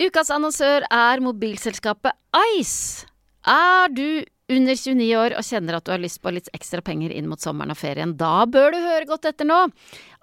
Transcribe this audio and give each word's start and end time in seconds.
Ukas 0.00 0.30
annonsør 0.32 0.86
er 0.88 1.20
mobilselskapet 1.20 2.16
Ice. 2.56 3.04
Er 3.44 3.90
du 3.92 4.22
under 4.48 4.72
29 4.72 5.08
år 5.12 5.34
og 5.36 5.44
kjenner 5.44 5.76
at 5.76 5.84
du 5.84 5.90
har 5.92 6.00
lyst 6.00 6.22
på 6.24 6.32
litt 6.32 6.48
ekstra 6.56 6.80
penger 6.84 7.12
inn 7.12 7.28
mot 7.28 7.42
sommeren 7.42 7.74
og 7.74 7.76
ferien, 7.76 8.14
da 8.16 8.46
bør 8.48 8.72
du 8.72 8.78
høre 8.80 9.08
godt 9.10 9.28
etter 9.28 9.44
nå. 9.44 9.58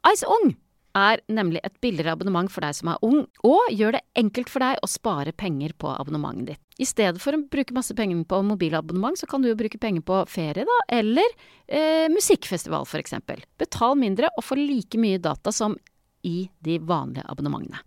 Ice 0.10 0.26
Ung 0.34 0.56
er 0.98 1.22
nemlig 1.30 1.62
et 1.62 1.76
billigere 1.84 2.16
abonnement 2.18 2.50
for 2.50 2.66
deg 2.66 2.74
som 2.74 2.90
er 2.90 3.04
ung, 3.06 3.20
og 3.46 3.70
gjør 3.70 4.00
det 4.00 4.02
enkelt 4.18 4.50
for 4.50 4.66
deg 4.66 4.82
å 4.82 4.90
spare 4.90 5.36
penger 5.38 5.78
på 5.78 5.94
abonnementet 5.94 6.56
ditt. 6.56 6.64
I 6.82 6.90
stedet 6.90 7.22
for 7.22 7.38
å 7.38 7.44
bruke 7.46 7.78
masse 7.78 7.94
penger 7.98 8.24
på 8.26 8.42
mobilabonnement, 8.50 9.22
så 9.22 9.30
kan 9.30 9.46
du 9.46 9.52
jo 9.52 9.60
bruke 9.60 9.78
penger 9.82 10.02
på 10.10 10.24
ferie, 10.32 10.66
da, 10.66 10.80
eller 10.98 11.38
eh, 11.68 12.10
musikkfestival, 12.10 12.90
for 12.90 13.04
eksempel. 13.04 13.46
Betal 13.62 13.94
mindre 14.02 14.34
og 14.34 14.48
få 14.48 14.58
like 14.58 14.98
mye 14.98 15.22
data 15.22 15.54
som 15.54 15.78
i 16.26 16.48
de 16.66 16.82
vanlige 16.82 17.30
abonnementene. 17.30 17.86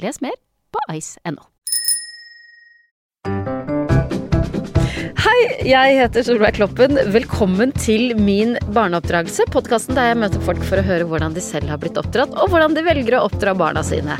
Les 0.00 0.24
mer 0.24 0.40
på 0.72 0.82
ice.no. 0.96 1.44
Hei, 5.26 5.40
jeg 5.66 5.96
heter 5.98 6.24
Solveig 6.24 6.54
Kloppen. 6.56 6.96
Velkommen 7.12 7.72
til 7.76 8.14
min 8.18 8.54
barneoppdragelse. 8.70 9.48
Podkasten 9.52 9.98
der 9.98 10.12
jeg 10.12 10.20
møter 10.22 10.44
folk 10.46 10.62
for 10.68 10.78
å 10.78 10.86
høre 10.86 11.08
hvordan 11.10 11.34
de 11.36 11.42
selv 11.44 11.72
har 11.72 11.80
blitt 11.82 11.98
oppdratt, 12.00 12.36
og 12.38 12.52
hvordan 12.52 12.76
de 12.76 12.86
velger 12.86 13.18
å 13.18 13.24
oppdra 13.26 13.56
barna 13.58 13.82
sine. 13.86 14.16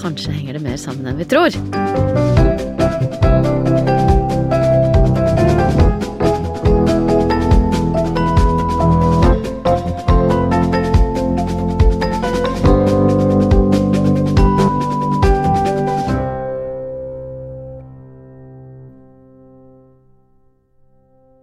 Kanskje 0.00 0.36
henger 0.36 0.58
det 0.58 0.64
mer 0.66 0.78
sammen 0.80 1.08
enn 1.08 1.22
vi 1.22 1.30
tror. 1.30 1.56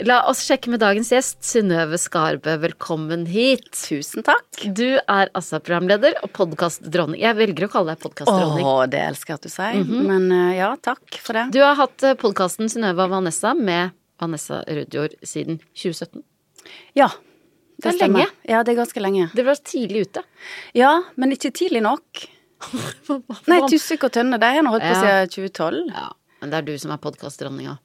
La 0.01 0.23
oss 0.29 0.39
sjekke 0.47 0.71
med 0.73 0.79
dagens 0.81 1.11
gjest, 1.13 1.43
Synnøve 1.45 1.97
Skarbø. 2.01 2.55
Velkommen 2.63 3.27
hit. 3.29 3.67
Tusen 3.77 4.23
takk. 4.25 4.47
Du 4.73 4.95
er 4.97 5.29
altså 5.37 5.59
programleder 5.61 6.15
og 6.25 6.31
podkastdronning. 6.33 7.19
Jeg 7.21 7.37
velger 7.37 7.67
å 7.67 7.69
kalle 7.75 7.93
deg 7.93 8.01
podkastdronning. 8.01 8.65
Å, 8.65 8.87
det 8.89 9.01
elsker 9.11 9.35
jeg 9.35 9.39
at 9.41 9.45
du 9.45 9.51
sier. 9.53 9.91
Men 10.09 10.25
eh, 10.33 10.55
ja, 10.57 10.71
takk 10.81 11.19
for 11.21 11.37
det. 11.37 11.43
Du 11.53 11.59
har 11.61 11.77
hatt 11.77 12.05
podkasten 12.23 12.71
Synnøve 12.71 13.05
og 13.05 13.13
Vanessa 13.13 13.51
med 13.57 13.93
Vanessa 14.21 14.63
Rudjord 14.65 15.13
siden 15.27 15.59
2017. 15.77 16.23
Ja. 16.97 17.11
Det 17.81 17.91
er 17.93 17.99
stemmer. 17.99 18.23
lenge. 18.25 18.49
Ja, 18.49 18.63
det 18.65 18.73
er 18.73 18.81
ganske 18.81 19.05
lenge. 19.05 19.29
Det 19.37 19.45
var 19.45 19.61
tidlig 19.65 20.07
ute. 20.07 20.25
Ja, 20.77 20.95
men 21.21 21.35
ikke 21.37 21.53
tidlig 21.61 21.83
nok. 21.85 22.25
Nei, 23.49 23.61
Tusvik 23.69 24.09
og 24.09 24.15
Tønne, 24.17 24.41
de 24.41 24.49
har 24.57 24.65
nå 24.65 24.73
holdt 24.73 24.85
på 24.87 24.97
Ja. 24.97 25.21
siden 25.29 25.53
2012. 25.53 25.93
Ja, 25.93 26.09
men 26.41 26.53
det 26.53 26.59
er 26.63 26.67
du 26.71 26.75
som 26.81 26.93
er 26.97 27.01
podkastdronninga. 27.05 27.77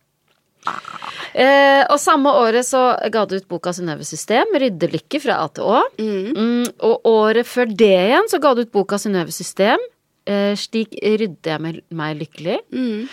Eh, 1.37 1.83
og 1.93 1.99
samme 2.01 2.33
året 2.33 2.65
så 2.65 2.83
ga 3.13 3.27
du 3.29 3.37
ut 3.37 3.49
boka 3.51 3.75
Synnøve 3.77 4.07
system, 4.09 4.55
Ryddelykke 4.57 5.21
fra 5.21 5.41
A 5.45 5.49
til 5.53 5.67
Å. 5.69 5.83
Mm, 6.01 6.69
og 6.89 7.09
året 7.11 7.49
før 7.49 7.69
det 7.69 7.93
igjen 7.93 8.31
så 8.33 8.41
ga 8.43 8.55
du 8.57 8.63
ut 8.65 8.73
boka 8.73 8.99
Synnøve 9.01 9.35
system, 9.35 9.83
eh, 10.25 10.55
Slik 10.57 10.97
rydder 10.97 11.57
jeg 11.57 11.65
meg, 11.67 11.83
lykkelig. 12.23 12.61
lykkelig. 12.73 13.11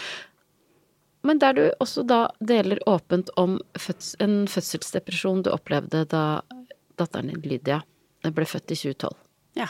Men 1.23 1.39
der 1.39 1.55
du 1.55 1.63
også 1.83 2.03
da 2.07 2.25
deler 2.43 2.81
åpent 2.89 3.31
om 3.39 3.57
føds 3.79 4.13
en 4.23 4.43
fødselsdepresjon 4.51 5.43
du 5.45 5.51
opplevde 5.53 6.03
da 6.11 6.41
datteren 6.99 7.31
din 7.31 7.43
Lydia 7.47 7.79
ble 8.23 8.47
født 8.47 8.71
i 8.71 8.79
2012. 8.79 9.15
Ja. 9.59 9.69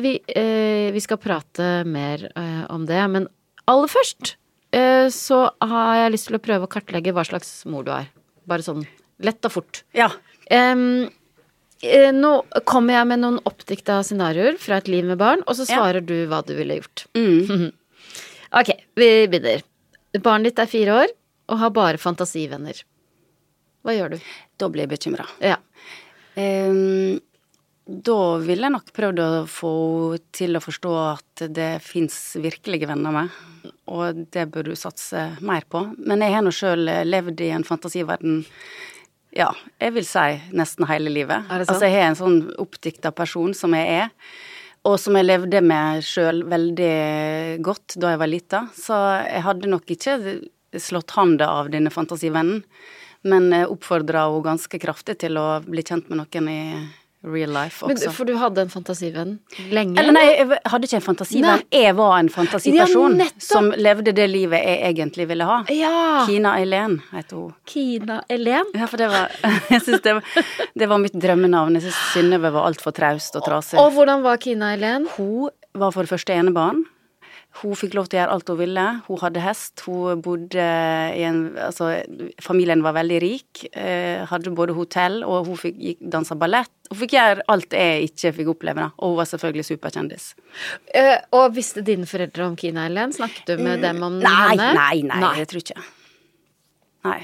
Vi, 0.00 0.12
eh, 0.28 0.90
vi 0.92 1.00
skal 1.02 1.18
prate 1.20 1.70
mer 1.88 2.28
eh, 2.30 2.64
om 2.70 2.84
det, 2.86 3.00
men 3.10 3.28
aller 3.70 3.90
først 3.90 4.36
så 4.72 5.38
har 5.60 5.94
jeg 6.04 6.12
lyst 6.14 6.28
til 6.28 6.36
å 6.38 6.42
prøve 6.42 6.66
å 6.66 6.70
kartlegge 6.70 7.12
hva 7.16 7.24
slags 7.26 7.64
mor 7.66 7.82
du 7.86 7.90
er. 7.94 8.06
Bare 8.46 8.62
sånn 8.62 8.84
lett 9.20 9.44
og 9.44 9.52
fort. 9.52 9.82
Ja. 9.96 10.10
Eh, 10.50 12.12
nå 12.12 12.30
kommer 12.68 12.94
jeg 12.98 13.08
med 13.08 13.22
noen 13.22 13.38
oppdikta 13.48 14.00
scenarioer 14.04 14.58
fra 14.60 14.76
et 14.80 14.88
liv 14.88 15.04
med 15.08 15.18
barn, 15.18 15.42
og 15.46 15.56
så 15.56 15.64
Ja. 15.68 15.78
svarer 15.80 16.04
du 16.04 16.26
hva 16.28 16.42
du 16.46 16.54
ville 16.54 16.80
gjort. 16.80 17.06
Mm. 17.14 17.72
Ok, 18.52 18.66
vi 18.98 19.26
begynner. 19.30 19.62
Barnet 20.18 20.50
ditt 20.50 20.58
er 20.58 20.66
fire 20.66 20.94
år 21.04 21.12
og 21.48 21.58
har 21.60 21.70
bare 21.70 21.98
fantasivenner. 22.02 22.80
Hva 23.86 23.94
gjør 23.94 24.10
du? 24.10 24.18
Da 24.58 24.66
blir 24.68 24.82
jeg 24.88 24.90
bekymra. 24.90 25.26
Ja. 25.40 25.56
Da 27.90 28.38
ville 28.38 28.68
jeg 28.68 28.74
nok 28.76 28.92
prøvd 28.94 29.20
å 29.24 29.28
få 29.50 29.70
henne 30.12 30.28
til 30.36 30.54
å 30.54 30.62
forstå 30.62 30.90
at 31.02 31.42
det 31.50 31.70
fins 31.82 32.16
virkelige 32.38 32.86
venner 32.86 33.14
med, 33.14 33.32
og 33.90 34.20
det 34.30 34.46
bør 34.52 34.70
du 34.70 34.76
satse 34.78 35.24
mer 35.42 35.66
på. 35.66 35.82
Men 35.98 36.22
jeg 36.22 36.36
har 36.36 36.44
nå 36.46 36.52
sjøl 36.54 36.86
levd 37.08 37.42
i 37.42 37.50
en 37.56 37.66
fantasiverden 37.66 38.44
ja, 39.34 39.50
jeg 39.78 39.94
vil 39.94 40.06
si 40.06 40.54
nesten 40.58 40.86
hele 40.90 41.10
livet. 41.12 41.50
Altså, 41.50 41.80
jeg 41.86 41.94
har 41.98 42.08
en 42.08 42.18
sånn 42.18 42.38
oppdikta 42.58 43.12
person 43.14 43.52
som 43.54 43.74
jeg 43.78 44.00
er, 44.04 44.08
og 44.86 44.96
som 44.98 45.18
jeg 45.18 45.28
levde 45.28 45.60
med 45.62 46.06
sjøl 46.06 46.42
veldig 46.50 47.60
godt 47.62 47.98
da 48.00 48.14
jeg 48.14 48.22
var 48.22 48.30
lita. 48.30 48.62
Så 48.74 48.96
jeg 49.26 49.44
hadde 49.46 49.70
nok 49.70 49.92
ikke 49.94 50.16
slått 50.78 51.14
handa 51.18 51.50
av 51.60 51.70
denne 51.74 51.92
fantasivennen, 51.94 52.64
men 53.26 53.52
oppfordra 53.66 54.28
henne 54.30 54.46
ganske 54.46 54.82
kraftig 54.82 55.18
til 55.22 55.38
å 55.38 55.60
bli 55.66 55.84
kjent 55.86 56.10
med 56.10 56.22
noen 56.22 56.50
i 56.50 56.62
real 57.22 57.50
life 57.52 57.86
Men, 57.86 57.98
for 58.16 58.24
du 58.24 58.34
hadde 58.40 58.62
en 58.64 58.70
fantasivenn 58.72 59.38
lenge? 59.68 59.98
Eller 60.00 60.14
nei, 60.16 60.24
jeg 60.30 60.60
hadde 60.72 60.88
ikke 60.88 60.98
en 61.00 61.04
fantasivenn. 61.04 61.64
Jeg 61.74 61.96
var 61.98 62.14
en 62.18 62.30
fantasiperson 62.32 63.18
Ja, 63.20 63.26
som 63.44 63.70
levde 63.76 64.14
det 64.16 64.26
livet 64.30 64.62
jeg 64.64 64.80
egentlig 64.92 65.26
ville 65.28 65.44
ha. 65.48 65.58
Ja! 65.74 66.24
Kina 66.28 66.54
Eileen 66.60 67.00
heter 67.12 67.36
hun. 67.42 67.52
Kina 67.68 68.22
Elen. 68.28 68.72
Ja, 68.74 68.88
for 68.90 69.00
det 69.00 69.10
var 69.12 69.28
Jeg 69.74 69.82
syns 69.84 70.04
det, 70.06 70.16
det 70.78 70.88
var 70.88 71.02
mitt 71.02 71.16
drømmenavn. 71.20 71.76
Jeg 71.78 71.88
syns 71.88 72.00
Synnøve 72.14 72.52
var 72.54 72.70
altfor 72.70 72.96
traust 72.96 73.36
og 73.36 73.44
trasig. 73.46 73.78
Og 73.80 73.92
hvordan 73.96 74.24
var 74.24 74.40
Kina 74.40 74.72
Elen? 74.78 75.06
Hun 75.18 75.50
var 75.76 75.92
for 75.94 76.06
det 76.06 76.14
første 76.14 76.34
enebarn. 76.34 76.82
Hun 77.60 77.74
fikk 77.74 77.94
lov 77.98 78.06
til 78.08 78.16
å 78.16 78.22
gjøre 78.22 78.32
alt 78.36 78.48
hun 78.52 78.58
ville. 78.60 78.82
Hun 79.08 79.18
hadde 79.18 79.40
hest. 79.42 79.80
Hun 79.84 80.20
bodde 80.22 80.62
i 81.18 81.24
en 81.26 81.40
Altså, 81.58 81.88
familien 82.40 82.80
var 82.82 82.94
veldig 82.94 83.18
rik. 83.20 83.64
Eh, 83.74 84.22
hadde 84.30 84.52
både 84.54 84.72
hotell, 84.76 85.24
og 85.26 85.46
hun 85.50 85.56
fikk 85.58 85.76
gikk- 85.82 86.04
dansa 86.14 86.36
ballett. 86.38 86.70
Hun 86.90 86.98
fikk 87.02 87.10
gjøre 87.18 87.42
alt 87.48 87.70
jeg 87.74 88.06
ikke 88.08 88.32
fikk 88.38 88.52
oppleve, 88.54 88.76
da. 88.76 88.90
Og 89.02 89.10
hun 89.10 89.16
var 89.18 89.24
selvfølgelig 89.32 89.66
superkjendis. 89.66 90.28
Eh, 90.94 91.18
og 91.32 91.52
visste 91.58 91.82
dine 91.84 92.06
foreldre 92.06 92.46
om 92.46 92.56
Kina 92.56 92.86
Helen? 92.86 93.12
Snakket 93.12 93.44
du 93.46 93.56
med 93.64 93.82
dem 93.82 94.00
om 94.02 94.20
Nei, 94.22 94.56
henne? 94.56 94.70
nei, 94.78 95.02
nei, 95.10 95.34
jeg 95.42 95.48
tror 95.50 95.64
ikke. 95.64 95.82
Nei. 97.04 97.20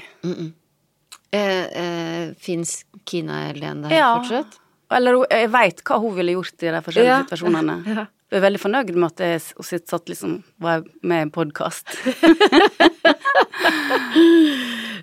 Eh, 1.31 1.65
eh, 1.81 2.33
Fins 2.39 2.83
Kina 3.05 3.47
Helen 3.47 3.81
der 3.83 3.89
Ja. 3.95 4.19
fortsatt? 4.19 4.59
Eller 4.91 5.25
jeg 5.29 5.49
veit 5.51 5.81
hva 5.83 5.99
hun 5.99 6.15
ville 6.15 6.31
gjort 6.35 6.63
i 6.63 6.71
de 6.71 6.81
forskjellige 6.81 7.15
Ja. 7.15 7.23
situasjonene. 7.23 7.83
Ja. 7.95 8.05
Jeg 8.27 8.41
er 8.41 8.43
veldig 8.43 8.59
fornøyd 8.59 8.89
med 8.99 9.07
at 9.13 9.21
jeg 9.23 9.41
sitt- 9.63 9.87
satt 9.87 10.09
liksom 10.11 10.43
var 10.59 10.83
med 11.01 11.17
i 11.17 11.21
en 11.27 11.31
podkast. 11.31 11.87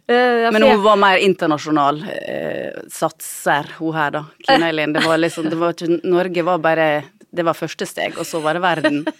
Eh, 0.06 0.50
Men 0.52 0.62
hun 0.62 0.82
var 0.84 0.98
mer 1.00 1.16
internasjonal 1.16 2.02
eh, 2.04 2.74
satser, 2.92 3.70
hun 3.78 3.94
her, 3.96 4.10
da. 4.12 4.20
Kina 4.44 4.66
Eileen. 4.68 4.92
Det 4.92 5.00
var 5.00 5.16
liksom 5.16 5.46
det 5.48 5.56
var 5.56 5.72
ikke, 5.72 5.96
Norge 6.04 6.42
var 6.44 6.58
bare 6.60 6.88
Det 7.32 7.42
var 7.46 7.56
første 7.56 7.86
steg, 7.88 8.18
og 8.20 8.26
så 8.28 8.40
var 8.44 8.58
det 8.58 8.64
verden. 8.66 9.04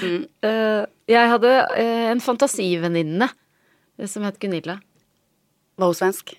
Mm. 0.00 0.22
jeg 1.12 1.28
hadde 1.28 1.48
eh, 1.76 2.06
en 2.08 2.22
fantasivenninne 2.24 3.26
eh, 3.28 4.06
som 4.08 4.22
het 4.24 4.38
Gunilla. 4.40 4.78
Var 5.76 5.90
hun 5.90 5.98
svensk? 5.98 6.32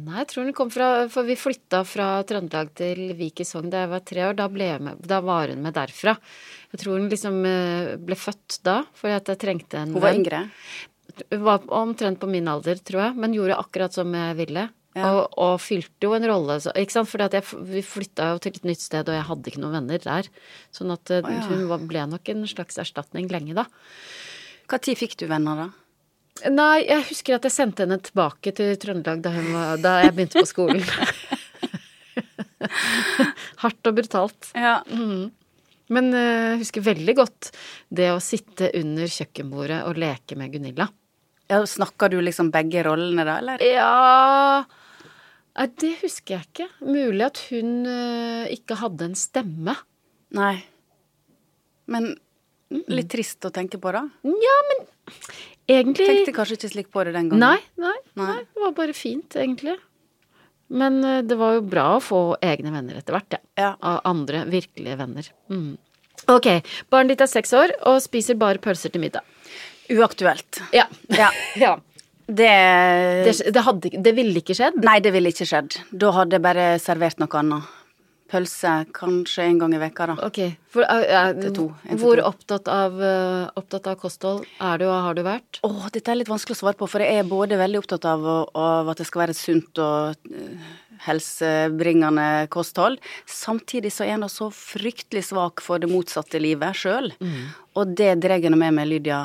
Nei, 0.00 0.22
jeg 0.22 0.28
tror 0.30 0.46
hun 0.48 0.54
kom 0.56 0.70
fra 0.72 0.86
For 1.12 1.28
vi 1.28 1.34
flytta 1.36 1.82
fra 1.84 2.06
Trøndelag 2.24 2.70
til 2.78 3.10
Vik 3.18 3.42
i 3.44 3.46
Sogn 3.46 3.68
da 3.72 3.82
jeg 3.84 3.90
var 3.92 4.04
tre 4.08 4.22
år. 4.30 4.36
Da, 4.38 4.48
med, 4.48 5.02
da 5.04 5.20
var 5.24 5.52
hun 5.52 5.60
med 5.64 5.76
derfra. 5.76 6.14
Jeg 6.72 6.80
tror 6.80 6.96
hun 6.96 7.10
liksom 7.12 7.42
eh, 7.48 7.94
ble 8.00 8.16
født 8.16 8.62
da, 8.64 8.78
fordi 8.96 9.18
at 9.18 9.32
jeg 9.34 9.42
trengte 9.42 9.82
en 9.82 9.92
Hun 9.92 10.04
var 10.04 10.16
yngre. 10.16 10.46
Hun 11.28 11.42
var 11.44 11.66
omtrent 11.76 12.22
på 12.22 12.30
min 12.30 12.48
alder, 12.48 12.80
tror 12.80 13.08
jeg, 13.08 13.18
men 13.20 13.36
gjorde 13.36 13.58
akkurat 13.60 13.92
som 13.92 14.14
jeg 14.16 14.38
ville. 14.38 14.70
Ja. 14.96 15.08
Og, 15.08 15.36
og 15.40 15.54
fylte 15.64 16.08
jo 16.08 16.12
en 16.16 16.26
rolle, 16.28 16.58
så, 16.60 16.72
ikke 16.76 16.96
sant. 16.96 17.10
Fordi 17.12 17.28
jeg, 17.36 17.60
vi 17.68 17.84
flytta 17.84 18.32
jo 18.32 18.40
til 18.44 18.56
et 18.56 18.66
nytt 18.72 18.84
sted, 18.84 19.08
og 19.08 19.18
jeg 19.18 19.28
hadde 19.28 19.52
ikke 19.52 19.60
noen 19.60 19.76
venner 19.76 20.02
der. 20.04 20.32
Sånn 20.72 20.92
at 20.96 21.12
oh, 21.20 21.28
ja. 21.28 21.44
hun 21.52 21.86
ble 21.88 22.08
nok 22.16 22.32
en 22.32 22.48
slags 22.48 22.80
erstatning 22.80 23.28
lenge, 23.32 23.56
da. 23.60 23.68
Når 24.72 24.96
fikk 24.96 25.18
du 25.20 25.26
venner, 25.28 25.66
da? 25.66 25.81
Nei, 26.50 26.86
jeg 26.88 27.04
husker 27.10 27.36
at 27.36 27.44
jeg 27.46 27.54
sendte 27.54 27.84
henne 27.84 27.98
tilbake 28.02 28.54
til 28.56 28.72
Trøndelag 28.80 29.20
da, 29.22 29.30
hun 29.34 29.50
var, 29.54 29.76
da 29.82 29.92
jeg 30.02 30.14
begynte 30.16 30.42
på 30.42 30.48
skolen. 30.48 30.82
Hardt 33.62 33.90
og 33.90 33.96
brutalt. 33.98 34.50
Ja. 34.56 34.80
Men 35.92 36.10
jeg 36.16 36.52
jeg 36.52 36.60
husker 36.62 36.84
veldig 36.84 37.14
godt 37.18 37.50
det 37.92 38.08
å 38.14 38.22
sitte 38.22 38.70
under 38.78 39.10
kjøkkenbordet 39.10 39.82
og 39.88 39.98
leke 40.00 40.38
med 40.40 40.54
Gunilla. 40.54 40.86
ja 41.50 41.60
Snakker 41.66 42.12
du 42.12 42.20
liksom 42.20 42.52
begge 42.54 42.84
rollene, 42.86 43.26
da, 43.28 43.38
eller? 43.42 43.64
Ja 43.66 44.64
Nei, 45.52 45.66
det 45.82 45.90
husker 46.00 46.38
jeg 46.38 46.48
ikke. 46.48 46.68
Mulig 46.88 47.26
at 47.26 47.38
hun 47.50 47.82
uh, 47.84 48.48
ikke 48.48 48.78
hadde 48.80 49.10
en 49.10 49.18
stemme. 49.20 49.74
Nei. 50.32 50.54
Men 51.92 52.14
litt 52.88 53.10
trist 53.12 53.44
å 53.44 53.52
tenke 53.52 53.76
på, 53.76 53.92
da. 53.92 54.06
Ja, 54.24 54.54
men 54.70 54.86
egentlig 55.78 56.06
Tenkte 56.08 56.34
kanskje 56.36 56.56
ikke 56.58 56.70
slik 56.72 56.90
på 56.92 57.04
det 57.06 57.14
den 57.16 57.30
gangen. 57.32 57.42
Nei, 57.42 57.58
nei, 57.80 57.96
Nei. 58.18 58.26
nei. 58.28 58.42
Det 58.44 58.62
var 58.64 58.74
bare 58.76 58.94
fint, 58.96 59.36
egentlig. 59.38 59.76
Men 60.72 60.98
eh, 61.04 61.20
det 61.28 61.36
var 61.40 61.58
jo 61.58 61.64
bra 61.68 61.86
å 61.96 62.02
få 62.02 62.20
egne 62.42 62.72
venner 62.74 63.00
etter 63.00 63.16
hvert, 63.16 63.36
ja. 63.36 63.42
Ja. 63.60 63.70
Av 63.80 64.00
andre 64.08 64.44
virkelige 64.48 64.96
venner. 65.00 65.28
Mm. 65.52 65.74
Ok, 66.32 66.46
barnet 66.92 67.16
ditt 67.16 67.24
er 67.26 67.30
seks 67.32 67.52
år 67.58 67.72
og 67.90 67.98
spiser 68.04 68.38
bare 68.40 68.60
pølser 68.62 68.92
til 68.94 69.02
middag. 69.02 69.26
Uaktuelt. 69.92 70.62
Ja. 70.72 70.86
Ja. 71.12 71.30
ja. 71.64 71.76
Det, 72.32 72.48
Det, 73.26 73.34
det, 73.52 73.62
hadde, 73.66 73.90
det 74.06 74.12
ville 74.16 74.40
ikke 74.40 74.54
skjedd? 74.56 74.78
Nei, 74.86 75.00
det 75.04 75.10
ville 75.12 75.32
ikke 75.34 75.44
skjedd. 75.48 75.74
Da 75.90 76.12
hadde 76.16 76.38
jeg 76.38 76.44
bare 76.44 76.66
servert 76.80 77.18
noe 77.20 77.40
annet. 77.40 77.78
Pølse 78.32 78.70
kanskje 78.96 79.44
en 79.44 79.58
gang 79.60 79.74
i 79.76 79.80
veka, 79.82 80.06
da. 80.08 80.14
Ok. 80.24 80.38
For, 80.72 80.86
uh, 80.88 81.32
uh, 81.36 81.50
to, 81.52 81.66
hvor 82.00 82.22
opptatt 82.24 82.70
av, 82.72 82.96
uh, 82.96 83.50
opptatt 83.60 83.90
av 83.92 83.98
kosthold 84.00 84.46
er 84.56 84.80
du 84.80 84.86
og 84.88 84.96
har 85.06 85.18
du 85.18 85.20
vært? 85.26 85.60
Åh, 85.68 85.90
dette 85.92 86.14
er 86.14 86.22
litt 86.22 86.32
vanskelig 86.32 86.56
å 86.56 86.62
svare 86.62 86.80
på, 86.80 86.88
for 86.88 87.04
jeg 87.04 87.20
er 87.20 87.28
både 87.28 87.60
veldig 87.60 87.82
opptatt 87.82 88.08
av, 88.08 88.24
av 88.56 88.88
at 88.92 89.02
det 89.02 89.08
skal 89.10 89.26
være 89.26 89.36
et 89.36 89.42
sunt 89.42 89.82
og 89.84 90.32
helsebringende 91.02 92.26
kosthold. 92.52 92.98
Samtidig 93.28 93.92
så 93.92 94.06
er 94.08 94.20
nå 94.22 94.30
så 94.32 94.48
fryktelig 94.54 95.26
svak 95.28 95.60
for 95.64 95.82
det 95.82 95.90
motsatte 95.92 96.40
livet 96.40 96.78
sjøl. 96.78 97.12
Og 97.76 97.96
det 97.98 98.14
drar 98.22 98.40
jeg 98.40 98.52
nå 98.52 98.60
med 98.60 98.76
meg 98.78 98.88
Lydia 98.88 99.24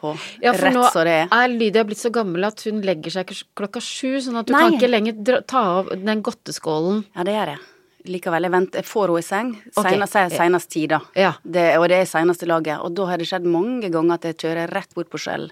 på. 0.00 0.14
Ja, 0.42 0.52
for 0.52 0.68
Rett 0.68 0.76
nå 0.76 0.84
så 0.92 1.04
det 1.06 1.16
er. 1.22 1.32
er 1.32 1.48
Lydia 1.52 1.84
blitt 1.86 2.00
så 2.00 2.12
gammel 2.14 2.46
at 2.48 2.62
hun 2.66 2.82
legger 2.86 3.18
seg 3.18 3.32
klokka 3.58 3.82
sju, 3.82 4.18
sånn 4.24 4.38
at 4.40 4.48
du 4.48 4.54
Nei. 4.54 4.62
kan 4.64 4.78
ikke 4.78 4.92
lenger 4.92 5.42
ta 5.48 5.64
av 5.80 5.92
den 5.96 6.22
godteskålen. 6.26 7.04
Ja, 7.16 7.26
det 7.26 7.36
gjør 7.36 7.54
jeg. 7.54 7.66
Likevel. 8.06 8.46
Jeg, 8.46 8.54
venter, 8.54 8.82
jeg 8.82 8.86
får 8.86 9.10
henne 9.10 9.20
i 9.20 9.26
seng. 9.26 9.52
Senest, 9.74 10.16
okay. 10.16 10.34
senest 10.36 10.70
ti, 10.70 10.86
da. 10.90 11.00
Ja. 11.18 11.32
Det, 11.42 11.66
og 11.80 11.88
det 11.90 12.02
er 12.02 12.10
seneste 12.10 12.46
laget. 12.46 12.78
Og 12.84 12.94
da 12.96 13.08
har 13.10 13.18
det 13.18 13.28
skjedd 13.30 13.48
mange 13.50 13.90
ganger 13.90 14.18
at 14.18 14.28
jeg 14.28 14.38
kjører 14.44 14.74
rett 14.76 14.94
bort 14.96 15.10
på 15.12 15.20
Skjell 15.22 15.48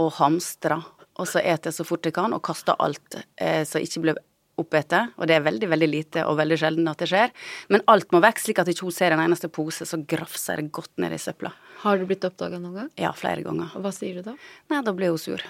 og 0.00 0.14
hamstrer. 0.18 0.84
Og 1.20 1.28
så 1.30 1.42
eter 1.44 1.70
jeg 1.70 1.76
så 1.76 1.86
fort 1.86 2.06
jeg 2.06 2.16
kan, 2.16 2.32
og 2.34 2.42
kaster 2.44 2.78
alt 2.82 3.20
eh, 3.36 3.62
som 3.68 3.84
ikke 3.84 4.02
blir 4.06 4.22
oppete. 4.60 5.00
Og 5.18 5.28
det 5.28 5.36
er 5.36 5.44
veldig, 5.44 5.68
veldig 5.70 5.90
lite 5.90 6.24
og 6.28 6.38
veldig 6.38 6.58
sjelden 6.58 6.88
at 6.90 7.02
det 7.02 7.10
skjer. 7.10 7.34
Men 7.74 7.84
alt 7.90 8.10
må 8.14 8.22
vekk, 8.24 8.42
slik 8.42 8.62
at 8.62 8.70
ikke 8.70 8.88
hun 8.88 8.94
ser 8.94 9.14
en 9.14 9.22
eneste 9.22 9.50
pose, 9.52 9.86
så 9.86 10.00
grafser 10.08 10.62
godt 10.74 10.94
ned 11.02 11.14
i 11.14 11.20
søpla. 11.20 11.52
Har 11.84 12.00
du 12.00 12.08
blitt 12.08 12.24
oppdaga 12.26 12.58
noen 12.62 12.80
gang? 12.80 12.90
Ja, 13.00 13.12
flere 13.16 13.44
ganger. 13.46 13.74
Og 13.76 13.84
hva 13.84 13.92
sier 13.94 14.18
du 14.18 14.30
da? 14.30 14.36
Nei, 14.72 14.82
da 14.86 14.96
blir 14.96 15.14
hun 15.14 15.20
sur. 15.20 15.44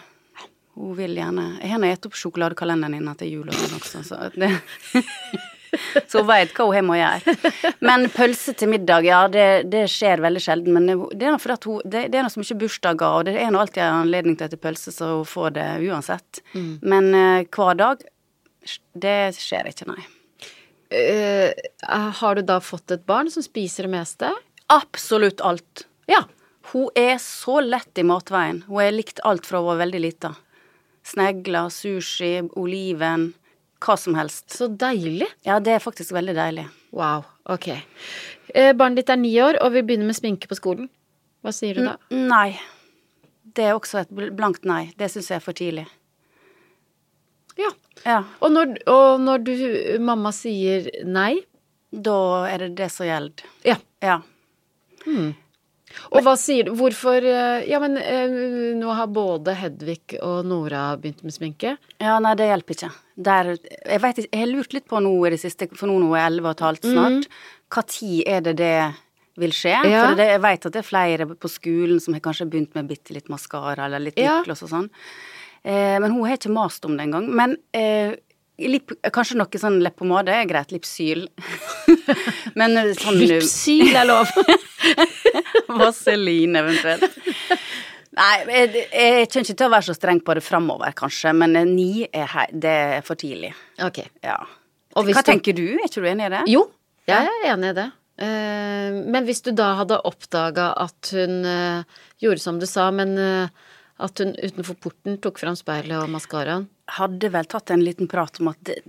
Hun 0.75 0.97
vil 0.99 1.13
gjerne 1.15 1.61
Jeg 1.61 1.71
har 1.71 1.79
nå 1.79 1.87
spist 1.93 2.09
opp 2.09 2.17
sjokoladekalenderen 2.19 2.97
din 2.99 3.19
til 3.21 3.37
jul 3.37 3.51
og 3.51 3.55
sånn 3.55 3.77
også, 3.79 4.01
så 4.09 4.17
det 4.35 4.51
Så 6.11 6.23
hun 6.23 6.29
veit 6.29 6.55
hva 6.57 6.67
hun 6.69 6.77
har 6.77 6.87
med 6.87 6.97
å 6.97 7.01
gjøre. 7.01 7.75
Men 7.85 8.09
pølse 8.15 8.55
til 8.59 8.71
middag, 8.73 9.07
ja, 9.09 9.23
det, 9.33 9.47
det 9.73 9.85
skjer 9.93 10.23
veldig 10.25 10.43
sjelden. 10.45 10.77
Men 10.77 10.89
det, 10.91 11.21
er 11.27 11.35
nå 11.35 11.41
fordi 11.43 11.71
hun 11.71 11.85
Det, 11.85 12.07
det 12.13 12.21
er 12.21 12.27
nå 12.27 12.33
så 12.33 12.43
mye 12.43 12.59
bursdager, 12.65 13.19
og 13.21 13.29
det 13.29 13.37
er 13.41 13.53
nå 13.55 13.63
alltid 13.63 13.85
en 13.85 14.03
anledning 14.05 14.39
til 14.39 14.47
å 14.47 14.53
spise 14.53 14.65
pølse, 14.67 14.95
så 14.95 15.11
hun 15.19 15.29
får 15.29 15.57
det 15.59 15.69
uansett. 15.89 16.43
Men 16.83 17.11
uh, 17.15 17.47
hver 17.55 17.81
dag, 17.81 18.05
det 19.07 19.19
skjer 19.39 19.71
ikke, 19.71 19.89
nei. 19.91 20.05
Uh, 20.95 21.51
har 22.21 22.39
du 22.39 22.45
da 22.47 22.61
fått 22.63 22.95
et 22.95 23.05
barn 23.09 23.31
som 23.33 23.45
spiser 23.45 23.89
det 23.89 23.95
meste? 23.97 24.31
Absolutt 24.73 25.43
alt. 25.45 25.87
Ja. 26.11 26.25
Hun 26.73 26.89
er 26.97 27.19
så 27.21 27.61
lett 27.61 27.99
i 28.01 28.07
matveien. 28.07 28.63
Hun 28.69 28.81
har 28.81 28.95
likt 28.95 29.21
alt 29.29 29.47
fra 29.47 29.61
hun 29.61 29.69
var 29.75 29.83
veldig 29.83 30.01
lita. 30.01 30.33
Snegler, 31.05 31.69
sushi, 31.69 32.39
oliven, 32.57 33.33
hva 33.85 33.97
som 34.01 34.17
helst. 34.19 34.49
Så 34.55 34.69
deilig. 34.69 35.29
Ja, 35.47 35.59
det 35.61 35.77
er 35.77 35.83
faktisk 35.85 36.15
veldig 36.17 36.35
deilig. 36.37 36.67
Wow. 36.95 37.27
Ok. 37.53 37.69
Eh, 38.55 38.73
barnet 38.73 39.03
ditt 39.03 39.13
er 39.13 39.21
ni 39.21 39.33
år 39.43 39.59
og 39.63 39.75
vil 39.75 39.85
begynne 39.87 40.09
med 40.09 40.17
sminke 40.17 40.49
på 40.51 40.59
skolen. 40.59 40.89
Hva 41.45 41.53
sier 41.53 41.77
du 41.77 41.85
da? 41.85 41.97
Nei. 42.15 42.55
Det 43.55 43.69
er 43.69 43.77
også 43.77 44.01
et 44.03 44.15
blankt 44.35 44.65
nei. 44.67 44.89
Det 44.99 45.11
syns 45.13 45.29
jeg 45.31 45.39
er 45.41 45.45
for 45.45 45.57
tidlig. 45.57 45.85
Ja. 47.61 47.71
Ja, 48.05 48.23
Og 48.43 48.51
når, 48.51 48.73
og 48.91 49.21
når 49.23 49.45
du, 49.47 49.53
mamma 50.03 50.33
sier 50.35 50.89
nei 51.07 51.45
da 51.95 52.17
er 52.51 52.65
det 52.65 52.75
det 52.81 52.89
som 52.91 53.07
gjelder. 53.07 53.45
Ja. 53.63 53.77
Ja. 54.03 54.17
Og 56.13 56.23
hva 56.27 56.35
sier 56.41 56.67
du? 56.69 56.73
Hvorfor 56.79 57.25
eh, 57.25 57.65
Ja, 57.71 57.79
men 57.83 57.97
eh, 58.01 58.75
nå 58.79 58.91
har 58.99 59.07
både 59.15 59.55
Hedvig 59.59 60.17
og 60.23 60.45
Nora 60.49 60.97
begynt 61.01 61.23
med 61.27 61.35
sminke. 61.37 61.77
Ja, 62.03 62.19
nei, 62.23 62.35
det 62.39 62.49
hjelper 62.51 62.77
ikke. 62.79 62.91
Der, 63.29 63.53
jeg 63.87 64.03
vet 64.03 64.21
jeg 64.25 64.41
har 64.41 64.51
lurt 64.51 64.75
litt 64.75 64.89
på 64.91 65.01
nå 65.05 65.13
i 65.27 65.31
det 65.37 65.41
siste, 65.43 65.69
for 65.79 65.87
nå 65.91 65.99
er 66.15 66.25
jeg 66.25 66.33
11 66.35 66.49
og 66.49 66.53
et 66.57 66.65
halvt 66.67 66.89
snart, 66.91 67.29
hva 67.75 67.85
tid 67.87 68.23
er 68.27 68.41
det 68.49 68.57
det 68.59 68.75
vil 69.41 69.55
skje? 69.55 69.75
Ja. 69.91 70.03
For 70.09 70.19
det, 70.19 70.29
jeg 70.31 70.43
vet 70.45 70.67
at 70.69 70.75
det 70.77 70.81
er 70.83 70.87
flere 70.87 71.27
på 71.35 71.51
skolen 71.51 72.03
som 72.03 72.15
har 72.15 72.23
kanskje 72.23 72.47
begynt 72.51 72.75
med 72.79 72.91
bitte 72.91 73.15
litt 73.17 73.31
maskara 73.33 73.89
eller 73.89 74.03
litt 74.09 74.19
Ja. 74.21 74.41
og 74.47 74.57
sånn. 74.61 74.91
Eh, 75.65 75.97
men 75.99 76.11
hun 76.13 76.27
har 76.27 76.37
ikke 76.37 76.53
mast 76.55 76.85
om 76.87 76.95
det 76.97 77.07
engang. 77.09 77.27
Men 77.35 77.57
eh, 77.75 78.15
lipp, 78.59 78.93
kanskje 79.15 79.37
noe 79.39 79.61
sånn 79.61 79.81
leppepomade 79.83 80.35
er 80.35 80.47
greit. 80.51 80.73
Lipsyl. 80.75 81.27
men 82.59 82.77
eh, 82.81 82.93
sånn 82.99 83.19
Lipsyl 83.23 83.95
er 83.97 84.07
lov. 84.09 84.31
Vaselin 85.81 86.57
eventuelt. 86.61 87.09
Nei, 88.15 88.35
jeg, 88.47 88.85
jeg 88.95 89.27
kommer 89.27 89.49
ikke 89.49 89.57
til 89.59 89.67
å 89.67 89.73
være 89.73 89.87
så 89.89 89.97
streng 89.97 90.21
på 90.23 90.37
det 90.39 90.45
framover, 90.47 90.95
kanskje, 90.95 91.33
men 91.35 91.57
ni 91.73 92.05
er, 92.07 92.29
hei, 92.31 92.47
det 92.53 92.75
er 92.99 93.03
for 93.07 93.19
tidlig. 93.19 93.51
ok. 93.83 94.05
Ja. 94.23 94.39
Hva 94.95 95.03
du- 95.09 95.27
tenker 95.27 95.57
du? 95.59 95.65
Er 95.75 95.89
ikke 95.89 96.05
du 96.05 96.07
enig 96.07 96.29
i 96.29 96.33
det? 96.37 96.43
Jo, 96.53 96.69
jeg 97.11 97.27
er 97.27 97.49
enig 97.57 97.73
i 97.73 97.79
det. 97.81 97.89
Eh, 98.23 98.95
men 99.11 99.25
hvis 99.27 99.43
du 99.43 99.51
da 99.59 99.73
hadde 99.81 99.99
oppdaga 100.07 100.69
at 100.79 101.11
hun 101.17 101.41
eh, 101.51 101.83
gjorde 102.23 102.45
som 102.45 102.61
du 102.63 102.67
sa, 102.71 102.87
men 102.95 103.17
eh, 103.19 103.65
at 104.03 104.19
hun 104.19 104.35
utenfor 104.35 104.79
porten 104.83 105.19
tok 105.23 105.39
fram 105.39 105.57
speilet 105.59 106.01
og 106.01 106.11
maskaraen 106.11 106.69
Hadde 106.99 107.31
vel 107.33 107.47
tatt 107.49 107.71
en 107.73 107.85
liten 107.85 108.09
prat 108.11 108.41
om 108.43 108.51
at 108.51 108.59
det, 108.67 108.81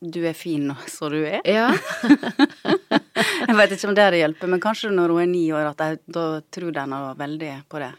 du 0.00 0.22
er 0.28 0.36
fin 0.38 0.70
så 0.86 1.10
du 1.12 1.18
er. 1.26 1.42
Ja. 1.44 1.72
Jeg 3.48 3.56
vet 3.58 3.74
ikke 3.74 3.90
om 3.90 3.96
det 3.96 4.04
hadde 4.06 4.20
hjulpet, 4.20 4.48
men 4.52 4.62
kanskje 4.62 4.92
når 4.94 5.12
hun 5.12 5.22
er 5.24 5.30
ni 5.30 5.42
år, 5.52 5.72
at 5.72 5.82
jeg, 5.82 5.98
da 6.14 6.24
tror 6.54 6.72
de 6.74 6.84
var 6.92 7.18
veldig 7.18 7.50
på 7.68 7.80
det. 7.82 7.90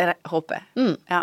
Jeg 0.00 0.14
håper 0.32 0.56
jeg. 0.56 0.66
Mm. 0.80 0.94
Ja. 1.10 1.20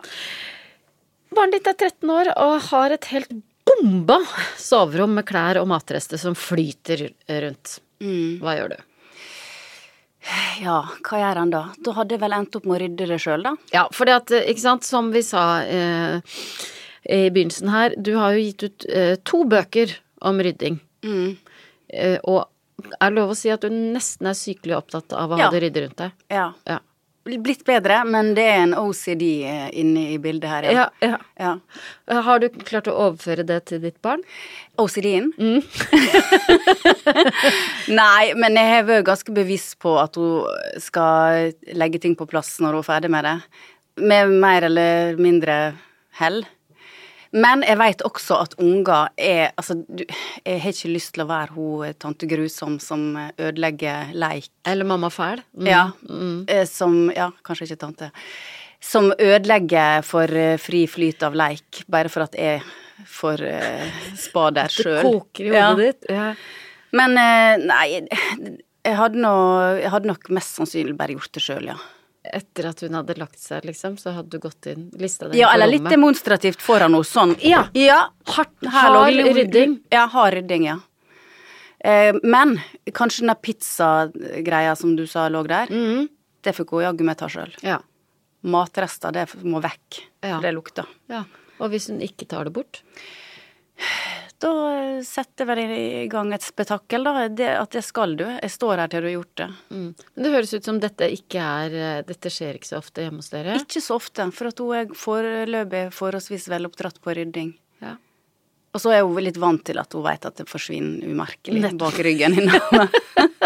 Barnet 1.34 1.58
ditt 1.58 1.70
er 1.72 1.78
13 1.90 2.14
år 2.14 2.30
og 2.36 2.54
har 2.70 2.94
et 2.94 3.10
helt 3.12 3.34
bomba 3.68 4.20
soverom 4.62 5.18
med 5.18 5.28
klær 5.28 5.60
og 5.62 5.68
matrester 5.72 6.22
som 6.22 6.38
flyter 6.38 7.08
rundt. 7.48 7.80
Mm. 8.04 8.38
Hva 8.44 8.56
gjør 8.60 8.76
du? 8.76 8.78
Ja, 10.62 10.77
hva 11.07 11.19
gjør 11.22 11.39
han 11.41 11.51
da? 11.53 11.62
Da 11.86 11.93
hadde 11.98 12.15
jeg 12.17 12.22
vel 12.24 12.36
endt 12.38 12.55
opp 12.60 12.65
med 12.67 12.77
å 12.77 12.81
rydde 12.84 13.07
det 13.13 13.19
sjøl, 13.24 13.43
da. 13.48 13.53
Ja, 13.74 13.86
for 13.96 14.10
det 14.10 14.15
at, 14.22 14.31
eh, 14.36 14.48
ikke 14.51 14.63
sant, 14.65 14.84
som 14.88 15.12
vi 15.13 15.22
sa 15.25 15.43
eh, 15.63 16.19
i 17.07 17.29
begynnelsen 17.29 17.69
her, 17.72 17.96
du 17.98 18.13
har 18.19 18.36
jo 18.36 18.43
gitt 18.43 18.63
ut 18.67 18.86
eh, 18.89 19.15
to 19.24 19.43
bøker 19.48 19.93
om 20.27 20.39
rydding. 20.43 20.79
Mm. 21.05 21.38
Eh, 21.93 22.17
og 22.27 22.46
er 23.00 23.10
det 23.10 23.15
lov 23.17 23.31
å 23.34 23.38
si 23.38 23.50
at 23.53 23.62
du 23.63 23.69
nesten 23.74 24.27
er 24.29 24.38
sykelig 24.38 24.75
opptatt 24.77 25.13
av 25.17 25.31
å 25.31 25.38
Ja. 25.39 25.48
ha 25.48 25.51
det 25.55 25.63
ryddig 25.63 25.86
rundt 25.88 25.98
deg? 26.03 26.12
Ja. 26.29 26.51
Ja. 26.67 26.79
Blitt 27.27 27.65
bedre, 27.67 28.00
men 28.07 28.29
det 28.38 28.43
er 28.48 28.62
en 28.63 28.74
OCD 28.79 29.24
inne 29.75 30.03
i 30.13 30.17
bildet 30.22 30.48
her, 30.50 30.67
Ja, 30.72 30.86
ja. 31.03 31.17
ja. 31.39 31.53
ja. 32.07 32.22
Har 32.24 32.39
du 32.39 32.48
klart 32.63 32.88
å 32.88 32.96
overføre 33.07 33.43
det 33.48 33.60
til 33.72 33.81
ditt 33.84 33.98
barn? 34.05 34.24
OCD-en? 34.79 35.31
Nei, 38.01 38.24
men 38.39 38.57
jeg 38.60 38.72
har 38.72 38.86
vært 38.88 39.07
ganske 39.10 39.34
bevisst 39.36 39.77
på 39.84 39.96
at 40.01 40.17
hun 40.19 40.48
skal 40.81 41.51
legge 41.77 42.00
ting 42.03 42.15
på 42.17 42.27
plass 42.29 42.55
når 42.63 42.77
hun 42.77 42.84
er 42.86 42.89
ferdig 42.91 43.12
med 43.13 43.27
det. 43.27 43.36
Med 44.07 44.34
mer 44.43 44.67
eller 44.69 45.19
mindre 45.22 45.57
hell. 46.22 46.43
Men 47.31 47.63
jeg 47.67 47.77
veit 47.79 48.03
også 48.07 48.38
at 48.46 48.53
unger 48.63 49.10
er 49.17 49.51
Altså, 49.57 49.75
du, 49.84 50.03
jeg 50.46 50.62
har 50.63 50.72
ikke 50.75 50.93
lyst 50.93 51.13
til 51.15 51.25
å 51.25 51.29
være 51.29 51.55
hun 51.55 51.98
tante 52.00 52.29
Grusom 52.29 52.77
som 52.84 53.10
ødelegger 53.17 54.13
leik. 54.15 54.50
Eller 54.67 54.88
mamma 54.88 55.10
fæl? 55.12 55.41
Mm. 55.57 55.67
Ja. 55.67 55.84
eh, 56.48 56.65
Som 56.69 57.12
Ja, 57.15 57.31
kanskje 57.43 57.72
ikke 57.72 57.84
tante. 57.88 58.12
som 58.79 59.12
ødelegger 59.19 60.03
for 60.05 60.29
eh, 60.29 60.57
fri 60.62 60.86
flyt 60.88 61.24
av 61.25 61.34
leik, 61.36 61.84
bare 61.89 62.10
for 62.13 62.27
at 62.27 62.36
jeg 62.38 62.62
får 63.05 63.41
uh, 63.41 63.98
spa 64.17 64.50
der 64.53 64.72
Det 64.74 65.01
koker 65.01 65.46
i 65.46 65.51
hodet 65.53 65.86
ditt. 65.86 66.10
Ja. 66.13 66.34
Men 66.98 67.17
uh, 67.17 67.57
nei, 67.62 68.07
jeg 68.86 68.96
hadde, 68.96 69.19
nå, 69.22 69.34
jeg 69.81 69.91
hadde 69.93 70.10
nok 70.12 70.29
mest 70.34 70.57
sannsynlig 70.57 70.96
bare 70.98 71.17
gjort 71.17 71.34
det 71.36 71.43
sjøl, 71.43 71.72
ja. 71.74 71.77
Etter 72.34 72.65
at 72.69 72.79
hun 72.81 72.93
hadde 72.98 73.15
lagt 73.17 73.39
seg, 73.39 73.63
liksom, 73.65 73.98
så 73.98 74.12
hadde 74.15 74.29
du 74.29 74.39
gått 74.39 74.65
inn, 74.67 74.89
lista 75.00 75.27
deg 75.29 75.38
Ja, 75.39 75.48
på 75.50 75.53
eller 75.55 75.67
litt 75.67 75.88
demonstrativt 75.89 76.62
foran 76.62 76.93
henne, 76.93 77.03
sånn. 77.07 77.36
Ja. 77.41 77.67
ja. 77.74 78.10
Hardt, 78.25 78.65
hard 78.74 79.13
rydding. 79.38 79.77
Ja, 79.93 80.05
hard 80.07 80.34
rydding, 80.34 80.65
ja. 80.67 80.79
Eh, 81.79 82.13
men 82.24 82.57
kanskje 82.91 83.22
den 83.22 83.31
der 83.34 83.41
pizzagreia 83.46 84.75
som 84.75 84.96
du 84.98 85.05
sa 85.07 85.27
lå 85.29 85.43
der, 85.48 85.67
Mhm. 85.69 86.07
det 86.43 86.55
fikk 86.55 86.69
hun 86.72 86.84
jaggu 86.84 87.03
meg 87.05 87.17
ta 87.17 87.27
sjøl. 87.27 87.53
Ja. 87.62 87.79
Matrester, 88.43 89.12
det 89.12 89.27
må 89.43 89.62
vekk. 89.62 90.01
Ja. 90.24 90.36
For 90.38 90.41
det 90.41 90.53
lukter. 90.55 90.86
ja. 91.10 91.24
Og 91.60 91.72
hvis 91.72 91.88
hun 91.89 92.00
ikke 92.05 92.27
tar 92.27 92.43
det 92.46 92.53
bort? 92.53 92.81
Da 94.38 94.50
setter 95.01 95.43
jeg 95.43 95.50
vel 95.50 95.72
i 95.74 96.07
gang 96.12 96.29
et 96.36 96.46
spetakkel, 96.46 97.07
da. 97.07 97.25
Det, 97.34 97.48
at 97.57 97.77
jeg 97.79 97.86
skal 97.88 98.13
du. 98.19 98.25
Jeg 98.27 98.53
står 98.53 98.84
her 98.84 98.91
til 98.91 99.01
du 99.01 99.07
har 99.10 99.15
gjort 99.15 99.39
det. 99.41 99.48
Mm. 99.74 99.88
Men 99.98 100.25
det 100.25 100.34
høres 100.36 100.53
ut 100.53 100.67
som 100.69 100.81
dette 100.81 101.07
ikke 101.13 101.41
er 101.41 101.77
eh, 101.77 102.01
Dette 102.05 102.29
skjer 102.34 102.60
ikke 102.60 102.69
så 102.69 102.77
ofte 102.77 103.05
hjemme 103.05 103.24
hos 103.24 103.31
dere? 103.34 103.55
Ikke 103.57 103.81
så 103.81 103.98
ofte, 103.98 104.27
for 104.38 104.51
at 104.51 104.62
hun 104.62 104.75
er 104.77 104.93
foreløpig 104.98 105.88
forholdsvis 105.96 106.46
vel 106.53 106.69
oppdratt 106.69 107.01
på 107.01 107.17
rydding. 107.17 107.55
Ja. 107.81 107.96
Og 108.77 108.84
så 108.84 108.93
er 108.93 109.01
hun 109.07 109.17
litt 109.25 109.39
vant 109.41 109.65
til 109.65 109.81
at 109.81 109.98
hun 109.98 110.05
vet 110.05 110.29
at 110.29 110.38
det 110.43 110.46
forsvinner 110.51 111.10
umerkelig 111.10 111.63
Nettopp. 111.63 111.88
bak 111.88 112.05
ryggen 112.05 112.38
hennes. 112.38 113.34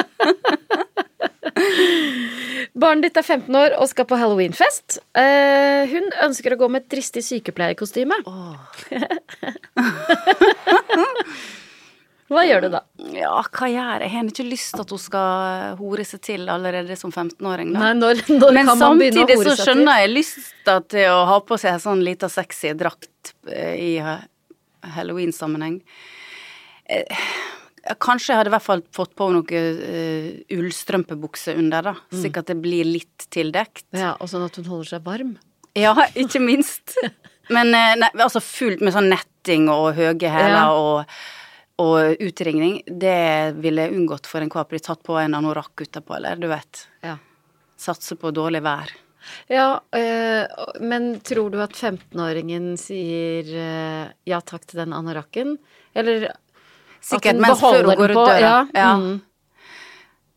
Barnet 2.92 3.08
ditt 3.08 3.18
er 3.22 3.24
15 3.24 3.56
år 3.56 3.72
og 3.80 3.88
skal 3.88 4.04
på 4.04 4.18
halloweenfest. 4.20 4.98
Uh, 5.16 5.88
hun 5.88 6.10
ønsker 6.26 6.52
å 6.52 6.58
gå 6.60 6.68
med 6.74 6.84
et 6.84 6.90
dristig 6.92 7.24
sykepleierkostyme. 7.24 8.18
Hva 12.32 12.44
gjør 12.48 12.64
du 12.64 12.68
da? 12.72 12.82
Ja, 13.12 13.42
hva 13.44 13.68
gjør 13.68 14.04
jeg? 14.04 14.08
Jeg 14.08 14.12
har 14.14 14.28
ikke 14.32 14.46
lyst 14.48 14.76
til 14.76 14.84
at 14.86 14.92
hun 14.96 15.02
skal 15.04 15.74
hore 15.80 16.04
seg 16.08 16.22
til 16.24 16.52
allerede 16.52 16.96
som 17.00 17.12
15-åring. 17.12 17.74
Nei, 17.76 17.90
når, 18.00 18.22
når 18.32 18.56
Men 18.56 18.72
samtidig 18.80 19.36
så 19.40 19.56
skjønner 19.60 20.04
jeg 20.04 20.14
lysta 20.14 20.78
til 20.92 21.12
å 21.12 21.26
ha 21.28 21.40
på 21.44 21.60
seg 21.60 21.76
en 21.76 21.84
sånn 21.84 22.04
lita 22.08 22.28
sexy 22.32 22.72
drakt 22.80 23.34
eh, 23.52 23.76
i 23.76 23.92
ha- 24.04 24.22
halloween-sammenheng. 24.96 25.82
Eh, 26.88 27.28
Kanskje 28.04 28.32
jeg 28.34 28.38
hadde 28.42 28.52
i 28.52 28.54
hvert 28.54 28.66
fall 28.68 28.82
fått 28.94 29.16
på 29.18 29.28
noe 29.34 29.62
uh, 29.82 30.26
ullstrømpebukse 30.54 31.56
under, 31.58 31.88
da. 31.92 31.94
Mm. 32.12 32.18
Slik 32.22 32.38
at 32.42 32.52
det 32.52 32.58
blir 32.62 32.86
litt 32.86 33.26
tildekt. 33.34 33.88
Ja, 33.98 34.14
Og 34.22 34.30
sånn 34.30 34.46
at 34.46 34.60
hun 34.60 34.68
holder 34.70 34.92
seg 34.96 35.06
varm. 35.08 35.36
Ja, 35.78 35.96
ikke 36.20 36.42
minst. 36.44 36.94
Men 37.56 37.74
uh, 37.74 37.94
nei, 38.04 38.12
altså 38.22 38.42
fullt 38.44 38.84
med 38.86 38.94
sånn 38.96 39.10
netting 39.12 39.66
og 39.74 39.96
høye 39.98 40.14
hæler 40.30 40.58
Ja. 40.60 40.66
og, 40.78 41.16
og 41.82 42.22
utringning, 42.22 42.82
det 42.86 43.18
ville 43.64 43.88
jeg 43.88 43.98
unngått 43.98 44.30
for 44.30 44.46
enhver 44.46 44.68
pris. 44.70 44.86
Tatt 44.86 45.02
på 45.08 45.18
en 45.18 45.34
anorakk 45.40 45.82
utapå, 45.88 46.20
eller 46.20 46.38
du 46.38 46.46
vet. 46.52 46.84
Ja. 47.02 47.18
Satse 47.82 48.14
på 48.22 48.30
dårlig 48.36 48.62
vær. 48.62 48.94
Ja, 49.50 49.80
øh, 49.96 50.46
men 50.82 51.12
tror 51.26 51.50
du 51.54 51.60
at 51.62 51.74
15-åringen 51.78 52.72
sier 52.82 53.50
øh, 53.54 54.06
ja 54.26 54.40
takk 54.42 54.66
til 54.70 54.82
den 54.82 54.94
anorakken? 54.98 55.58
Eller 55.98 56.32
Sikkert 57.02 57.40
mens 57.42 57.60
før 57.60 57.84
hun 57.88 57.96
går 57.98 58.14
ut 58.14 58.22
døra. 58.22 58.40
Ja. 58.42 58.56
Ja. 58.78 58.94
Mm. 59.02 59.20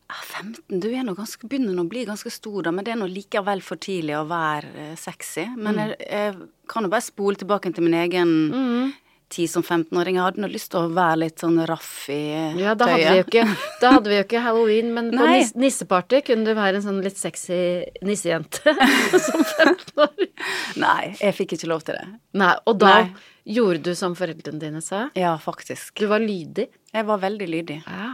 Ja, 0.09 0.15
15, 0.21 0.79
du 0.79 0.87
er 0.93 1.03
nå 1.03 1.15
ganske, 1.17 1.47
begynner 1.49 1.79
å 1.81 1.87
bli 1.89 2.03
ganske 2.05 2.29
stor, 2.31 2.61
da, 2.67 2.71
men 2.71 2.85
det 2.85 2.93
er 2.93 2.99
nå 3.01 3.07
likevel 3.09 3.61
for 3.65 3.79
tidlig 3.81 4.13
å 4.19 4.27
være 4.29 4.69
eh, 4.91 4.93
sexy. 5.01 5.47
Men 5.57 5.73
Mm. 5.75 5.81
jeg, 5.81 5.97
jeg 6.11 6.35
kan 6.69 6.83
jo 6.85 6.89
bare 6.93 7.01
spole 7.01 7.35
tilbake 7.41 7.73
til 7.73 7.83
min 7.83 7.93
egen 8.03 8.35
Mm. 8.53 8.93
tid 9.29 9.49
som 9.49 9.63
15-åring. 9.63 10.15
Jeg 10.15 10.21
hadde 10.23 10.41
nå 10.43 10.47
lyst 10.53 10.69
til 10.71 10.81
å 10.85 10.93
være 10.93 11.17
litt 11.23 11.39
sånn 11.41 11.57
raff 11.67 12.07
i 12.13 12.19
Ja, 12.61 12.75
da 12.75 12.85
hadde, 12.85 13.09
vi 13.09 13.17
jo 13.17 13.23
ikke, 13.25 13.57
da 13.81 13.91
hadde 13.95 14.07
vi 14.11 14.15
jo 14.19 14.23
ikke 14.27 14.41
halloween, 14.45 14.93
men 14.93 15.09
på 15.11 15.25
Nei. 15.25 15.39
nis 15.39 15.53
nisseparty 15.55 16.21
kunne 16.21 16.45
du 16.45 16.53
være 16.53 16.75
en 16.75 16.85
sånn 16.85 17.01
litt 17.03 17.17
sexy 17.17 17.83
nissejente 18.05 18.61
som 19.25 19.41
15-åring. 19.43 20.29
Nei, 20.77 21.15
jeg 21.19 21.33
fikk 21.33 21.57
ikke 21.57 21.67
lov 21.73 21.81
til 21.83 21.95
det. 21.97 22.05
Nei, 22.37 22.53
og 22.67 22.77
da 22.77 22.99
Nei. 23.01 23.13
Gjorde 23.45 23.83
du 23.85 23.95
som 23.95 24.15
foreldrene 24.17 24.59
dine 24.61 24.81
sa? 24.81 25.05
Ja, 25.17 25.35
faktisk. 25.41 25.93
Du 25.99 26.07
var 26.11 26.19
lydig? 26.23 26.67
Jeg 26.93 27.05
var 27.07 27.21
veldig 27.23 27.47
lydig. 27.51 27.79
Ja. 27.87 28.13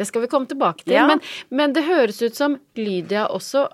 Det 0.00 0.06
skal 0.08 0.22
vi 0.24 0.30
komme 0.32 0.46
tilbake 0.48 0.84
til. 0.86 0.94
Ja. 0.96 1.06
Men, 1.10 1.20
men 1.50 1.72
det 1.76 1.82
høres 1.84 2.22
ut 2.22 2.34
som 2.38 2.54
Lydia 2.78 3.26
også 3.28 3.66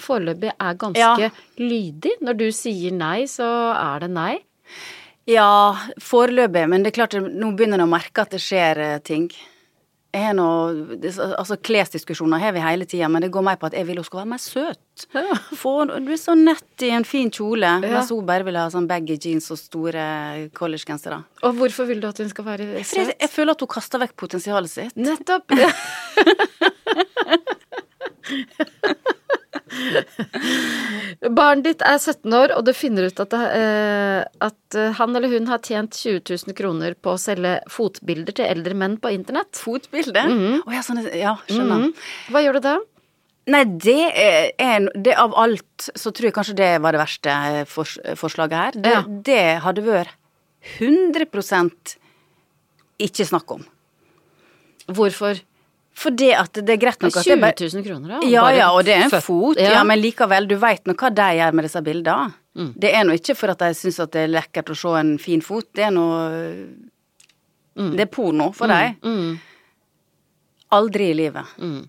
foreløpig 0.00 0.50
er 0.58 0.74
ganske 0.80 0.98
Ja. 1.20 1.30
lydig. 1.60 2.14
Når 2.24 2.38
du 2.40 2.46
sier 2.56 2.90
nei, 2.96 3.24
så 3.30 3.46
er 3.76 4.00
det 4.06 4.10
nei. 4.14 4.38
Ja, 5.28 5.74
foreløpig, 6.00 6.66
men 6.68 6.82
det 6.84 6.92
er 6.92 6.96
klart, 7.06 7.14
nå 7.20 7.52
begynner 7.56 7.80
jeg 7.80 7.86
å 7.88 7.92
merke 7.92 8.24
at 8.26 8.30
det 8.34 8.40
skjer 8.44 8.80
eh, 8.84 8.98
ting. 9.04 9.28
Jeg 10.14 10.22
har 10.28 10.34
nå, 10.38 10.44
altså 11.34 11.56
Klesdiskusjoner 11.58 12.38
har 12.38 12.52
vi 12.54 12.60
hele 12.62 12.86
tida, 12.86 13.08
men 13.10 13.24
det 13.24 13.32
går 13.34 13.42
mer 13.48 13.56
på 13.58 13.66
at 13.66 13.74
jeg 13.74 13.82
vil 13.88 13.98
hun 13.98 14.04
skal 14.06 14.20
være 14.20 14.30
mer 14.30 14.38
søt. 14.42 15.06
Ja. 15.16 15.24
Få, 15.58 15.72
du 15.90 16.12
er 16.14 16.20
så 16.22 16.36
nett 16.38 16.84
i 16.86 16.92
en 16.94 17.02
fin 17.08 17.32
kjole, 17.34 17.66
Ja. 17.66 17.80
mens 17.82 18.12
hun 18.14 18.22
bare 18.28 18.46
vil 18.46 18.54
ha 18.60 18.68
sånn 18.70 18.86
baggy 18.86 19.16
jeans 19.18 19.50
og 19.50 19.58
store 19.58 20.04
collegegensere. 20.54 21.18
Og 21.42 21.58
hvorfor 21.58 21.90
vil 21.90 21.98
du 22.00 22.06
at 22.12 22.18
hun 22.22 22.30
skal 22.30 22.44
være 22.46 22.70
For 22.84 23.00
jeg, 23.02 23.10
søt? 23.10 23.18
jeg 23.26 23.30
føler 23.34 23.52
at 23.58 23.66
hun 23.66 23.72
kaster 23.74 23.98
vekk 24.04 24.14
potensialet 24.22 24.70
sitt. 24.70 24.94
Nettopp. 24.96 25.50
Barnet 31.38 31.64
ditt 31.66 31.84
er 31.84 31.98
17 31.98 32.34
år, 32.36 32.54
og 32.56 32.64
du 32.66 32.72
finner 32.76 33.08
ut 33.08 33.20
at, 33.22 33.34
det, 33.34 33.42
eh, 33.58 34.22
at 34.48 34.78
eh, 34.78 34.94
han 34.98 35.14
eller 35.16 35.32
hun 35.32 35.46
har 35.50 35.62
tjent 35.64 35.96
20 35.98 36.22
000 36.48 36.56
kroner 36.58 36.96
på 36.98 37.14
å 37.14 37.20
selge 37.20 37.56
fotbilder 37.72 38.36
til 38.36 38.48
eldre 38.48 38.76
menn 38.78 38.96
på 39.02 39.12
internett. 39.14 39.56
Fotbilde? 39.60 40.24
oh, 40.64 40.72
ja, 40.74 40.82
sånn, 40.84 41.02
ja, 41.14 41.36
skjønner. 41.48 41.86
Mhm. 41.88 41.94
Hva 42.34 42.44
gjør 42.44 42.58
du 42.58 42.66
da? 42.68 42.76
Nei, 43.52 43.64
det 43.68 43.98
er, 44.16 44.86
det 44.96 45.12
Av 45.20 45.34
alt 45.36 45.90
så 45.92 46.08
tror 46.16 46.30
jeg 46.30 46.36
kanskje 46.36 46.54
det 46.56 46.70
var 46.80 46.96
det 46.96 47.02
verste 47.02 47.34
for, 47.68 47.90
forslaget 48.16 48.56
her. 48.56 48.78
Det, 48.80 48.94
Ja. 48.94 49.02
det 49.04 49.42
hadde 49.66 49.84
vært 49.84 50.14
100% 50.78 51.98
ikke 53.04 53.26
snakk 53.28 53.52
om. 53.52 53.66
Hvorfor? 54.88 55.42
Fordi 55.94 56.32
at 56.34 56.52
det 56.58 56.74
er 56.74 56.80
greit 56.82 57.02
nok 57.04 57.14
at 57.16 57.22
det 57.22 57.30
20 57.30 57.32
er 57.36 57.40
bare 57.44 57.68
000 57.70 57.84
kroner, 57.86 58.08
da? 58.16 58.26
Ja 58.26 58.48
ja, 58.50 58.70
og 58.74 58.82
det 58.84 58.94
er 58.96 59.04
en 59.04 59.10
født- 59.12 59.22
fot, 59.28 59.60
ja. 59.62 59.84
men 59.86 60.00
likevel, 60.02 60.48
du 60.50 60.56
veit 60.58 60.84
nå 60.90 60.94
hva 60.98 61.10
de 61.14 61.28
gjør 61.38 61.54
med 61.54 61.64
disse 61.68 61.82
bildene. 61.86 62.32
Mm. 62.58 62.72
Det 62.82 62.90
er 62.94 63.04
nå 63.06 63.14
ikke 63.18 63.36
for 63.38 63.50
at 63.54 63.62
de 63.62 63.68
syns 63.78 64.00
at 64.02 64.10
det 64.14 64.24
er 64.26 64.32
lekkert 64.34 64.70
å 64.74 64.76
se 64.78 64.94
en 64.98 65.14
fin 65.22 65.40
fot, 65.42 65.68
det 65.74 65.84
er 65.86 65.94
nå 65.94 66.04
Det 67.94 68.00
er 68.04 68.10
porno 68.10 68.52
for 68.54 68.70
dem. 68.70 68.94
Mm, 69.02 69.38
Aldri 70.74 71.10
i 71.10 71.14
livet. 71.14 71.44
mm. 71.58 71.82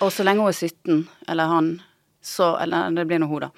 Og 0.00 0.08
så 0.14 0.24
lenge 0.24 0.40
hun 0.40 0.48
er 0.48 0.56
17, 0.56 1.08
eller 1.28 1.44
han, 1.50 1.66
så 2.24 2.54
Eller 2.62 2.90
det 2.96 3.06
blir 3.06 3.18
nå 3.20 3.26
hun, 3.28 3.40
da. 3.40 3.50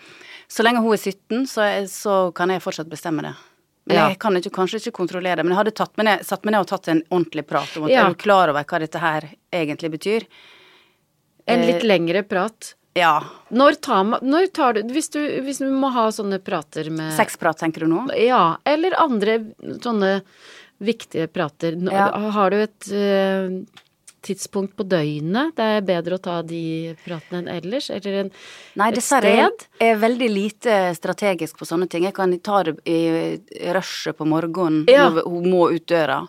Så 0.49 0.63
lenge 0.65 0.81
hun 0.83 0.93
er 0.93 0.97
17, 0.99 1.47
så, 1.47 1.63
så 1.89 2.33
kan 2.35 2.51
jeg 2.51 2.61
fortsatt 2.65 2.89
bestemme 2.91 3.23
det. 3.23 3.35
Men 3.87 3.97
Ja. 3.97 4.09
jeg 4.11 4.19
kan 4.21 4.37
ikke, 4.37 4.51
kanskje 4.55 4.79
ikke 4.81 4.93
kontrollere 4.95 5.37
det. 5.37 5.45
Men 5.45 5.57
jeg 5.57 5.65
hadde 5.65 5.75
tatt 5.75 5.97
meg 5.97 6.05
ned, 6.07 6.21
satt 6.25 6.45
meg 6.45 6.53
ned 6.53 6.61
og 6.61 6.67
tatt 6.69 6.89
en 6.89 7.03
ordentlig 7.11 7.47
prat 7.47 7.77
om 7.77 7.85
at 7.85 7.91
Ja. 7.91 8.07
er 8.09 8.15
klar 8.15 8.49
over 8.49 8.63
hva 8.65 8.79
dette 8.79 8.99
her 9.01 9.29
egentlig 9.53 9.91
betyr. 9.91 10.27
En 11.49 11.67
litt 11.67 11.83
Eh, 11.83 11.89
lengre 11.89 12.23
prat. 12.23 12.75
Ja. 12.95 13.21
Når 13.51 13.81
tar, 13.81 14.05
når 14.23 14.53
tar 14.53 14.75
du 14.75 14.83
hvis, 14.93 15.09
du 15.11 15.19
hvis 15.43 15.59
du 15.59 15.65
må 15.73 15.91
ha 15.93 16.09
sånne 16.11 16.39
prater 16.39 16.91
med 16.91 17.13
Sexprat, 17.17 17.59
tenker 17.59 17.81
du 17.81 17.87
nå? 17.87 18.09
Ja, 18.17 18.57
eller 18.65 18.93
andre 19.01 19.39
sånne 19.81 20.23
viktige 20.81 21.27
prater. 21.33 21.75
Når, 21.75 21.93
Ja. 21.93 22.31
Har 22.31 22.51
du 22.51 22.57
et 22.63 22.93
eh, 22.93 23.49
tidspunkt 24.23 24.77
på 24.79 24.85
døgnet 24.89 25.57
det 25.59 25.65
er 25.79 25.85
bedre 25.87 26.17
å 26.19 26.23
ta 26.23 26.37
de 26.47 26.95
pratene 27.05 27.43
enn 27.43 27.49
ellers? 27.57 27.89
Eller 27.91 28.19
en, 28.25 28.31
Nei, 28.79 28.89
et 28.93 29.03
sted? 29.03 29.25
Nei, 29.27 29.47
dessverre 29.49 29.49
er 29.83 29.99
veldig 30.03 30.29
lite 30.33 30.77
strategisk 30.99 31.59
på 31.59 31.67
sånne 31.69 31.89
ting. 31.91 32.07
Jeg 32.07 32.15
kan 32.17 32.33
ta 32.45 32.63
det 32.69 32.77
i 32.89 33.01
rushet 33.75 34.17
på 34.19 34.27
morgenen 34.29 34.87
Ja. 34.91 35.09
når 35.11 35.27
hun 35.29 35.51
må 35.51 35.65
ut 35.75 35.87
døra. 35.91 36.21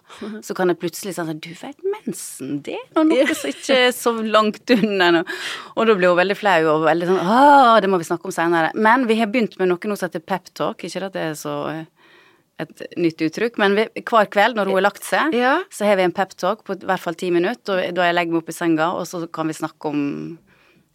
Så 0.41 0.55
kan 0.57 0.69
jeg 0.73 0.79
plutselig 0.81 1.15
sånn 1.17 1.39
Du 1.39 1.49
vet, 1.53 1.77
mensen, 1.93 2.61
det 2.65 2.77
er 2.95 3.03
noe 3.07 3.35
som 3.35 3.49
ikke 3.49 3.77
er 3.87 3.91
så 3.95 4.13
langt 4.23 4.69
unna. 4.73 5.23
Og 5.77 5.87
da 5.87 5.95
blir 5.95 6.09
hun 6.13 6.17
veldig 6.19 6.37
flau 6.37 6.59
og 6.75 6.85
veldig 6.87 7.07
sånn 7.09 7.19
Å, 7.23 7.79
det 7.81 7.89
må 7.91 7.97
vi 8.01 8.07
snakke 8.09 8.25
om 8.29 8.33
seinere. 8.35 8.71
Men 8.75 9.07
vi 9.09 9.19
har 9.19 9.27
begynt 9.31 9.57
med 9.59 9.69
noe 9.71 9.77
nå 9.89 9.97
som 9.97 10.09
heter 10.09 10.23
peptalk. 10.25 10.83
Ikke 10.83 11.05
at 11.05 11.13
det 11.13 11.21
er 11.31 11.35
så 11.37 11.55
eh, 11.71 11.85
et 12.63 12.83
nytt 12.97 13.21
uttrykk, 13.27 13.57
men 13.61 13.75
vi, 13.77 13.85
hver 14.01 14.29
kveld 14.33 14.55
når 14.59 14.65
hun 14.71 14.79
har 14.79 14.87
lagt 14.89 15.03
seg, 15.07 15.33
Ja. 15.37 15.59
så 15.71 15.85
har 15.85 15.95
vi 15.99 16.03
en 16.07 16.15
peptalk 16.15 16.63
på 16.67 16.75
i 16.81 16.85
hvert 16.85 16.99
fall 17.03 17.15
ti 17.19 17.29
minutter, 17.31 17.79
og 17.89 17.93
da 17.95 18.07
jeg 18.09 18.15
legger 18.17 18.33
meg 18.33 18.43
opp 18.43 18.49
i 18.49 18.57
senga, 18.57 18.89
og 18.97 19.05
så 19.07 19.25
kan 19.31 19.47
vi 19.47 19.53
snakke 19.59 19.91
om 19.91 20.39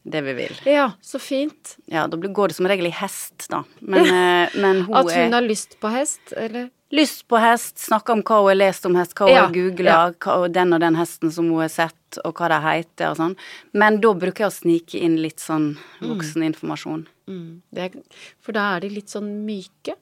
det 0.09 0.23
vi 0.25 0.33
vil. 0.39 0.55
Ja, 0.65 0.93
så 1.05 1.19
fint. 1.21 1.77
Ja, 1.91 2.07
da 2.09 2.17
går 2.17 2.49
det 2.49 2.57
som 2.57 2.67
regel 2.71 2.87
i 2.89 2.95
hest, 2.97 3.49
da. 3.51 3.65
Men, 3.83 4.07
eh, 4.07 4.49
men 4.57 4.83
hun, 4.87 4.95
At 4.97 5.11
hun 5.13 5.29
er 5.29 5.31
har 5.37 5.43
lyst 5.45 5.77
på 5.81 5.91
hest, 5.93 6.33
eller? 6.37 6.71
lyst 6.91 7.27
på 7.29 7.37
hest, 7.39 7.77
snakke 7.77 8.15
om 8.15 8.23
hva 8.23 8.39
hun 8.41 8.49
har 8.49 8.55
lest 8.57 8.87
om 8.89 8.95
hest, 8.97 9.13
hva 9.19 9.27
hun 9.27 9.35
Ja, 9.35 9.43
har 9.45 9.53
googla, 9.53 10.15
ja. 10.25 10.49
den 10.49 10.73
og 10.73 10.81
den 10.81 10.95
hesten 10.97 11.31
som 11.31 11.51
hun 11.51 11.61
har 11.61 11.69
sett, 11.69 11.95
og 12.25 12.33
hva 12.41 12.49
de 12.49 12.61
heter 12.65 13.11
og 13.11 13.17
sånn. 13.19 13.37
Men 13.75 14.01
da 14.01 14.15
bruker 14.15 14.47
jeg 14.47 14.49
å 14.49 14.57
snike 14.57 14.95
inn 15.03 15.19
litt 15.21 15.37
sånn 15.45 15.77
Mm. 16.01 16.09
vokseninformasjon. 16.17 17.07
Mm. 17.29 17.61
Det 17.75 17.83
er, 17.95 18.03
for 18.41 18.53
da 18.53 18.77
er 18.77 18.81
de 18.81 18.89
litt 18.89 19.09
sånn 19.13 19.45
myke. 19.45 19.97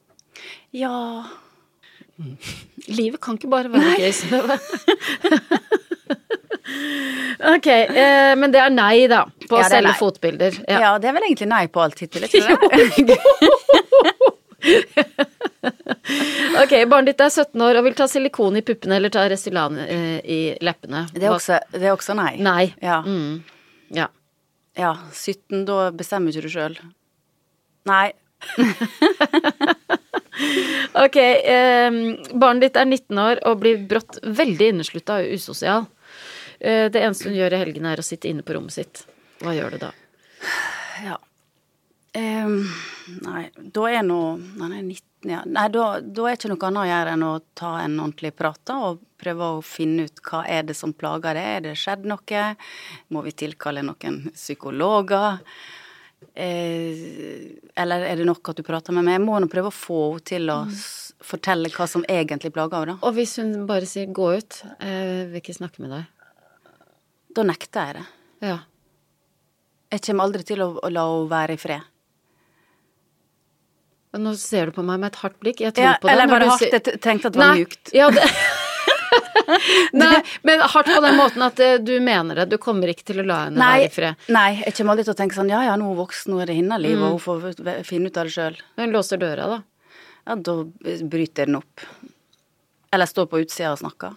Ja 0.72 1.24
Livet 2.88 3.20
kan 3.20 3.36
ikke 3.36 3.50
bare 3.52 3.68
være 3.72 3.96
gøy, 4.00 4.12
Synnøve. 4.16 4.56
ok, 7.56 7.66
eh, 7.68 8.32
men 8.40 8.52
det 8.54 8.60
er 8.62 8.70
nei, 8.72 9.06
da, 9.10 9.24
på 9.48 9.54
å 9.58 9.60
Ja, 9.60 9.64
er 9.66 9.70
selge 9.76 9.90
nei. 9.92 9.98
fotbilder. 10.00 10.52
ja. 10.68 10.78
Ja. 10.86 10.90
det 11.02 11.08
er 11.10 11.14
vel 11.18 11.26
egentlig 11.28 11.48
nei 11.50 11.64
på 11.72 11.78
alt 11.84 11.98
hittil, 12.00 12.22
ikke 12.28 12.42
sant? 12.46 12.60
Ok, 16.56 16.72
barnet 16.88 17.10
ditt 17.12 17.20
er 17.20 17.28
17 17.30 17.60
år 17.62 17.76
og 17.78 17.84
vil 17.86 17.94
ta 17.98 18.06
silikon 18.08 18.56
i 18.58 18.62
puppene 18.66 18.96
eller 18.96 19.10
ta 19.12 19.26
Restylan 19.28 19.76
eh, 19.82 20.18
i 20.24 20.38
leppene. 20.64 21.04
Det 21.12 21.26
er 21.26 21.30
også, 21.34 21.58
det 21.74 21.84
er 21.84 21.92
også 21.92 22.14
nei. 22.16 22.32
Nei. 22.42 22.64
Ja. 22.82 23.02
Mm. 23.04 23.42
Ja. 23.94 24.06
ja. 24.78 24.94
17, 25.12 25.64
da 25.68 25.90
bestemmer 25.94 26.30
ikke 26.32 26.42
du 26.48 26.52
sjøl. 26.56 26.74
Nei. 27.86 28.12
Ok, 31.04 31.16
eh, 31.16 31.90
barnet 32.32 32.68
ditt 32.68 32.80
er 32.80 32.88
19 32.88 33.20
år 33.20 33.42
og 33.48 33.60
blir 33.62 33.84
brått 33.88 34.18
veldig 34.24 34.72
inneslutta 34.74 35.20
og 35.22 35.36
usosial. 35.36 35.86
Eh, 36.60 36.86
det 36.92 37.02
eneste 37.02 37.30
hun 37.30 37.38
gjør 37.38 37.56
i 37.56 37.62
helgene 37.64 37.92
er 37.92 38.02
å 38.02 38.06
sitte 38.06 38.30
inne 38.30 38.44
på 38.46 38.56
rommet 38.56 38.76
sitt. 38.76 39.04
Hva 39.42 39.52
gjør 39.56 39.76
du 39.76 39.82
da? 39.86 39.92
Ja. 41.04 41.18
Ehm, 42.16 42.62
nei, 43.26 43.42
da 43.52 43.88
er 43.92 44.04
nå 44.06 44.20
Nei, 44.38 44.68
nei, 44.70 44.82
19, 44.86 45.28
ja. 45.28 45.42
Nei, 45.44 45.66
da, 45.74 45.88
da 46.00 46.28
er 46.28 46.38
ikke 46.38 46.48
noe 46.48 46.68
annet 46.68 46.80
å 46.80 46.88
gjøre 46.88 47.16
enn 47.16 47.24
å 47.26 47.32
ta 47.58 47.72
en 47.82 47.98
ordentlig 47.98 48.32
prat 48.38 48.60
da, 48.68 48.76
og 48.88 49.02
prøve 49.20 49.50
å 49.56 49.64
finne 49.64 50.06
ut 50.08 50.22
hva 50.24 50.44
er 50.48 50.64
det 50.68 50.76
som 50.78 50.94
plager 50.96 51.36
det. 51.36 51.44
Er 51.56 51.66
det 51.66 51.74
skjedd 51.80 52.06
noe? 52.08 52.44
Må 53.12 53.24
vi 53.26 53.34
tilkalle 53.36 53.84
noen 53.84 54.22
psykologer? 54.32 55.42
Eh, 56.36 57.56
eller 57.80 58.02
er 58.04 58.20
det 58.20 58.26
nok 58.28 58.52
at 58.52 58.58
du 58.60 58.64
prater 58.66 58.92
med 58.92 59.06
meg? 59.06 59.16
Jeg 59.16 59.24
må 59.24 59.38
nå 59.40 59.48
prøve 59.48 59.70
å 59.72 59.74
få 59.74 60.00
henne 60.10 60.26
til 60.28 60.52
å 60.52 60.58
mm. 60.68 60.76
fortelle 61.24 61.72
hva 61.72 61.88
som 61.88 62.04
egentlig 62.12 62.52
plager 62.52 62.84
henne. 62.84 62.98
da. 62.98 63.08
Og 63.08 63.16
hvis 63.16 63.38
hun 63.40 63.66
bare 63.68 63.88
sier 63.88 64.06
'gå 64.06 64.28
ut', 64.36 64.60
jeg 64.80 65.28
vil 65.32 65.40
ikke 65.40 65.56
snakke 65.56 65.80
med 65.84 65.94
deg. 65.96 66.04
Da 67.36 67.42
nekter 67.42 67.86
jeg 67.86 67.94
det. 67.96 68.06
Ja. 68.48 68.58
Jeg 69.92 70.02
kommer 70.06 70.24
aldri 70.24 70.44
til 70.44 70.60
å, 70.60 70.72
å 70.82 70.88
la 70.92 71.04
henne 71.08 71.30
være 71.30 71.56
i 71.56 71.60
fred. 71.60 71.92
Nå 74.16 74.32
ser 74.40 74.70
du 74.70 74.72
på 74.72 74.84
meg 74.84 75.00
med 75.00 75.12
et 75.12 75.18
hardt 75.20 75.40
blikk. 75.40 75.60
Jeg 75.60 75.74
tror 75.76 75.84
Ja, 75.84 75.96
på 76.00 76.08
det. 76.08 76.12
eller 76.14 76.30
bare 76.30 76.48
hardt? 76.48 76.72
Jeg 76.72 77.00
tenkte 77.04 77.28
at 77.28 77.34
det 77.34 77.40
var 77.42 77.56
mjukt. 77.56 77.92
Ja, 77.92 78.10
det... 78.10 78.24
Nei, 80.00 80.22
men 80.42 80.60
hardt 80.60 80.88
på 80.90 81.00
den 81.04 81.16
måten 81.18 81.42
at 81.46 81.60
eh, 81.62 81.76
du 81.78 81.94
mener 82.00 82.34
det. 82.42 82.48
Du 82.50 82.56
kommer 82.62 82.90
ikke 82.92 83.04
til 83.12 83.20
å 83.22 83.26
la 83.26 83.38
henne 83.46 83.60
være 83.60 83.86
i 83.86 83.92
fred. 83.94 84.26
nei, 84.34 84.48
jeg 84.64 84.74
kommer 84.78 84.94
aldri 84.96 85.04
til 85.08 85.14
å 85.14 85.18
tenke 85.20 85.38
sånn 85.38 85.50
ja 85.52 85.62
ja, 85.68 85.76
nå 85.78 85.86
er 85.86 85.94
hun 85.94 86.00
voksen, 86.02 86.32
nå 86.34 86.40
er 86.42 86.50
det 86.50 86.56
hennes 86.58 86.82
liv, 86.82 86.96
Mm. 86.98 87.04
og 87.06 87.10
hun 87.16 87.22
får 87.26 87.40
v- 87.44 87.64
v- 87.68 87.78
finne 87.86 88.10
ut 88.10 88.16
av 88.18 88.24
det 88.28 88.34
sjøl. 88.36 88.56
Hun 88.80 88.92
låser 88.92 89.18
døra, 89.22 89.46
da. 89.54 89.62
Ja, 90.26 90.34
da 90.36 90.56
bryter 91.06 91.44
jeg 91.44 91.52
den 91.52 91.60
opp. 91.60 91.86
Eller 92.92 93.06
står 93.06 93.26
på 93.30 93.40
utsida 93.44 93.72
og 93.72 93.78
snakker. 93.82 94.16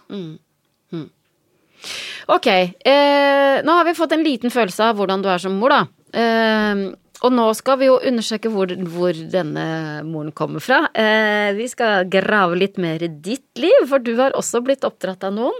Ok, 2.30 2.46
eh, 2.46 3.62
nå 3.64 3.72
har 3.72 3.84
vi 3.88 3.94
fått 3.96 4.12
en 4.12 4.24
liten 4.24 4.50
følelse 4.52 4.90
av 4.90 4.98
hvordan 5.00 5.22
du 5.24 5.28
er 5.32 5.38
som 5.40 5.54
mor, 5.58 5.72
da. 5.72 5.86
Eh, 6.12 6.82
og 7.20 7.34
nå 7.34 7.46
skal 7.58 7.80
vi 7.80 7.88
jo 7.90 7.98
undersøke 8.10 8.50
hvor, 8.52 8.70
hvor 8.92 9.16
denne 9.32 9.64
moren 10.08 10.32
kommer 10.36 10.62
fra. 10.64 10.82
Eh, 10.96 11.50
vi 11.58 11.66
skal 11.68 12.08
grave 12.12 12.56
litt 12.56 12.78
mer 12.80 13.02
i 13.04 13.10
ditt 13.12 13.60
liv, 13.60 13.82
for 13.90 14.02
du 14.02 14.14
har 14.20 14.36
også 14.38 14.62
blitt 14.64 14.86
oppdratt 14.88 15.26
av 15.28 15.34
noen. 15.36 15.58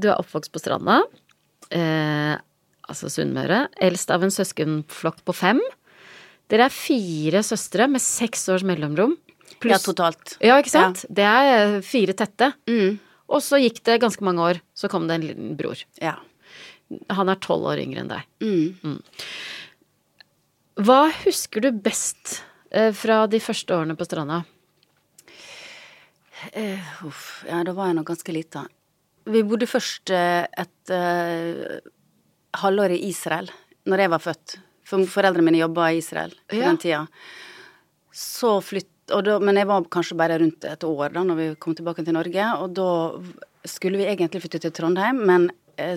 Du 0.00 0.08
er 0.08 0.16
oppvokst 0.16 0.52
på 0.54 0.62
Stranda, 0.62 1.02
eh, 1.68 2.32
altså 2.88 3.12
Sunnmøre. 3.12 3.66
Eldst 3.82 4.14
av 4.14 4.24
en 4.24 4.32
søskenflokk 4.32 5.20
på 5.28 5.36
fem. 5.36 5.60
Dere 6.50 6.66
er 6.66 6.74
fire 6.74 7.44
søstre 7.46 7.86
med 7.90 8.02
seks 8.02 8.48
års 8.50 8.64
mellomrom. 8.66 9.18
Ja, 9.68 9.76
totalt. 9.82 10.38
Ja, 10.40 10.56
ikke 10.58 10.72
sant? 10.72 11.04
Det 11.12 11.26
er 11.26 11.78
fire 11.84 12.16
tette. 12.16 12.54
Mm. 12.70 12.96
Og 13.30 13.44
så 13.44 13.60
gikk 13.60 13.82
det 13.86 14.00
ganske 14.02 14.24
mange 14.26 14.42
år, 14.42 14.60
så 14.74 14.88
kom 14.90 15.06
det 15.06 15.18
en 15.18 15.28
liten 15.28 15.54
bror. 15.58 15.78
Ja. 16.02 16.16
Han 17.14 17.30
er 17.30 17.38
tolv 17.44 17.68
år 17.70 17.82
yngre 17.84 18.02
enn 18.02 18.10
deg. 18.10 18.24
Mm. 18.42 18.96
Hva 20.80 21.10
husker 21.26 21.64
du 21.66 21.70
best 21.76 22.38
eh, 22.72 22.92
fra 22.96 23.26
de 23.30 23.40
første 23.42 23.74
årene 23.76 23.96
på 23.98 24.06
stranda? 24.08 24.42
Uh, 26.56 26.92
uff, 27.04 27.42
ja, 27.44 27.58
da 27.66 27.74
var 27.76 27.90
jeg 27.90 27.98
nå 27.98 28.04
ganske 28.08 28.32
lita. 28.32 28.62
Vi 29.28 29.42
bodde 29.44 29.68
først 29.68 30.08
eh, 30.16 30.46
et 30.62 30.92
uh, 30.94 31.76
halvår 32.62 32.94
i 32.96 33.02
Israel, 33.10 33.50
når 33.84 34.04
jeg 34.06 34.12
var 34.14 34.22
født. 34.24 34.54
For 34.88 35.04
foreldrene 35.12 35.44
mine 35.50 35.60
jobba 35.60 35.90
i 35.92 36.00
Israel 36.00 36.32
på 36.48 36.56
Ja. 36.56 36.70
den 36.70 36.80
tida. 36.80 37.02
Så 38.10 38.56
flytt, 38.64 38.88
da, 39.10 39.36
men 39.42 39.60
jeg 39.60 39.68
var 39.68 39.84
kanskje 39.92 40.16
bare 40.18 40.40
rundt 40.40 40.64
et 40.66 40.86
år 40.88 41.12
da 41.14 41.22
når 41.26 41.38
vi 41.38 41.48
kom 41.60 41.76
tilbake 41.76 42.02
til 42.06 42.16
Norge. 42.16 42.48
Og 42.64 42.72
da 42.74 42.88
skulle 43.68 44.00
vi 44.00 44.08
egentlig 44.08 44.40
flytte 44.42 44.62
til 44.64 44.72
Trondheim, 44.74 45.20
men 45.28 45.50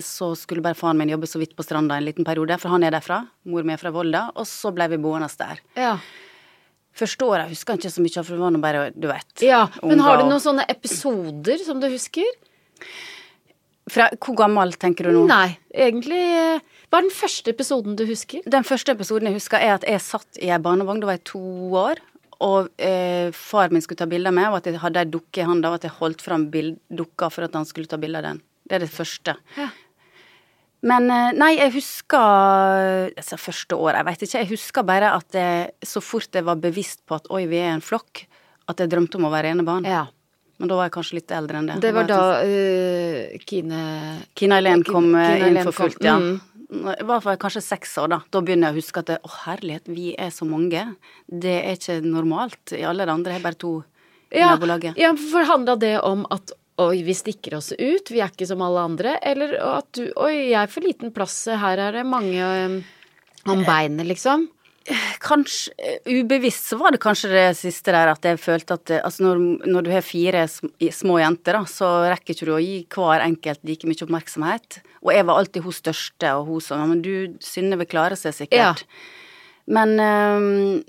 så 0.04 0.30
skulle 0.38 0.62
bare 0.64 0.76
faren 0.78 0.98
min 1.00 1.10
jobbe 1.12 1.28
så 1.30 1.40
vidt 1.40 1.54
på 1.56 1.64
Stranda 1.66 1.96
en 1.98 2.06
liten 2.06 2.26
periode, 2.26 2.56
for 2.62 2.72
han 2.74 2.84
er 2.86 2.94
derfra. 2.96 3.22
Mor 3.50 3.66
mi 3.66 3.74
er 3.74 3.80
fra 3.82 3.92
Volda. 3.94 4.26
Og 4.36 4.46
så 4.50 4.72
ble 4.74 4.88
vi 4.92 4.98
boende 5.02 5.28
der. 5.40 5.60
Ja. 5.78 5.96
Første 6.94 7.26
året 7.26 7.50
husker 7.50 7.74
jeg 7.74 7.82
ikke 7.84 7.90
så 7.96 8.02
mye 8.04 8.22
for 8.22 8.36
det 8.36 8.42
var 8.44 8.54
nå 8.54 8.60
bare, 8.62 8.84
du 8.94 9.08
vet. 9.10 9.42
ja. 9.42 9.64
Men 9.82 9.98
har 10.04 10.18
du 10.18 10.24
og- 10.24 10.30
noen 10.30 10.40
sånne 10.44 10.64
episoder 10.70 11.58
som 11.64 11.80
du 11.80 11.88
husker? 11.90 12.24
Fra, 13.90 14.08
hvor 14.16 14.36
gammel 14.38 14.72
tenker 14.80 15.04
du 15.04 15.12
nå? 15.12 15.26
Nei, 15.28 15.58
egentlig 15.76 16.16
eh, 16.16 16.60
Hva 16.88 17.00
er 17.02 17.04
den 17.04 17.12
første 17.12 17.52
episoden 17.52 17.96
du 17.98 18.06
husker? 18.08 18.40
Den 18.48 18.64
første 18.64 18.94
episoden 18.94 19.28
jeg 19.28 19.36
husker, 19.36 19.58
er 19.60 19.74
at 19.74 19.84
jeg 19.84 20.00
satt 20.00 20.38
i 20.40 20.48
ei 20.48 20.58
barnevogn, 20.62 21.02
da 21.02 21.10
var 21.10 21.18
jeg 21.18 21.24
to 21.28 21.42
år. 21.76 22.00
Og 22.40 22.70
eh, 22.78 23.28
far 23.36 23.68
min 23.74 23.82
skulle 23.84 24.00
ta 24.00 24.06
bilde 24.08 24.30
av 24.30 24.34
meg, 24.38 24.48
og 24.48 24.56
at 24.62 24.70
jeg 24.70 24.80
hadde 24.80 25.02
ei 25.02 25.10
dukke 25.12 25.42
i 25.42 25.46
handa, 25.48 25.68
og 25.68 25.74
at 25.74 25.82
jeg 25.88 25.96
holdt 25.98 26.24
fram 26.24 26.46
dukka 26.50 27.28
for 27.34 27.44
at 27.44 27.52
han 27.58 27.66
skulle 27.68 27.90
ta 27.90 27.98
bilde 28.00 28.22
av 28.22 28.24
den. 28.30 28.40
Det 28.64 28.78
er 28.78 28.84
det 28.84 28.92
første. 28.92 29.36
Ja. 29.58 29.70
Men 30.84 31.08
eh, 31.12 31.30
nei, 31.36 31.54
jeg 31.56 31.72
husker 31.78 33.12
altså 33.14 33.38
første 33.40 33.76
år, 33.76 33.98
jeg 33.98 34.08
veit 34.08 34.24
ikke. 34.26 34.40
Jeg 34.42 34.50
husker 34.52 34.86
bare 34.86 35.12
at 35.16 35.36
jeg, 35.38 35.70
så 35.84 36.02
fort 36.04 36.36
jeg 36.36 36.44
var 36.44 36.60
bevisst 36.60 37.04
på 37.08 37.16
at 37.16 37.30
oi, 37.32 37.46
vi 37.48 37.62
er 37.62 37.72
en 37.72 37.84
flokk, 37.84 38.26
at 38.68 38.80
jeg 38.80 38.92
drømte 38.92 39.20
om 39.20 39.28
å 39.28 39.32
være 39.32 39.54
enebarn. 39.54 39.88
Ja. 39.88 40.06
Men 40.60 40.70
da 40.70 40.76
var 40.78 40.86
jeg 40.86 40.94
kanskje 40.94 41.16
litt 41.18 41.32
eldre 41.34 41.60
enn 41.60 41.70
det. 41.70 41.78
Det 41.82 41.92
var 41.96 42.06
da 42.06 42.18
uh, 42.46 43.32
Kine 43.42 43.78
Kine 44.38 44.58
Eileen 44.60 44.84
kom 44.86 45.08
Kine 45.10 45.48
inn 45.50 45.58
for 45.66 45.74
fullt, 45.74 46.04
ja. 46.04 46.14
mm. 46.20 46.36
Hvert 46.84 47.24
fall 47.24 47.40
kanskje 47.42 47.62
seks 47.64 47.96
år, 48.02 48.12
da. 48.12 48.18
Da 48.32 48.42
begynner 48.44 48.70
jeg 48.70 48.76
å 48.76 48.82
huske 48.82 49.02
at 49.02 49.10
det, 49.10 49.18
å 49.22 49.32
herlighet, 49.44 49.90
vi 49.90 50.12
er 50.20 50.30
så 50.34 50.46
mange. 50.48 50.84
Det 51.26 51.56
er 51.60 51.76
ikke 51.78 51.98
normalt. 52.04 52.74
I 52.74 52.84
alle 52.86 53.06
de 53.06 53.14
andre 53.14 53.36
er 53.36 53.44
bare 53.44 53.58
to 53.60 53.76
i 54.34 54.40
ja, 54.40 54.52
nabolaget. 54.54 54.98
ja, 54.98 55.12
for 55.30 55.46
handla 55.46 55.76
det 55.78 55.94
om 56.02 56.24
at 56.34 56.54
oi, 56.82 57.02
vi 57.06 57.14
stikker 57.14 57.58
oss 57.58 57.72
ut, 57.76 58.10
vi 58.10 58.22
er 58.22 58.32
ikke 58.32 58.48
som 58.48 58.62
alle 58.64 58.82
andre, 58.88 59.18
eller 59.22 59.54
at 59.62 59.92
du 59.94 60.08
oi, 60.18 60.50
jeg 60.50 60.58
er 60.64 60.72
for 60.72 60.86
liten 60.86 61.14
plass, 61.14 61.44
her 61.46 61.80
er 61.88 62.00
det 62.00 62.04
mange 62.08 62.40
eh, 62.42 62.80
om 63.50 63.62
beinet, 63.66 64.06
liksom? 64.08 64.48
Kanskje 65.24 65.72
eh, 65.78 66.00
ubevisst 66.18 66.66
så 66.68 66.76
var 66.80 66.92
det 66.92 67.00
kanskje 67.00 67.30
det 67.32 67.44
siste 67.56 67.94
der 67.94 68.10
at 68.12 68.26
jeg 68.26 68.40
følte 68.42 68.76
at 68.76 68.92
eh, 68.92 69.04
altså 69.06 69.24
når, 69.24 69.44
når 69.70 69.86
du 69.86 69.92
har 69.94 70.04
fire 70.04 70.42
små 70.48 71.20
jenter, 71.22 71.56
da, 71.56 71.62
så 71.70 71.92
rekker 72.10 72.34
ikke 72.34 72.48
du 72.50 72.52
å 72.56 72.60
gi 72.60 72.80
hver 72.92 73.24
enkelt 73.24 73.62
like 73.64 73.88
mye 73.88 74.04
oppmerksomhet. 74.04 74.82
Og 75.04 75.14
jeg 75.14 75.28
var 75.28 75.40
alltid 75.40 75.64
hun 75.64 75.78
største, 75.78 76.34
og 76.36 76.50
hun 76.50 76.64
som 76.64 76.82
Ja, 76.82 76.90
men 76.90 77.00
du, 77.04 77.14
Synnøve 77.44 77.86
klarer 77.88 78.18
seg 78.20 78.36
sikkert. 78.36 78.84
Ja. 78.84 79.72
Men 79.78 79.96
eh, 80.02 80.84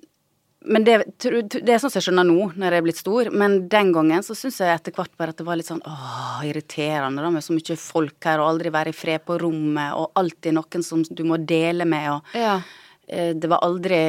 men 0.67 0.83
det, 0.87 0.93
det 1.21 1.69
er 1.73 1.79
sånn 1.81 1.91
som 1.93 1.99
jeg 1.99 2.05
skjønner 2.07 2.25
nå, 2.27 2.47
når 2.57 2.73
jeg 2.75 2.81
er 2.81 2.85
blitt 2.85 2.99
stor, 3.01 3.29
men 3.31 3.57
den 3.71 3.91
gangen 3.95 4.23
så 4.25 4.35
syns 4.37 4.59
jeg 4.63 4.73
etter 4.73 4.93
hvert 4.95 5.13
bare 5.19 5.33
at 5.33 5.37
det 5.41 5.45
var 5.47 5.59
litt 5.59 5.69
sånn 5.69 5.83
åh, 5.85 6.41
irriterende 6.47 7.21
da, 7.25 7.29
med 7.33 7.43
så 7.45 7.53
mye 7.55 7.77
folk 7.79 8.27
her, 8.29 8.41
og 8.43 8.49
aldri 8.53 8.71
være 8.73 8.93
i 8.93 8.97
fred 8.97 9.25
på 9.27 9.37
rommet, 9.41 9.93
og 9.97 10.11
alltid 10.21 10.55
noen 10.57 10.85
som 10.85 11.03
du 11.05 11.23
må 11.27 11.37
dele 11.41 11.85
med, 11.89 12.09
og 12.17 12.37
Ja. 12.39 12.59
eh, 13.07 13.33
det 13.33 13.49
var 13.51 13.63
aldri 13.65 13.99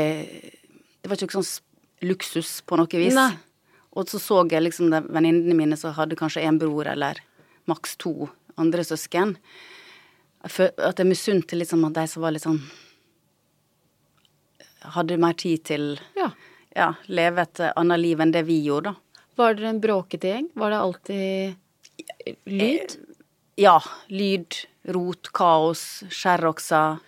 Det 1.02 1.08
var 1.12 1.16
ikke 1.16 1.38
sånn 1.42 1.62
luksus 2.02 2.60
på 2.66 2.76
noe 2.76 2.86
vis. 2.98 3.14
Nei. 3.14 3.30
Og 3.96 4.08
så 4.10 4.18
så 4.20 4.42
jeg 4.50 4.62
liksom 4.62 4.90
venninnene 4.90 5.54
mine 5.56 5.76
som 5.80 5.94
hadde 5.96 6.16
kanskje 6.18 6.42
en 6.44 6.58
bror 6.58 6.86
eller 6.90 7.20
maks 7.66 7.96
to 7.96 8.28
andre 8.58 8.82
søsken. 8.84 9.36
At 10.44 10.98
jeg 11.00 11.06
misunte 11.08 11.56
liksom 11.56 11.84
at 11.88 11.94
de 11.96 12.04
som 12.10 12.22
var 12.22 12.34
litt 12.34 12.44
sånn 12.44 12.60
Hadde 14.94 15.16
mer 15.18 15.32
tid 15.34 15.64
til 15.64 15.98
ja. 16.16 16.30
ja, 16.76 16.92
leve 17.08 17.42
et 17.42 17.60
annet 17.74 17.98
liv 18.00 18.20
enn 18.22 18.32
det 18.34 18.44
vi 18.46 18.60
gjorde, 18.64 18.92
da. 18.92 19.22
Var 19.36 19.54
dere 19.58 19.68
en 19.74 19.80
bråkete 19.82 20.30
gjeng? 20.30 20.46
Var 20.56 20.70
det 20.72 20.78
alltid 20.80 22.36
lyd? 22.48 22.94
Ja. 23.60 23.80
Lyd, 24.08 24.54
rot, 24.94 25.28
kaos, 25.36 25.82
skjærokser. 26.12 26.98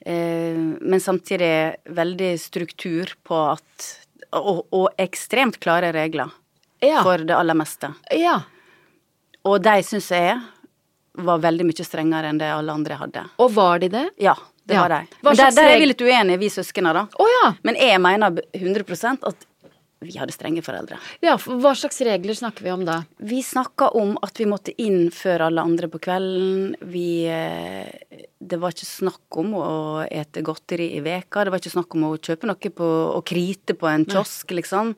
Eh, 0.00 0.56
men 0.80 1.00
samtidig 1.00 1.76
veldig 1.92 2.30
struktur 2.40 3.12
på 3.28 3.36
at 3.52 3.88
Og, 4.32 4.62
og 4.72 4.86
ekstremt 5.02 5.58
klare 5.60 5.90
regler 5.92 6.30
Ja. 6.80 7.02
for 7.02 7.18
det 7.18 7.34
aller 7.34 7.54
meste. 7.58 7.92
ja. 8.14 8.38
Og 9.44 9.58
de 9.64 9.82
syns 9.82 10.10
jeg 10.12 10.36
var 11.14 11.38
veldig 11.40 11.64
mye 11.66 11.84
strengere 11.84 12.28
enn 12.30 12.38
det 12.38 12.46
alle 12.52 12.72
andre 12.72 12.94
hadde. 13.00 13.22
Og 13.40 13.50
var 13.56 13.78
de 13.80 13.88
det? 13.88 14.04
Ja, 14.20 14.34
Det 14.70 14.78
Ja. 14.78 14.86
var 14.86 14.94
de. 14.94 15.20
Men 15.26 15.36
der, 15.36 15.50
der 15.58 15.70
er 15.74 15.78
vi 15.82 15.90
litt 15.90 16.02
uenige, 16.06 16.38
vi 16.38 16.48
søskene, 16.54 16.92
da. 16.94 17.06
Oh, 17.18 17.26
ja. 17.42 17.52
Men 17.66 17.74
jeg 17.80 18.00
mener 18.00 18.38
100% 18.54 19.26
at 19.26 19.46
vi 20.00 20.14
hadde 20.16 20.32
strenge 20.32 20.62
foreldre. 20.64 20.96
ja. 21.20 21.34
for 21.36 21.58
Hva 21.60 21.74
slags 21.76 21.98
regler 22.06 22.32
snakker 22.38 22.64
vi 22.64 22.70
om 22.72 22.86
da? 22.88 23.02
Vi 23.20 23.42
snakka 23.44 23.90
om 24.00 24.14
at 24.24 24.38
vi 24.40 24.46
måtte 24.48 24.72
inn 24.80 25.10
før 25.12 25.42
alle 25.50 25.60
andre 25.60 25.90
på 25.92 26.00
kvelden. 26.00 26.70
Vi 26.88 27.26
eh, 27.28 27.90
Det 28.40 28.56
var 28.62 28.72
ikke 28.72 28.88
snakk 28.88 29.36
om 29.42 29.52
å 29.58 29.66
ete 30.08 30.40
godteri 30.46 30.86
i 30.96 31.02
veka. 31.04 31.44
Det 31.44 31.52
var 31.52 31.60
ikke 31.60 31.74
snakk 31.76 31.94
om 31.98 32.06
å 32.08 32.14
kjøpe 32.16 32.48
noe 32.48 32.70
på 32.72 32.88
å 33.18 33.20
krite 33.28 33.76
på 33.76 33.90
en 33.90 34.06
kiosk, 34.08 34.54
liksom. 34.56 34.94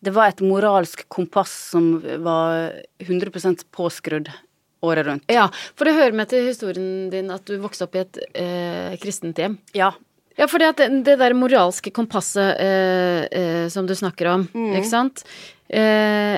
Det 0.00 0.12
var 0.14 0.28
et 0.30 0.44
moralsk 0.46 1.02
kompass 1.08 1.50
som 1.72 1.96
var 2.22 2.70
100% 3.02 3.64
påskrudd 3.74 4.30
året 4.86 5.06
rundt. 5.08 5.24
Ja, 5.32 5.48
for 5.76 5.84
det 5.88 5.94
hører 5.98 6.16
med 6.16 6.30
til 6.32 6.46
historien 6.48 7.08
din 7.12 7.30
at 7.34 7.44
du 7.48 7.56
vokste 7.62 7.86
opp 7.88 7.94
i 7.98 8.04
et 8.04 8.18
eh, 8.34 8.96
kristent 9.02 9.38
hjem. 9.42 9.58
Ja. 9.76 9.92
Ja, 10.36 10.44
for 10.52 10.60
det, 10.60 10.74
det 11.06 11.14
der 11.20 11.32
moralske 11.32 11.88
kompasset 11.96 12.58
eh, 12.60 13.22
eh, 13.32 13.68
som 13.72 13.86
du 13.88 13.94
snakker 13.96 14.28
om, 14.34 14.48
Mm. 14.52 14.74
ikke 14.80 14.90
sant. 14.90 15.22
Eh, 15.72 16.36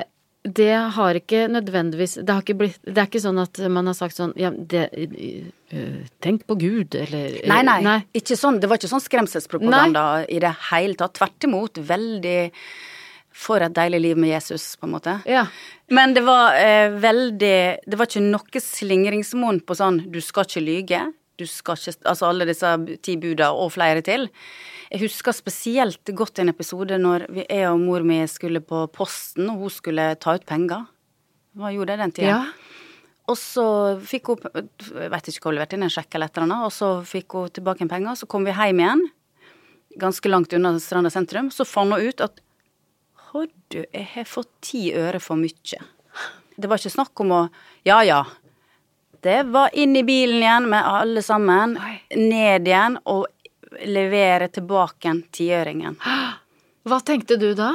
det 0.48 0.70
har 0.94 1.18
ikke 1.18 1.48
nødvendigvis 1.50 2.14
det, 2.24 2.30
har 2.30 2.40
ikke 2.44 2.54
blitt, 2.56 2.78
det 2.86 2.96
er 3.02 3.08
ikke 3.10 3.20
sånn 3.20 3.40
at 3.42 3.58
man 3.68 3.90
har 3.90 3.96
sagt 3.98 4.16
sånn 4.16 4.30
ja, 4.38 4.48
det, 4.54 4.84
eh, 4.94 5.98
Tenk 6.24 6.46
på 6.48 6.54
Gud, 6.56 6.94
eller 6.96 7.34
Nei, 7.50 7.58
Nei, 7.66 7.80
nei. 7.84 7.96
Ikke 8.16 8.38
sånn, 8.38 8.60
det 8.62 8.70
var 8.70 8.78
ikke 8.78 8.88
sånn 8.88 9.02
skremselspropaganda 9.04 10.04
i 10.30 10.38
det 10.40 10.54
hele 10.70 10.94
tatt. 10.96 11.18
Tvert 11.18 11.44
imot. 11.50 11.82
Veldig 11.90 12.38
For 13.34 13.62
et 13.62 13.74
deilig 13.76 14.00
liv 14.02 14.18
med 14.18 14.32
Jesus, 14.32 14.72
på 14.76 14.88
en 14.88 14.94
måte. 14.96 15.18
Ja. 15.28 15.44
Men 15.94 16.14
det 16.16 16.24
var 16.26 16.56
eh, 16.58 16.90
veldig 16.90 17.58
Det 17.86 17.98
var 17.98 18.08
ikke 18.08 18.24
noe 18.24 18.62
slingringsmonn 18.64 19.60
på 19.64 19.76
sånn 19.78 20.02
du 20.10 20.18
skal 20.24 20.48
ikke 20.48 20.64
lyge. 20.64 21.02
Du 21.38 21.46
skal 21.46 21.78
ikke 21.78 22.08
Altså 22.10 22.26
alle 22.28 22.48
disse 22.48 22.72
ti 23.04 23.14
buda 23.20 23.52
og 23.54 23.70
flere 23.76 24.02
til. 24.02 24.26
Jeg 24.90 25.04
husker 25.04 25.36
spesielt 25.36 26.10
godt 26.16 26.40
en 26.40 26.50
episode 26.50 26.96
når 26.98 27.28
vi, 27.28 27.44
jeg 27.44 27.68
og 27.68 27.78
mor 27.82 28.02
mi 28.06 28.22
skulle 28.26 28.62
på 28.64 28.86
posten, 28.90 29.50
og 29.52 29.66
hun 29.66 29.74
skulle 29.74 30.08
ta 30.16 30.34
ut 30.38 30.46
penger. 30.48 30.88
Hva 31.58 31.70
gjorde 31.74 31.94
jeg 31.94 32.02
den 32.04 32.16
tida? 32.16 32.34
ja. 32.34 32.40
Og 33.28 33.36
så 33.36 33.62
fikk 34.08 34.30
hun 34.32 34.44
Jeg 34.56 35.10
vet 35.12 35.26
ikke 35.28 35.42
hva 35.42 35.50
hun 35.50 35.58
leverte 35.58 35.76
inn, 35.76 35.84
en 35.84 35.92
sjekk 35.92 36.16
eller 36.16 36.30
et 36.30 36.38
eller 36.38 36.46
annet. 36.48 36.64
Og 36.64 36.72
så 36.72 36.88
fikk 37.04 37.36
hun 37.36 37.50
tilbake 37.52 37.84
en 37.84 37.90
penger, 37.92 38.16
så 38.16 38.28
kom 38.30 38.46
vi 38.48 38.54
hjem 38.56 38.80
igjen. 38.80 39.02
Ganske 40.00 40.30
langt 40.32 40.54
unna 40.56 40.72
Stranda 40.80 41.12
sentrum. 41.12 41.50
Så 41.52 41.66
fant 41.68 41.92
hun 41.92 42.08
ut 42.08 42.24
at 42.24 42.40
Hoddu, 43.32 43.82
jeg 43.92 44.06
har 44.14 44.28
fått 44.28 44.50
ti 44.64 44.88
øre 44.96 45.20
for 45.20 45.36
mye. 45.36 45.80
Det 46.58 46.68
var 46.68 46.80
ikke 46.80 46.94
snakk 46.96 47.20
om 47.24 47.34
å 47.36 47.40
Ja 47.86 48.00
ja. 48.06 48.22
Det 49.20 49.42
var 49.50 49.74
inn 49.74 49.96
i 49.98 50.04
bilen 50.06 50.38
igjen 50.40 50.68
med 50.70 50.86
alle 50.86 51.22
sammen. 51.26 51.74
Ned 52.14 52.68
igjen 52.68 52.96
og 53.10 53.26
levere 53.84 54.48
tilbake 54.48 55.10
en 55.10 55.20
tiøringen. 55.34 55.98
Hva 56.88 57.00
tenkte 57.04 57.36
du 57.36 57.50
da? 57.58 57.74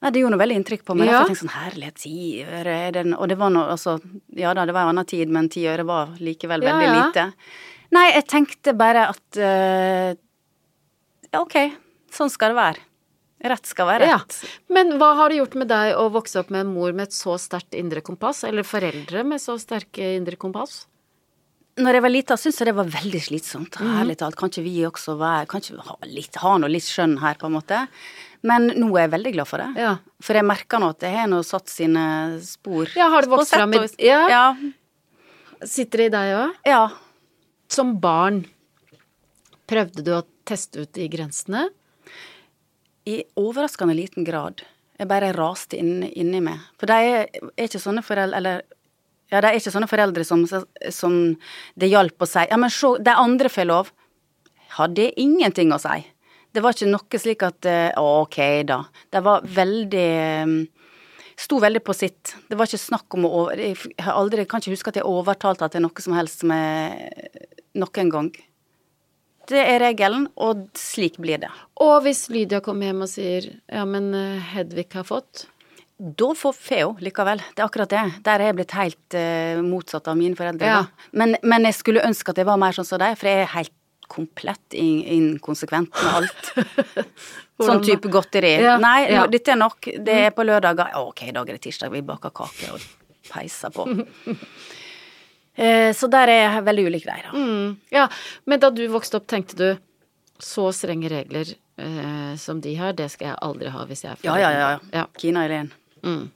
Nei, 0.00 0.10
det 0.12 0.22
gjorde 0.22 0.34
noe 0.34 0.42
veldig 0.42 0.58
inntrykk 0.60 0.84
på 0.88 0.96
meg. 0.96 1.08
Ja. 1.08 1.12
Ja. 1.12 1.22
Jeg 1.22 1.32
tenkte 1.32 1.44
sånn, 1.44 1.56
herlighet, 1.56 1.98
ti 2.00 2.18
øre 2.44 3.04
Og 3.16 3.26
det 3.28 3.36
var 3.40 3.52
noe, 3.52 3.66
altså 3.76 3.98
Ja 4.36 4.54
da, 4.56 4.64
det 4.68 4.76
var 4.76 4.88
en 4.88 4.94
annen 4.94 5.08
tid, 5.08 5.32
men 5.32 5.48
ti 5.52 5.66
øre 5.68 5.84
var 5.88 6.14
likevel 6.20 6.64
veldig 6.66 6.88
ja. 6.88 6.94
lite. 6.98 7.26
Nei, 7.96 8.06
jeg 8.14 8.26
tenkte 8.30 8.76
bare 8.78 9.08
at 9.12 9.40
uh, 9.40 10.12
Ja, 11.30 11.42
ok, 11.42 11.58
sånn 12.12 12.32
skal 12.32 12.54
det 12.54 12.60
være. 12.60 12.89
Rett 13.42 13.64
skal 13.66 13.86
være 13.88 14.06
Ja. 14.06 14.18
rett. 14.18 14.36
Men 14.68 14.98
hva 15.00 15.14
har 15.16 15.28
det 15.30 15.38
gjort 15.38 15.54
med 15.56 15.68
deg 15.68 15.94
å 15.96 16.10
vokse 16.12 16.36
opp 16.42 16.50
med 16.50 16.60
en 16.66 16.74
mor 16.74 16.92
med 16.92 17.08
et 17.08 17.12
så 17.16 17.38
sterkt 17.40 17.72
indre 17.74 18.02
kompass, 18.04 18.44
eller 18.44 18.62
foreldre 18.62 19.24
med 19.24 19.40
så 19.40 19.56
sterke 19.58 20.16
indre 20.18 20.36
kompass? 20.36 20.86
Når 21.80 21.94
jeg 21.96 22.02
var 22.02 22.10
lita, 22.12 22.34
syntes 22.36 22.58
jeg 22.60 22.66
det 22.66 22.74
var 22.76 22.84
veldig 22.92 23.20
slitsomt. 23.22 23.76
Mm. 23.80 23.94
Ærlig 24.02 24.16
talt, 24.18 24.36
kan 24.36 24.50
ikke 24.50 24.62
vi 24.66 24.82
også 24.84 25.14
være 25.16 25.46
Kan 25.48 25.60
ikke 25.62 25.76
vi 25.78 25.86
ha, 25.88 25.96
litt, 26.04 26.34
ha 26.36 26.58
noe 26.58 26.68
litt 26.68 26.84
skjønn 26.84 27.18
her, 27.22 27.34
på 27.40 27.46
en 27.46 27.52
måte? 27.56 27.88
Men 28.42 28.68
nå 28.76 28.90
er 28.98 29.06
jeg 29.08 29.12
veldig 29.14 29.32
glad 29.32 29.46
for 29.48 29.58
det. 29.58 29.70
Ja. 29.80 29.94
For 30.20 30.34
jeg 30.34 30.44
merker 30.44 30.80
nå 30.82 30.90
at 30.90 30.98
det 31.00 31.14
har 31.14 31.26
nå 31.28 31.40
satt 31.44 31.68
sine 31.68 32.04
spor. 32.44 32.88
Ja, 32.96 33.08
har 33.08 33.22
det 33.22 33.30
vokst 33.30 33.54
fram 33.54 33.72
i- 33.72 33.88
ja. 34.04 34.28
ja. 34.28 34.56
Sitter 35.64 35.98
det 35.98 36.06
i 36.06 36.14
deg 36.16 36.36
òg? 36.36 36.54
Ja. 36.66 36.90
Som 37.68 37.98
barn, 38.00 38.44
prøvde 39.70 40.02
du 40.04 40.10
å 40.18 40.24
teste 40.44 40.82
ut 40.82 40.92
de 40.92 41.08
grensene? 41.08 41.68
I 43.08 43.22
overraskende 43.40 43.96
liten 43.96 44.26
grad. 44.26 44.64
Jeg 45.00 45.08
bare 45.08 45.32
raste 45.32 45.78
inn, 45.80 46.04
inni 46.04 46.42
meg. 46.44 46.60
For 46.80 46.90
de 46.90 46.98
er, 47.00 47.30
er 47.56 47.68
ikke 47.70 47.80
sånne 47.80 48.02
foreldre 48.04 48.36
Eller 48.36 48.62
ja, 49.30 49.40
de 49.40 49.48
er 49.48 49.56
ikke 49.56 49.72
sånne 49.72 49.88
foreldre 49.88 50.24
som, 50.26 50.42
som 50.92 51.14
det 51.78 51.88
hjalp 51.88 52.20
å 52.20 52.28
si 52.28 52.42
Ja, 52.50 52.58
men 52.60 52.72
se, 52.74 52.90
de 53.00 53.14
andre 53.14 53.48
får 53.52 53.68
lov. 53.70 53.92
Hadde 54.76 55.08
ingenting 55.20 55.72
å 55.72 55.78
si. 55.80 56.02
Det 56.50 56.62
var 56.64 56.74
ikke 56.74 56.90
noe 56.90 57.22
slik 57.22 57.46
at 57.46 57.68
eh, 57.70 57.88
Å, 57.96 58.06
ok, 58.26 58.38
da. 58.68 58.82
De 59.14 59.22
var 59.24 59.46
veldig 59.46 60.06
eh, 60.18 60.54
Sto 61.40 61.56
veldig 61.62 61.80
på 61.80 61.94
sitt. 61.96 62.34
Det 62.50 62.58
var 62.58 62.68
ikke 62.68 62.82
snakk 62.82 63.16
om 63.16 63.24
å 63.24 63.30
over... 63.44 63.60
Jeg 63.62 63.78
aldri, 64.12 64.44
kan 64.44 64.60
ikke 64.60 64.74
huske 64.74 64.92
at 64.92 64.98
jeg 65.00 65.08
overtalte 65.08 65.70
er 65.78 65.86
noe 65.86 66.04
som 66.04 66.12
helst 66.18 66.44
er 66.44 67.30
Noen 67.80 68.10
gang. 68.12 68.28
Det 69.50 69.60
er 69.60 69.80
regelen, 69.82 70.28
og 70.38 70.68
slik 70.78 71.18
blir 71.22 71.40
det. 71.42 71.50
Og 71.82 71.96
hvis 72.04 72.28
Lydia 72.32 72.60
kommer 72.64 72.90
hjem 72.90 73.06
og 73.06 73.10
sier 73.10 73.48
ja, 73.50 73.86
men 73.88 74.12
eh, 74.16 74.52
Hedvig 74.52 74.86
har 74.94 75.06
fått 75.08 75.46
Da 75.98 76.30
får 76.38 76.54
Feo 76.56 76.94
likevel. 77.02 77.42
Det 77.54 77.64
er 77.64 77.66
akkurat 77.66 77.90
det. 77.92 78.04
Der 78.24 78.38
er 78.38 78.50
jeg 78.50 78.58
blitt 78.60 78.76
helt 78.78 79.18
uh, 79.18 79.60
motsatt 79.66 80.08
av 80.08 80.16
mine 80.16 80.38
foreldre. 80.38 80.70
Ja. 80.70 81.10
Men, 81.12 81.36
men 81.42 81.68
jeg 81.68 81.76
skulle 81.76 82.06
ønske 82.06 82.32
at 82.32 82.40
jeg 82.40 82.48
var 82.48 82.60
mer 82.62 82.72
sånn 82.76 82.88
som 82.88 83.02
deg, 83.02 83.18
for 83.20 83.28
jeg 83.28 83.42
er 83.44 83.52
helt 83.58 83.74
komplett 84.10 84.74
in 84.74 85.04
inkonsekvent 85.04 85.92
med 85.94 86.16
alt. 86.18 86.50
Sånn 87.60 87.84
type 87.84 88.08
godteri. 88.10 88.54
Ja, 88.64 88.78
Nei, 88.80 89.04
ja. 89.12 89.26
dette 89.30 89.52
er 89.52 89.58
nok. 89.60 89.86
Det 90.00 90.16
er 90.26 90.32
på 90.34 90.46
lørdager. 90.48 90.96
Ok, 90.98 91.26
i 91.28 91.34
dag 91.36 91.48
er 91.48 91.58
det 91.58 91.62
tirsdag, 91.68 91.92
vi 91.92 92.00
baker 92.08 92.32
kake 92.34 92.72
og 92.74 92.86
peiser 93.28 93.74
på. 93.74 93.86
eh, 95.56 95.90
så 95.96 96.08
der 96.10 96.28
er 96.28 96.40
jeg 96.44 96.64
veldig 96.68 96.86
ulik 96.90 97.06
deg, 97.08 97.24
da. 97.26 97.32
mm, 97.32 97.76
Ja, 97.94 98.08
men 98.46 98.60
da 98.60 98.70
du 98.70 98.82
vokste 98.92 99.16
opp, 99.20 99.26
tenkte 99.30 99.56
du 99.56 99.68
så 100.40 100.70
strenge 100.72 101.08
regler 101.12 101.48
eh, 101.76 102.36
som 102.40 102.60
de 102.64 102.74
har, 102.78 102.92
det 102.96 103.10
skal 103.12 103.32
jeg 103.32 103.38
aldri 103.42 103.68
ha 103.74 103.84
hvis 103.88 104.04
jeg 104.04 104.12
er 104.12 104.24
Ja, 104.24 104.36
ja, 104.40 104.50
ja. 104.52 104.70
ja. 104.70 104.78
ja. 105.00 105.06
Kina 105.20 105.42
Eileen. 105.44 105.72
Mm. 106.02 106.30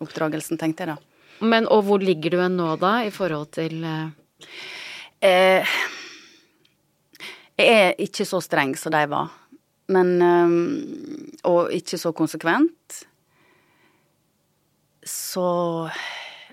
Oppdragelsen, 0.00 0.58
tenkte 0.60 0.84
jeg 0.86 0.94
da. 0.94 0.98
Men 1.44 1.66
og 1.66 1.82
hvor 1.88 1.98
ligger 2.00 2.30
du 2.30 2.38
hen 2.40 2.54
nå, 2.56 2.76
da, 2.78 3.00
i 3.04 3.10
forhold 3.14 3.50
til 3.56 3.82
eh, 3.84 4.08
Eh, 5.24 5.64
jeg 7.56 7.70
er 7.80 7.94
ikke 8.02 8.26
så 8.28 8.40
streng 8.44 8.74
som 8.76 8.92
de 8.92 9.00
var, 9.08 9.30
men 9.94 10.10
eh, 10.22 10.54
Og 11.48 11.70
ikke 11.72 11.96
så 11.98 12.12
konsekvent. 12.12 12.98
Så 15.04 15.46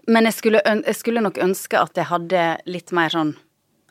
Men 0.08 0.26
jeg 0.26 0.34
skulle, 0.34 0.62
jeg 0.66 0.98
skulle 0.98 1.22
nok 1.22 1.38
ønske 1.38 1.78
at 1.78 1.98
jeg 1.98 2.10
hadde 2.10 2.46
litt 2.66 2.92
mer 2.96 3.14
sånn 3.14 3.36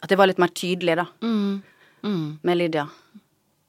At 0.03 0.11
jeg 0.11 0.19
var 0.19 0.31
litt 0.31 0.41
mer 0.41 0.49
tydelig, 0.57 0.97
da, 0.97 1.05
mm, 1.21 1.63
mm. 2.03 2.29
med 2.43 2.57
Lydia. 2.57 2.87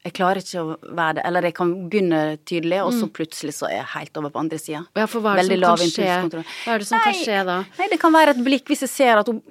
Jeg 0.01 0.13
klarer 0.17 0.39
ikke 0.39 0.61
å 0.63 0.75
være 0.95 1.17
det. 1.17 1.23
Eller 1.27 1.45
jeg 1.49 1.55
kan 1.57 1.73
begynne 1.91 2.21
tydelig, 2.47 2.79
og 2.81 2.93
så 2.95 3.09
plutselig 3.11 3.53
så 3.57 3.67
er 3.67 3.75
jeg 3.81 3.89
helt 3.91 4.17
over 4.17 4.31
på 4.33 4.39
andre 4.41 4.57
sida. 4.61 4.85
Ja, 4.97 5.05
for 5.11 5.21
hva 5.21 5.35
er 5.35 5.43
det 5.43 5.59
Veldig 5.59 5.67
som 5.67 5.81
kan 5.81 5.91
skje? 5.91 6.45
Hva 6.63 6.73
er 6.73 6.81
det 6.81 6.87
som 6.87 7.03
kan 7.03 7.17
skje 7.19 7.41
da? 7.49 7.57
Nei, 7.81 7.89
det 7.91 7.99
kan 8.01 8.15
være 8.15 8.33
et 8.33 8.41
blikk 8.47 8.71
hvis 8.71 8.85
jeg 8.87 8.93
ser 8.93 9.21
at 9.21 9.29
hun 9.29 9.43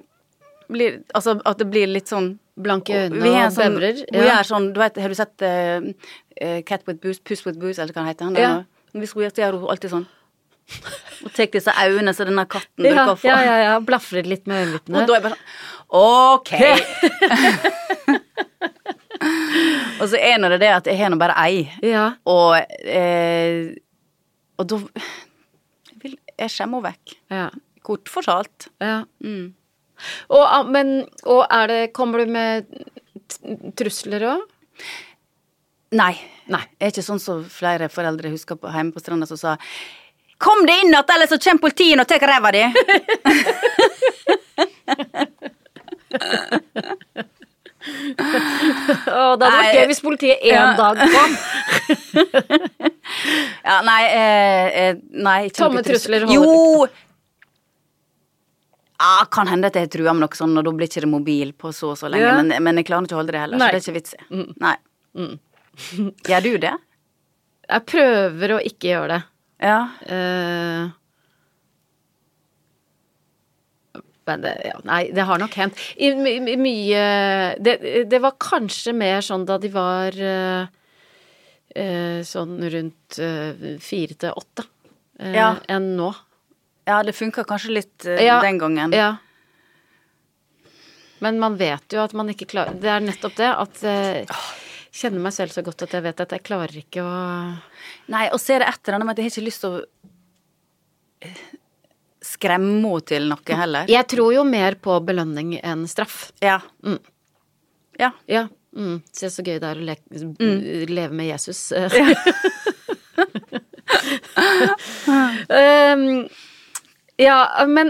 blir 0.71 1.01
Altså 1.13 1.37
at 1.45 1.61
det 1.61 1.67
blir 1.69 1.87
litt 1.91 2.11
sånn 2.11 2.33
Blanke 2.61 2.97
øyne 2.97 3.21
en 3.21 3.45
og 3.45 3.55
sånn- 3.55 3.77
bevrer? 3.77 4.01
Hun 4.11 4.27
er 4.33 4.47
sånn, 4.47 4.67
du 4.73 4.81
vet, 4.81 4.97
har 5.05 5.13
du 5.13 5.15
sett 5.15 5.45
uh, 5.45 6.61
Cat 6.67 6.83
with 6.87 6.99
booze, 7.01 7.21
Puss 7.23 7.45
with 7.45 7.59
booze, 7.61 7.79
eller 7.79 7.93
hva 7.93 8.03
det 8.03 8.15
heter? 8.15 8.25
Han, 8.25 8.35
Ja. 8.35 8.51
Hvis 8.91 9.13
hun 9.13 9.23
gjør 9.23 9.31
det, 9.35 9.43
gjør 9.45 9.59
hun 9.61 9.69
alltid 9.71 9.93
sånn. 9.93 10.07
Og 11.21 11.29
tar 11.35 11.47
disse 11.53 11.71
øynene 11.77 12.13
som 12.17 12.25
denne 12.29 12.45
katten 12.49 12.85
Ja, 12.87 13.03
å 13.11 13.13
få. 13.19 13.25
ja, 13.29 13.37
ja, 13.45 13.55
ja. 13.65 13.73
Blafrer 13.85 14.25
litt 14.27 14.45
med 14.49 14.55
øyenvippene. 14.63 14.95
Og 15.03 15.07
da 15.07 15.11
er 15.13 15.17
jeg 15.19 15.25
bare 15.27 15.37
sånn 15.37 15.47
OK! 15.91 16.51
og 20.01 20.05
så 20.09 20.17
er 20.19 20.37
nå 20.41 20.49
det 20.53 20.59
det 20.63 20.71
at 20.73 20.87
jeg 20.89 20.97
har 21.01 21.09
nå 21.13 21.17
bare 21.21 21.35
ei, 21.43 21.57
Ja. 21.85 22.05
og 22.25 22.55
eh, 22.85 23.75
Og 24.61 24.67
da 24.69 24.77
vil 26.01 26.15
jeg 26.37 26.49
skjemmer 26.53 26.77
henne 26.81 26.89
vekk. 26.93 27.05
ja. 27.33 27.47
Kort 27.81 28.09
fortalt. 28.13 28.67
ja. 28.79 28.99
Mm. 29.25 29.53
Og, 30.29 30.41
ah, 30.41 30.63
men, 30.65 31.03
og 31.29 31.43
er 31.53 31.67
det 31.69 31.93
Kommer 31.93 32.17
du 32.25 32.31
med 32.33 32.65
trusler 33.77 34.21
òg? 34.25 34.41
Nei. 35.93 36.15
Nei. 36.49 36.61
Jeg 36.79 36.87
er 36.87 36.91
ikke 36.93 37.03
sånn 37.05 37.19
som 37.21 37.43
flere 37.45 37.85
foreldre 37.89 38.29
husker 38.33 38.55
på 38.57 38.71
hjemme 38.73 38.91
på 38.95 38.99
stranda 39.03 39.25
som 39.29 39.37
sa 39.37 39.57
Kom 40.41 40.63
deg 40.65 40.81
inn 40.83 40.89
igjen, 40.93 41.11
ellers 41.15 41.29
så 41.29 41.37
kommer 41.43 41.61
politiet 41.67 42.01
og 42.01 42.07
tar 42.09 42.23
ræva 42.31 42.51
di! 42.55 42.63
Å, 47.81 49.21
det 49.37 49.47
hadde 49.47 49.51
vært 49.55 49.75
gøy 49.77 49.87
hvis 49.89 50.01
politiet 50.03 50.43
en 50.45 50.51
Ja. 50.53 50.65
dag 50.77 50.97
kom. 51.11 51.31
Ja, 53.61 53.77
nei, 53.85 54.01
eh, 54.07 54.67
eh, 54.81 54.95
nei 55.11 55.49
Tomme 55.53 55.81
trusler 55.85 56.23
holder 56.25 56.33
Jo! 56.35 56.85
ah, 59.01 59.25
Kan 59.33 59.49
hende 59.49 59.67
at 59.71 59.75
jeg 59.77 59.89
truer 59.93 60.13
med 60.15 60.23
noe 60.25 60.37
sånn, 60.37 60.55
og 60.57 60.65
da 60.65 60.71
blir 60.75 60.87
ikke 60.89 61.03
det 61.05 61.09
mobil 61.11 61.51
på 61.57 61.71
så 61.75 61.91
og 61.93 61.97
så 61.99 62.09
lenge. 62.11 62.25
Ja. 62.27 62.37
Men, 62.41 62.53
men 62.63 62.79
jeg 62.81 62.87
klarer 62.89 63.05
ikke 63.07 63.17
å 63.17 63.21
holde 63.21 63.35
det 63.35 63.41
heller, 63.43 63.57
Nei. 63.61 63.67
så 63.67 63.73
det 63.73 63.81
er 63.81 63.85
ikke 63.85 63.97
vits 63.99 64.13
i. 64.15 64.17
Nei. 64.61 64.77
Gjør 66.29 66.47
du 66.47 66.51
det? 66.67 66.75
Jeg 67.71 67.85
prøver 67.87 68.51
å 68.57 68.59
ikke 68.67 68.89
gjøre 68.89 69.07
det. 69.13 69.21
Ja. 69.61 69.77
Uh, 70.09 70.89
men 74.29 74.43
det, 74.45 74.53
ja, 74.65 74.77
nei, 74.87 75.01
det 75.13 75.25
har 75.27 75.41
nok 75.41 75.55
hendt. 75.57 75.79
I, 75.97 76.11
my, 76.17 76.35
my- 76.45 76.57
mye 76.61 77.05
det, 77.61 77.77
det 78.09 78.19
var 78.23 78.37
kanskje 78.41 78.93
mer 78.95 79.23
sånn 79.25 79.47
da 79.49 79.57
de 79.61 79.71
var 79.73 80.17
uh, 80.17 80.69
uh, 81.75 82.19
sånn 82.25 82.59
rundt 82.73 83.19
fire 83.83 84.17
til 84.21 84.37
åtte 84.37 84.67
enn 85.21 85.89
nå. 85.97 86.07
ja, 86.89 87.01
det 87.05 87.13
funka 87.13 87.43
kanskje 87.45 87.73
litt 87.75 88.05
Ja, 88.07 88.39
den 88.41 88.57
gangen. 88.61 88.93
Ja. 88.95 89.11
Men 91.21 91.37
man 91.41 91.57
vet 91.59 91.93
jo 91.93 92.01
at 92.01 92.15
man 92.17 92.31
ikke 92.33 92.47
klarer 92.49 92.73
Det 92.81 92.89
er 92.89 93.03
nettopp 93.05 93.35
det 93.37 93.51
at 93.51 93.83
Kjenner 94.91 95.23
meg 95.23 95.31
selv 95.35 95.51
så 95.55 95.61
godt 95.63 95.83
at 95.85 95.93
jeg 95.95 96.03
vet 96.03 96.19
at 96.19 96.33
jeg 96.35 96.43
klarer 96.43 96.77
ikke 96.81 97.03
å 97.05 97.11
Nei, 98.11 98.25
og 98.33 98.39
så 98.43 98.53
er 98.57 98.59
det 98.63 98.69
et 98.73 98.81
eller 98.83 98.95
annet 98.97 99.07
med 99.07 99.13
at 99.13 99.19
jeg 99.21 99.27
har 99.29 99.33
ikke 99.33 99.47
lyst 99.47 99.61
til 99.63 99.71
å 99.71 99.73
eh, 101.23 101.41
skremme 102.31 102.71
henne 102.75 103.01
til 103.07 103.23
noe 103.31 103.53
heller. 103.61 103.83
Jeg 103.91 104.05
tror 104.11 104.29
jo 104.35 104.43
mer 104.47 104.73
på 104.83 104.91
belønning 105.07 105.49
enn 105.63 105.83
straff. 105.89 106.17
Ja. 106.43 106.57
Mm. 106.83 107.01
Ja. 108.01 108.09
Ja. 108.27 108.43
Mm. 108.75 108.97
Se 109.15 109.29
så 109.31 109.41
gøy 109.43 109.57
det 109.59 109.69
er 109.71 109.77
å 109.79 109.87
le 109.87 109.95
leve 110.91 111.13
med 111.15 111.25
Jesus. 111.31 111.59
um, 111.71 111.87
ja, 117.27 117.65
men 117.67 117.87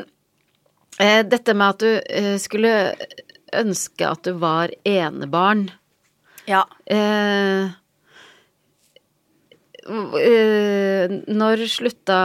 uh, 1.01 1.21
dette 1.25 1.53
med 1.57 1.69
at 1.69 1.79
du 1.81 1.91
uh, 1.97 2.37
skulle 2.41 2.95
ønske 3.57 4.07
at 4.07 4.23
du 4.25 4.31
var 4.41 4.71
enebarn 4.87 5.71
ja. 6.51 6.63
eh, 6.91 7.69
eh, 9.87 11.15
Når 11.31 11.65
slutta 11.71 12.19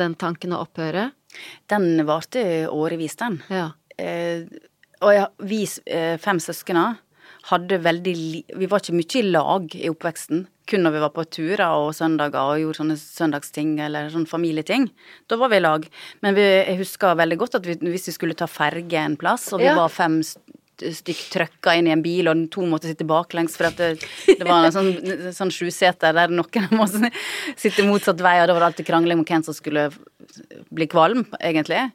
den 0.00 0.16
tanken 0.20 0.54
å 0.56 0.62
opphøre? 0.66 1.10
Den 1.70 1.92
varte 2.08 2.42
årevis, 2.70 3.14
den. 3.20 3.38
Ja. 3.52 3.70
Eh, 4.00 4.42
og 5.00 5.14
ja, 5.14 5.28
vi 5.46 5.62
eh, 5.86 6.16
fem 6.20 6.40
søskene 6.42 6.90
hadde 7.48 7.78
veldig 7.80 8.14
Vi 8.60 8.66
var 8.68 8.82
ikke 8.82 8.92
mye 8.98 9.20
i 9.20 9.28
lag 9.30 9.76
i 9.78 9.88
oppveksten. 9.88 10.42
Kun 10.70 10.84
når 10.84 10.92
vi 10.94 11.00
var 11.02 11.12
på 11.14 11.24
turer 11.32 11.62
og 11.80 11.94
søndager 11.96 12.52
og 12.52 12.60
gjorde 12.60 12.78
sånne 12.82 12.96
søndagsting 13.00 13.72
eller 13.82 14.10
sånne 14.12 14.28
familieting. 14.30 14.90
Da 15.30 15.38
var 15.40 15.50
vi 15.50 15.58
i 15.58 15.64
lag. 15.64 15.86
Men 16.22 16.36
vi, 16.36 16.44
jeg 16.44 16.76
husker 16.82 17.16
veldig 17.18 17.38
godt 17.40 17.56
at 17.58 17.66
vi, 17.66 17.78
hvis 17.88 18.10
vi 18.10 18.14
skulle 18.18 18.36
ta 18.38 18.46
ferge 18.50 19.00
en 19.00 19.16
plass, 19.18 19.48
og 19.54 19.62
vi 19.64 19.70
Ja. 19.70 19.74
var 19.78 19.88
fem 19.90 20.20
stykk 20.80 21.22
trøkka 21.34 21.76
inn 21.78 21.90
i 21.90 21.94
en 21.94 22.04
bil, 22.04 22.30
og 22.30 22.46
to 22.52 22.64
måtte 22.68 22.90
sitte 22.90 23.06
baklengs 23.08 23.56
for 23.58 23.70
det, 23.76 23.92
det 24.26 24.46
var 24.46 24.66
en 24.66 24.74
sånn, 24.74 24.90
sånn 25.38 25.54
sjuseter 25.54 26.16
der 26.16 26.32
noen 26.32 26.68
måtte 26.80 27.12
sitte 27.60 27.86
motsatt 27.86 28.20
vei, 28.24 28.38
og 28.40 28.50
da 28.50 28.56
var 28.56 28.66
det 28.66 28.72
alltid 28.72 28.90
krangling 28.90 29.22
om 29.22 29.28
hvem 29.28 29.46
som 29.46 29.56
skulle 29.56 29.88
bli 30.70 30.90
kvalm, 30.90 31.26
egentlig. 31.40 31.88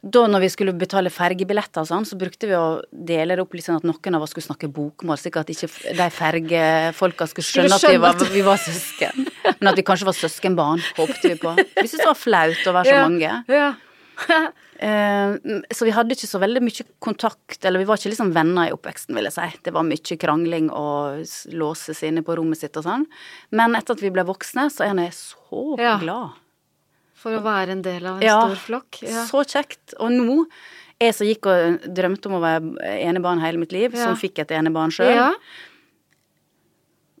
Da 0.00 0.22
når 0.24 0.46
vi 0.46 0.48
skulle 0.48 0.72
betale 0.80 1.10
fergebilletter 1.12 1.82
og 1.82 1.88
sånn, 1.90 2.06
så 2.08 2.16
brukte 2.16 2.48
vi 2.48 2.54
å 2.56 2.80
dele 2.88 3.36
det 3.36 3.42
opp 3.44 3.52
litt 3.52 3.66
sånn 3.66 3.82
at 3.82 3.84
noen 3.84 4.16
av 4.16 4.24
oss 4.24 4.32
skulle 4.32 4.46
snakke 4.46 4.70
bokmål, 4.72 5.18
slik 5.20 5.36
at 5.36 5.52
ikke 5.52 5.68
de 5.98 6.06
fergefolka 6.16 7.28
skulle 7.28 7.48
skjønne 7.50 7.76
at 7.76 7.84
vi 7.84 8.00
var, 8.00 8.24
vi 8.32 8.46
var 8.46 8.62
søsken. 8.62 9.28
Men 9.50 9.72
at 9.74 9.76
vi 9.76 9.84
kanskje 9.84 10.08
var 10.08 10.16
søskenbarn, 10.16 10.80
håpte 10.96 11.34
vi 11.34 11.36
på. 11.42 11.52
Vi 11.58 11.84
syntes 11.84 12.00
det 12.00 12.08
var 12.08 12.16
flaut 12.16 12.64
å 12.64 12.76
være 12.78 12.96
så 12.96 13.04
mange. 13.04 13.34
Ja. 13.52 13.68
Eh, 13.74 13.86
så 15.76 15.84
vi 15.84 15.92
hadde 15.94 16.14
ikke 16.16 16.28
så 16.30 16.40
veldig 16.42 16.62
mye 16.64 16.86
kontakt, 17.02 17.64
eller 17.64 17.82
vi 17.82 17.88
var 17.88 18.00
ikke 18.00 18.12
liksom 18.12 18.32
venner 18.36 18.68
i 18.68 18.74
oppveksten, 18.74 19.14
vil 19.16 19.28
jeg 19.28 19.36
si. 19.36 19.48
Det 19.66 19.72
var 19.76 19.86
mye 19.88 20.16
krangling 20.20 20.70
og 20.72 21.24
låses 21.52 22.02
inne 22.08 22.22
på 22.26 22.36
rommet 22.38 22.58
sitt 22.62 22.76
og 22.80 22.84
sånn. 22.86 23.06
Men 23.56 23.76
etter 23.78 23.96
at 23.96 24.04
vi 24.04 24.12
ble 24.14 24.24
voksne, 24.28 24.68
så 24.72 24.86
er 24.88 24.94
jeg 25.04 25.12
så 25.16 25.78
Ja. 25.78 25.98
glad. 25.98 26.30
For 27.20 27.36
å 27.36 27.42
være 27.44 27.70
en 27.76 27.82
del 27.82 28.06
av 28.06 28.16
en 28.16 28.22
Ja, 28.22 28.40
stor 28.48 28.56
flokk. 28.56 29.02
Ja. 29.02 29.26
Så 29.28 29.44
kjekt. 29.44 29.92
Og 30.00 30.10
nå, 30.10 30.46
jeg 31.00 31.14
som 31.14 31.26
gikk 31.26 31.46
og 31.52 31.82
drømte 31.92 32.26
om 32.30 32.38
å 32.38 32.40
være 32.40 33.00
enebarn 33.04 33.40
hele 33.40 33.58
mitt 33.58 33.72
liv, 33.72 33.92
Ja. 33.94 34.04
som 34.06 34.16
fikk 34.16 34.38
et 34.40 34.48
enebarn 34.56 34.90
sjøl, 34.90 35.14
Ja. 35.14 35.34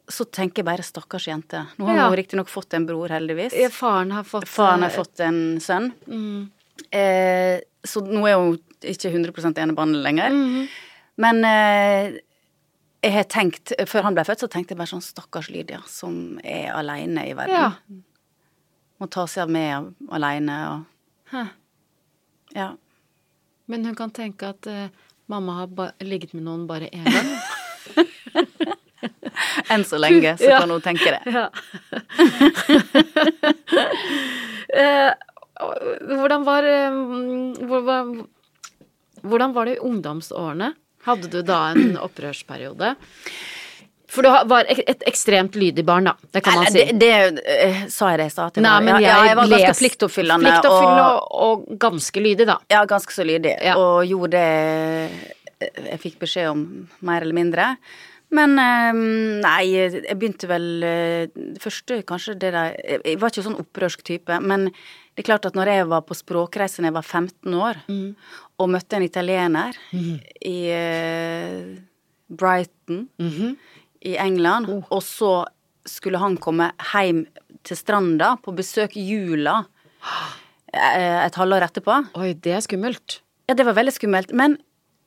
så 0.08 0.24
tenker 0.24 0.58
jeg 0.58 0.64
bare 0.66 0.82
stakkars 0.82 1.26
jente. 1.28 1.66
Nå 1.78 1.86
har 1.86 1.94
Ja. 1.96 2.08
hun 2.08 2.16
riktignok 2.16 2.48
fått 2.48 2.72
en 2.74 2.86
bror, 2.86 3.08
heldigvis. 3.08 3.52
Faren 3.70 4.10
har 4.10 4.24
fått 4.24 4.48
Faren 4.48 4.80
har 4.82 4.90
eh, 4.90 4.96
fått 4.96 5.20
en 5.20 5.58
sønn. 5.60 5.92
Mm. 6.08 6.50
Eh, 6.92 7.60
så 7.84 8.00
nå 8.04 8.26
er 8.28 8.34
hun 8.40 8.58
ikke 8.82 9.10
100 9.12 9.58
enebarn 9.62 9.92
lenger. 10.02 10.30
Mhm. 10.34 10.68
Men 11.20 11.44
eh, 11.44 12.12
jeg 13.04 13.12
har 13.12 13.24
tenkt, 13.28 13.72
før 13.88 14.02
han 14.06 14.14
ble 14.16 14.24
født, 14.24 14.40
så 14.44 14.48
tenkte 14.48 14.70
jeg 14.72 14.78
bare 14.80 14.88
sånn 14.92 15.02
stakkars 15.04 15.50
Lydia, 15.52 15.80
som 15.88 16.38
er 16.44 16.72
aleine 16.76 17.26
i 17.28 17.34
verden. 17.36 17.56
Ja. 17.56 17.72
Må 19.00 19.06
ta 19.12 19.26
seg 19.28 19.42
av 19.46 19.50
meg 19.52 19.68
aleine 20.12 20.56
og 20.70 20.78
Hæ. 21.30 21.44
Ja. 22.56 22.68
Men 23.70 23.84
hun 23.86 23.94
kan 23.94 24.10
tenke 24.10 24.48
at 24.50 24.66
eh, 24.66 24.88
mamma 25.30 25.52
har 25.60 25.68
ligget 26.02 26.32
med 26.34 26.42
noen 26.48 26.64
bare 26.66 26.88
én 26.90 27.04
gang. 27.06 27.30
Enn 29.70 29.84
så 29.86 29.98
lenge, 30.02 30.34
så 30.40 30.44
Ja. 30.50 30.58
kan 30.60 30.70
hun 30.74 30.82
tenke 30.82 31.10
det. 31.14 31.22
Ja. 31.30 31.46
Eh, 35.60 36.16
hvordan 36.16 36.44
var 36.48 36.64
eh, 36.64 36.90
hvor- 37.68 37.84
hvor- 37.86 38.26
Hvordan 39.20 39.52
var 39.52 39.66
det 39.68 39.74
i 39.76 39.80
ungdomsårene? 39.84 40.70
Hadde 41.04 41.28
du 41.28 41.42
da 41.44 41.58
en 41.74 41.96
opprørsperiode? 42.06 42.94
For 44.10 44.26
du 44.26 44.30
var 44.50 44.64
et 44.66 45.04
ekstremt 45.06 45.54
lydig 45.54 45.84
barn, 45.86 46.08
da. 46.08 46.14
Det 46.34 46.40
kan 46.42 46.56
man 46.58 46.66
si. 46.72 46.80
det, 46.88 46.96
det 46.98 47.42
eh, 47.46 47.82
sa 47.92 48.08
jeg 48.10 48.18
det 48.24 48.30
at 48.32 48.56
jeg 48.58 48.64
Nei, 48.64 48.78
men 48.82 48.96
jeg, 48.96 49.04
ja, 49.06 49.18
jeg 49.28 49.36
var 49.38 49.50
ganske 49.52 49.76
pliktoppfyllende. 49.84 50.48
Pliktoppfyllende 50.48 51.04
og, 51.04 51.28
og, 51.30 51.66
og 51.70 51.78
ganske 51.84 52.22
lydig, 52.24 52.46
da. 52.48 52.56
ja, 52.72 52.80
ganske 52.90 53.14
så 53.14 53.26
lydig. 53.28 53.52
Ja. 53.62 53.76
Og 53.78 54.02
gjorde 54.08 54.32
det 54.40 55.84
jeg 55.90 56.00
fikk 56.00 56.16
beskjed 56.24 56.48
om, 56.50 56.64
mer 57.06 57.22
eller 57.22 57.36
mindre. 57.36 57.68
Men 58.34 58.56
eh, 58.62 58.98
nei, 59.44 59.60
jeg 59.74 60.16
begynte 60.16 60.46
vel 60.50 60.66
eh, 60.86 61.24
Det 61.34 61.60
første 61.62 62.00
kanskje 62.06 62.36
det 62.38 62.52
der 62.54 62.74
jeg 63.04 63.18
var 63.20 63.30
ikke 63.34 63.46
sånn 63.46 63.58
opprørsk 63.62 64.02
type, 64.06 64.36
men 64.42 64.70
det 65.20 65.26
er 65.26 65.34
klart 65.34 65.46
at 65.50 65.56
når 65.58 65.68
jeg 65.68 65.86
var 65.90 66.00
på 66.08 66.16
språkreise 66.16 66.80
da 66.80 66.88
jeg 66.88 66.94
var 66.96 67.04
15 67.04 67.54
år, 67.60 67.80
Mm. 67.88 68.14
og 68.58 68.68
møtte 68.72 68.96
en 68.96 69.02
italiener 69.04 69.76
i 69.92 70.70
eh, 70.72 71.76
Brighton 72.30 73.08
-hmm. 73.18 73.56
i 74.02 74.16
England, 74.16 74.68
Oh. 74.70 74.82
og 74.90 75.02
så 75.02 75.44
skulle 75.84 76.18
han 76.18 76.36
komme 76.36 76.72
hjem 76.92 77.26
til 77.64 77.76
stranda 77.76 78.36
på 78.42 78.54
besøk 78.56 78.96
jula 78.96 79.64
eh, 80.72 81.26
et 81.26 81.34
halvår 81.34 81.62
etterpå. 81.68 82.08
Oi, 82.16 82.32
det 82.32 82.52
er 82.52 82.60
skummelt. 82.60 83.20
Ja, 83.48 83.54
det 83.54 83.66
var 83.66 83.74
veldig 83.74 83.92
skummelt. 83.92 84.32
Men 84.32 84.56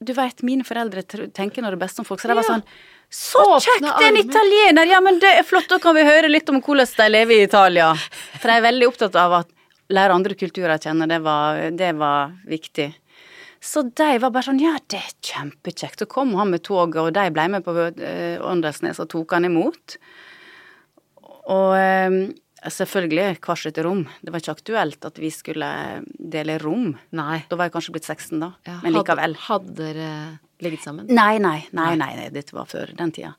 du 0.04 0.14
veit, 0.14 0.44
mine 0.44 0.64
foreldre 0.64 1.02
tenker 1.04 1.62
når 1.62 1.72
det 1.72 1.82
er 1.82 1.86
best 1.88 2.00
om 2.00 2.06
folk, 2.06 2.22
så 2.22 2.28
de 2.28 2.36
var 2.36 2.44
sånn 2.44 2.64
Så 3.10 3.60
kjekt! 3.62 3.84
En 4.04 4.18
italiener! 4.18 4.86
Ja, 4.86 5.00
men 5.00 5.20
det 5.20 5.40
er 5.40 5.44
flott, 5.44 5.70
da 5.70 5.78
kan 5.80 5.96
vi 5.96 6.02
høre 6.02 6.30
litt 6.30 6.50
om 6.50 6.62
hvordan 6.62 6.88
de 6.98 7.10
lever 7.10 7.34
i 7.36 7.44
Italia. 7.44 7.94
For 8.42 8.50
jeg 8.50 8.58
er 8.58 8.72
veldig 8.72 8.88
opptatt 8.88 9.16
av 9.16 9.34
at 9.34 9.48
lære 9.94 10.18
andre 10.18 10.38
kulturer 10.40 10.76
å 10.76 10.82
kjenne, 10.82 11.08
det 11.10 11.22
var, 11.24 11.62
det 11.78 11.94
var 12.00 12.36
viktig. 12.50 12.90
Så 13.64 13.86
de 13.96 14.10
var 14.20 14.32
bare 14.34 14.50
sånn 14.50 14.60
Ja, 14.60 14.76
det 14.92 15.00
er 15.00 15.12
kjempekjekt. 15.24 16.04
Så 16.04 16.10
kom 16.12 16.34
han 16.36 16.52
med 16.52 16.66
toget, 16.68 17.00
og 17.00 17.14
de 17.16 17.30
ble 17.32 17.48
med 17.54 17.64
på 17.64 17.76
uh, 17.78 18.48
Åndalsnes 18.50 19.00
og 19.00 19.08
tok 19.14 19.38
han 19.38 19.48
imot. 19.48 19.96
Og 21.54 21.76
eh, 21.76 22.18
selvfølgelig 22.72 23.40
hvert 23.44 23.60
sitt 23.64 23.80
rom. 23.84 24.06
Det 24.24 24.32
var 24.32 24.44
ikke 24.44 24.56
aktuelt 24.56 25.08
at 25.08 25.20
vi 25.20 25.32
skulle 25.34 25.68
dele 26.08 26.56
rom. 26.62 26.94
Nei. 27.16 27.42
Da 27.50 27.60
var 27.60 27.68
jeg 27.68 27.76
kanskje 27.76 27.96
blitt 27.98 28.08
16 28.08 28.40
da, 28.40 28.54
Ja, 28.68 28.78
men 28.84 28.96
likevel. 28.96 29.36
Hadde 29.48 29.76
dere 29.76 30.10
ligget 30.64 30.86
sammen? 30.86 31.10
Nei, 31.12 31.36
nei, 31.44 31.58
nei, 31.76 31.90
nei, 32.00 32.12
nei, 32.20 32.30
dette 32.32 32.56
var 32.56 32.70
før 32.72 32.94
den 32.96 33.12
tida. 33.16 33.34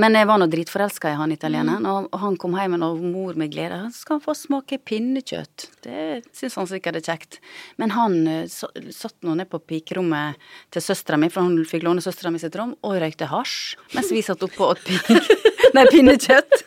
Men 0.00 0.16
jeg 0.18 0.26
var 0.26 0.40
nå 0.42 0.48
dritforelska 0.50 1.12
i 1.12 1.18
han 1.20 1.30
italieneren, 1.30 1.84
og, 1.86 2.08
og 2.10 2.18
han 2.24 2.34
kom 2.42 2.56
hjem 2.58 2.74
og 2.82 2.98
mor 3.06 3.36
med 3.38 3.52
glede. 3.54 3.76
Han 3.84 3.92
skal 3.94 4.18
få 4.24 4.34
smake 4.34 4.80
pinnekjøtt. 4.82 5.68
Det 5.86 6.24
syns 6.34 6.56
han 6.58 6.66
sikkert 6.66 6.98
er 6.98 7.04
kjekt. 7.06 7.38
Men 7.78 7.94
han 7.94 8.16
eh, 8.26 8.44
så- 8.50 8.72
satt 8.90 9.14
nå 9.22 9.36
ned 9.38 9.46
på 9.52 9.60
pikerommet 9.62 10.34
til 10.74 10.82
søstera 10.82 11.20
mi, 11.22 11.30
for 11.30 11.46
han 11.46 11.62
fikk 11.70 11.86
låne 11.86 12.02
søstera 12.02 12.32
mi 12.34 12.42
sitt 12.42 12.58
rom, 12.58 12.74
og 12.82 12.98
røykte 12.98 13.30
hasj, 13.30 13.76
mens 13.94 14.10
vi 14.10 14.24
satt 14.26 14.42
oppe 14.42 14.58
og 14.66 14.74
åt 14.74 14.84
pik... 14.88 15.30
Nei, 15.78 15.86
pinnekjøtt. 15.94 16.58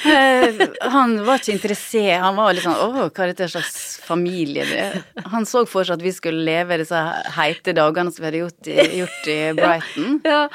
Eh, 0.00 0.56
han 0.88 1.10
var 1.26 1.36
ikke 1.42 1.52
interessert. 1.52 2.22
Han 2.22 2.38
var 2.38 2.54
litt 2.56 2.64
sånn 2.64 2.72
Å, 2.72 2.86
hva 3.12 3.24
er 3.26 3.34
dette 3.34 3.50
slags 3.52 3.98
familie? 4.00 4.64
Det? 4.64 5.02
Han 5.28 5.44
så 5.44 5.66
for 5.68 5.84
seg 5.84 5.98
at 5.98 6.04
vi 6.06 6.12
skulle 6.16 6.40
leve 6.46 6.78
disse 6.80 6.96
heite 7.36 7.74
dagene 7.76 8.08
som 8.08 8.22
vi 8.24 8.30
hadde 8.30 8.40
gjort 8.40 8.70
i, 8.72 8.78
gjort 9.02 9.28
i 9.28 9.36
Brighton. 9.58 10.14
Ja, 10.24 10.46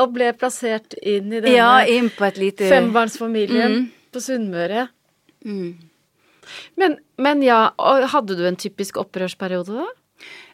og 0.00 0.12
ble 0.14 0.30
plassert 0.38 0.94
inn 1.02 1.32
i 1.32 1.40
denne 1.40 1.56
Ja, 1.56 1.72
inn 1.84 2.10
lite 2.40 2.68
fembarnsfamilien 2.70 3.90
på 4.12 4.22
Sunnmøre. 4.22 4.86
Men, 6.76 6.96
men 7.18 7.42
ja, 7.44 7.72
hadde 8.12 8.36
du 8.38 8.46
en 8.48 8.56
typisk 8.60 8.96
opprørsperiode 9.02 9.82
da? 9.82 9.88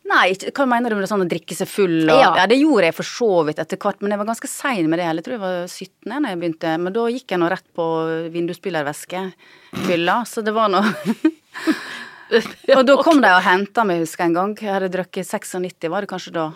Nei, 0.09 0.33
hva 0.57 0.65
mener 0.65 0.89
du 0.89 0.97
med 0.97 1.05
det 1.05 1.11
sånn 1.11 1.25
å 1.27 1.29
drikke 1.29 1.53
seg 1.57 1.69
full 1.69 2.09
og 2.09 2.17
Ja. 2.17 2.31
ja. 2.39 2.47
det 2.49 2.57
gjorde 2.57 2.89
jeg 2.89 2.97
for 2.97 3.09
så 3.09 3.29
vidt 3.45 3.59
etter 3.61 3.81
hvert, 3.83 4.01
men 4.01 4.15
jeg 4.15 4.21
var 4.23 4.31
ganske 4.31 4.49
sein 4.49 4.89
med 4.89 5.01
det. 5.01 5.09
Jeg 5.11 5.25
tror 5.27 5.37
jeg 5.37 5.43
var 5.43 5.57
17 5.69 6.09
da 6.09 6.31
jeg 6.33 6.41
begynte, 6.41 6.75
men 6.81 6.97
da 6.97 7.05
gikk 7.13 7.35
jeg 7.35 7.43
nå 7.43 7.51
rett 7.53 7.69
på 7.77 7.89
vindusspillervæskefylla, 8.33 10.17
så 10.31 10.45
det 10.47 10.55
var 10.57 10.73
nå 10.73 10.81
Og 12.77 12.85
da 12.85 12.97
kom 13.01 13.23
de 13.25 13.31
og 13.33 13.43
henta 13.45 13.85
meg, 13.89 14.03
husker 14.05 14.27
jeg 14.27 14.33
en 14.33 14.37
gang. 14.37 14.55
Jeg 14.61 14.75
hadde 14.75 14.93
drukket 14.93 15.29
96, 15.29 15.89
var 15.93 16.05
det 16.05 16.11
kanskje 16.11 16.35
da. 16.37 16.47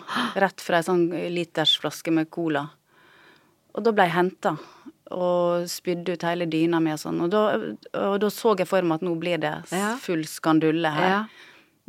Rett 0.43 0.63
fra 0.63 0.79
ei 0.79 0.85
sånn 0.85 1.07
litersflaske 1.33 2.13
med 2.13 2.29
cola. 2.33 2.67
Og 3.73 3.85
da 3.85 3.93
ble 3.95 4.05
jeg 4.05 4.17
henta 4.17 4.55
og 5.13 5.65
spydde 5.69 6.15
ut 6.15 6.25
hele 6.25 6.47
dyna 6.49 6.79
mi 6.81 6.93
og 6.93 7.01
sånn. 7.01 7.23
Og 7.25 7.31
da, 7.33 7.43
og 8.01 8.19
da 8.21 8.29
så 8.33 8.53
jeg 8.59 8.69
for 8.69 8.85
meg 8.85 9.01
at 9.01 9.07
nå 9.07 9.15
blir 9.21 9.41
det 9.41 9.55
full 10.01 10.23
skandulle 10.29 10.93
her. 10.93 11.09
Ja. 11.09 11.23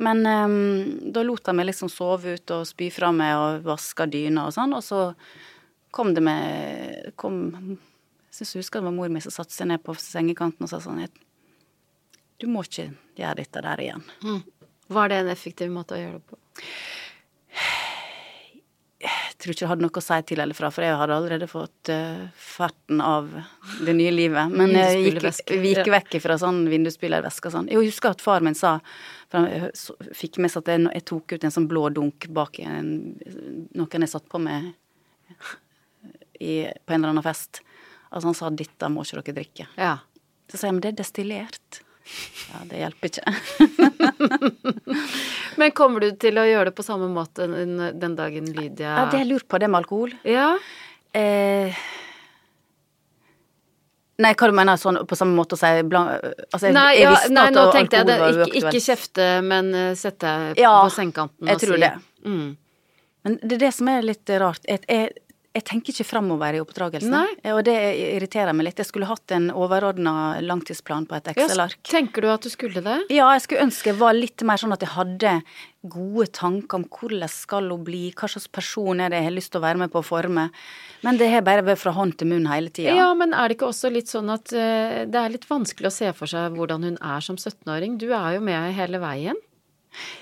Men 0.05 0.25
um, 0.27 1.11
da 1.15 1.23
lot 1.23 1.47
jeg 1.47 1.57
meg 1.57 1.69
liksom 1.69 1.91
sove 1.93 2.35
ut 2.35 2.55
og 2.57 2.65
spy 2.67 2.89
fra 2.91 3.13
meg 3.15 3.37
og 3.39 3.67
vaske 3.69 4.09
dyna 4.11 4.49
og 4.49 4.57
sånn, 4.57 4.75
og 4.75 4.83
så 4.83 5.03
kom 5.95 6.11
det 6.17 6.25
med 6.27 7.13
kom, 7.21 7.45
Jeg 7.55 8.41
syns 8.41 8.55
jeg 8.57 8.65
husker 8.65 8.83
det 8.83 8.89
var 8.89 8.97
mor 8.97 9.13
mi 9.13 9.23
som 9.23 9.31
satte 9.31 9.55
seg 9.55 9.71
ned 9.71 9.85
på 9.85 9.95
sengekanten 9.95 10.67
og 10.67 10.73
sa 10.73 10.81
sånn 10.83 11.05
Du 12.45 12.51
må 12.53 12.61
ikke 12.67 12.91
gjøre 13.17 13.39
dette 13.41 13.61
der 13.65 13.81
igjen. 13.81 14.03
Var 14.93 15.09
det 15.09 15.23
en 15.23 15.31
effektiv 15.33 15.71
måte 15.73 15.97
å 15.97 16.01
gjøre 16.03 16.19
det 16.19 16.27
på? 16.29 16.37
Jeg 19.05 19.37
tror 19.41 19.53
ikke 19.55 19.65
det 19.65 19.71
hadde 19.71 19.85
noe 19.85 20.01
å 20.01 20.03
si 20.05 20.19
til 20.29 20.41
eller 20.45 20.57
fra, 20.57 20.69
for 20.73 20.85
jeg 20.85 20.97
hadde 20.97 21.17
allerede 21.17 21.49
fått 21.49 21.91
uh, 21.93 22.27
ferten 22.41 23.01
av 23.05 23.31
det 23.85 23.95
nye 23.97 24.13
livet. 24.13 24.53
Men 24.53 24.73
jeg 24.77 25.01
gikk, 25.07 25.41
vi 25.61 25.73
gikk 25.73 25.89
vekk 25.93 26.17
fra 26.25 26.37
sånn 26.41 26.63
vindusspylervæske 26.73 27.49
og 27.49 27.55
sånn. 27.57 27.71
Jeg 27.73 27.81
husker 27.81 28.13
at 28.13 28.25
far 28.25 28.45
min 28.45 28.57
sa 28.57 28.75
For 29.33 29.41
han 29.41 30.13
fikk 30.17 30.39
med 30.45 30.53
seg 30.53 30.65
at 30.65 30.73
jeg, 30.75 30.85
jeg 31.01 31.07
tok 31.11 31.37
ut 31.37 31.49
en 31.49 31.57
sånn 31.57 31.69
blå 31.69 31.87
dunk 31.97 32.29
bak 32.33 32.61
en, 32.65 32.93
noen 33.77 34.07
jeg 34.07 34.13
satt 34.13 34.29
på 34.33 34.41
med 34.41 34.73
i, 36.41 36.65
på 36.65 36.93
en 36.93 37.01
eller 37.01 37.15
annen 37.15 37.25
fest. 37.25 37.65
Altså 38.11 38.29
han 38.31 38.39
sa 38.39 38.53
'dette 38.53 38.93
må 38.93 39.05
ikke 39.05 39.21
dere 39.21 39.39
drikke'. 39.41 39.69
Ja. 39.81 39.97
Så 40.49 40.61
sa 40.61 40.69
jeg 40.69 40.77
'men 40.77 40.85
det 40.85 40.93
er 40.95 41.03
destillert'. 41.03 41.85
Ja, 42.53 42.61
det 42.69 42.81
hjelper 42.83 43.11
ikke. 43.11 43.33
Men 45.61 45.73
kommer 45.77 46.05
du 46.05 46.11
til 46.21 46.39
å 46.39 46.45
gjøre 46.47 46.71
det 46.71 46.77
på 46.77 46.85
samme 46.87 47.09
måte 47.11 47.47
den, 47.49 48.17
dagen 48.19 48.51
Lydia 48.53 48.93
Ja, 48.99 49.05
det 49.11 49.23
jeg 49.23 49.31
lurt 49.31 49.49
på, 49.49 49.61
det 49.63 49.71
med 49.73 49.81
alkohol. 49.83 50.13
Ja. 50.29 50.51
Eh, 51.17 51.81
nei, 54.21 54.33
hva 54.35 54.51
du 54.51 54.57
mener 54.57 54.81
sånn 54.81 55.01
på 55.09 55.19
samme 55.19 55.37
måte 55.39 55.57
å 55.57 55.61
si 55.61 55.71
altså, 55.71 56.67
jeg, 56.67 56.75
Nei, 56.77 56.91
jeg 56.99 57.09
ja, 57.09 57.15
nei, 57.33 57.47
nå 57.55 57.65
tenkte 57.75 58.03
jeg 58.03 58.11
det. 58.11 58.19
Ikke, 58.29 58.51
ikke 58.61 58.85
kjefte, 58.85 59.31
men 59.47 59.73
eh, 59.79 59.91
sette 59.99 60.37
deg 60.51 60.63
Ja, 60.67 60.77
på 60.85 60.93
sengekanten 60.99 61.55
jeg 61.55 61.65
tror 61.65 61.81
det. 61.81 61.95
Mm. 62.27 62.49
Men 63.25 63.39
det 63.41 63.57
er 63.57 63.63
det 63.67 63.73
som 63.73 63.89
er 63.89 64.05
litt 64.05 64.31
rart. 64.43 64.61
Jeg, 64.69 64.85
jeg, 64.85 65.24
jeg 65.55 65.63
tenker 65.69 65.95
ikke 65.95 66.07
framover 66.09 66.57
i 66.57 66.61
oppdragelsen. 66.63 67.13
Nei. 67.15 67.53
Og 67.53 67.61
det 67.67 67.77
irriterer 67.95 68.51
meg 68.57 68.67
litt. 68.67 68.81
Jeg 68.83 68.89
skulle 68.89 69.07
hatt 69.07 69.31
en 69.37 69.53
overordna 69.55 70.41
langtidsplan 70.43 71.07
på 71.07 71.15
et 71.15 71.31
Excel-ark. 71.31 71.79
tenker 71.87 72.25
du 72.25 72.31
at 72.33 72.43
du 72.43 72.51
skulle 72.51 72.83
det? 72.83 72.97
Ja, 73.15 73.29
jeg 73.37 73.45
skulle 73.45 73.69
ønske 73.69 73.93
jeg 73.93 74.01
var 74.01 74.17
litt 74.17 74.43
mer 74.43 74.59
sånn 74.59 74.75
at 74.75 74.83
jeg 74.83 74.91
hadde 74.97 75.37
gode 75.85 76.27
tanker 76.35 76.81
om 76.81 76.87
hvordan 76.91 77.31
skal 77.31 77.71
hun 77.71 77.85
bli, 77.87 78.09
hva 78.17 78.27
slags 78.33 78.49
person 78.51 79.03
er 79.05 79.13
det 79.13 79.21
jeg 79.21 79.29
har 79.29 79.37
lyst 79.37 79.53
til 79.55 79.61
å 79.61 79.67
være 79.67 79.83
med 79.85 79.93
på 79.93 80.03
å 80.03 80.07
forme. 80.07 80.49
Men 81.07 81.21
det 81.21 81.31
har 81.31 81.47
bare 81.47 81.63
vært 81.63 81.85
fra 81.85 81.95
hånd 81.95 82.17
til 82.19 82.33
munn 82.33 82.51
hele 82.51 82.75
tida. 82.75 82.97
Ja, 82.99 83.13
men 83.15 83.37
er 83.37 83.47
det 83.47 83.59
ikke 83.59 83.71
også 83.71 83.93
litt 83.95 84.11
sånn 84.11 84.33
at 84.35 84.51
eh, 84.51 85.05
det 85.07 85.21
er 85.21 85.37
litt 85.37 85.47
vanskelig 85.47 85.93
å 85.93 85.95
se 85.95 86.11
for 86.19 86.35
seg 86.35 86.59
hvordan 86.59 86.89
hun 86.89 86.99
er 86.99 87.23
som 87.23 87.39
17-åring? 87.39 88.01
Du 88.03 88.09
er 88.11 88.41
jo 88.41 88.43
med 88.43 88.75
hele 88.75 88.99
veien. 89.05 89.39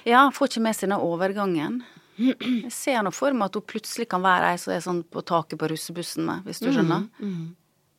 Ja, 0.05 0.27
får 0.35 0.53
ikke 0.53 0.67
med 0.69 0.77
seg 0.77 0.91
den 0.91 1.01
overgangen. 1.01 1.81
Jeg 2.23 2.71
ser 2.73 3.03
nå 3.07 3.11
for 3.15 3.33
meg 3.33 3.51
at 3.51 3.55
hun 3.59 3.63
plutselig 3.73 4.09
kan 4.13 4.23
være 4.25 4.53
ei 4.53 4.61
som 4.63 4.73
er 4.75 4.81
sånn 4.85 5.03
på 5.05 5.23
taket 5.27 5.59
på 5.61 5.69
russebussen 5.73 6.25
med, 6.29 6.45
hvis 6.47 6.61
du 6.63 6.71
skjønner. 6.73 7.09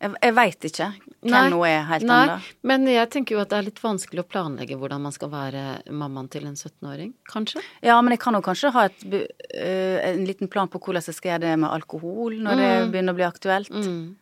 Jeg, 0.03 0.11
jeg 0.21 0.33
veit 0.35 0.65
ikke 0.67 0.87
hvem 1.23 1.53
hun 1.53 1.61
er 1.65 1.83
helt 1.87 2.03
ennå. 2.27 2.33
men 2.67 2.87
jeg 2.91 3.09
tenker 3.13 3.35
jo 3.37 3.41
at 3.41 3.49
det 3.53 3.57
er 3.61 3.67
litt 3.69 3.79
vanskelig 3.79 4.19
å 4.19 4.27
planlegge 4.27 4.75
hvordan 4.75 4.99
man 5.05 5.13
skal 5.15 5.29
være 5.31 5.61
mammaen 5.95 6.27
til 6.33 6.43
en 6.49 6.55
17-åring, 6.59 7.13
kanskje? 7.31 7.61
Ja, 7.81 8.01
men 8.03 8.11
jeg 8.11 8.19
kan 8.19 8.35
jo 8.35 8.41
kanskje 8.43 8.71
ha 8.75 8.83
et, 8.89 9.05
øh, 9.07 9.99
en 10.09 10.25
liten 10.27 10.49
plan 10.51 10.67
på 10.67 10.81
hvordan 10.83 11.05
jeg 11.07 11.15
skal 11.15 11.31
gjøre 11.31 11.45
det 11.45 11.53
med 11.63 11.69
alkohol 11.71 12.35
når 12.35 12.59
det 12.59 12.71
begynner 12.91 13.15
å 13.15 13.19
bli 13.21 13.29
aktuelt. 13.29 13.71
Mm. 13.71 14.15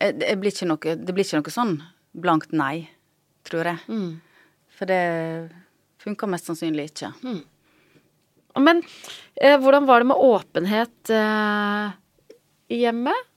Jeg- 0.00 0.18
Det, 0.18 0.36
blir 0.40 0.66
noe, 0.66 0.78
det 0.96 1.14
blir 1.14 1.24
ikke 1.24 1.40
noe 1.40 1.54
sånn 1.54 1.82
blankt 2.14 2.52
nei, 2.52 2.88
tror 3.44 3.64
jeg. 3.64 3.78
Mm. 3.88 4.20
For 4.76 4.84
det 4.86 5.50
funker 6.02 6.28
mest 6.28 6.46
sannsynlig 6.50 6.90
ikke. 6.90 7.12
Men 8.62 8.82
eh, 9.34 9.58
hvordan 9.60 9.86
var 9.88 10.02
det 10.02 10.10
med 10.10 10.16
åpenhet 10.16 11.10
eh, 11.12 11.88
i 12.72 12.82
hjemmet? 12.82 13.32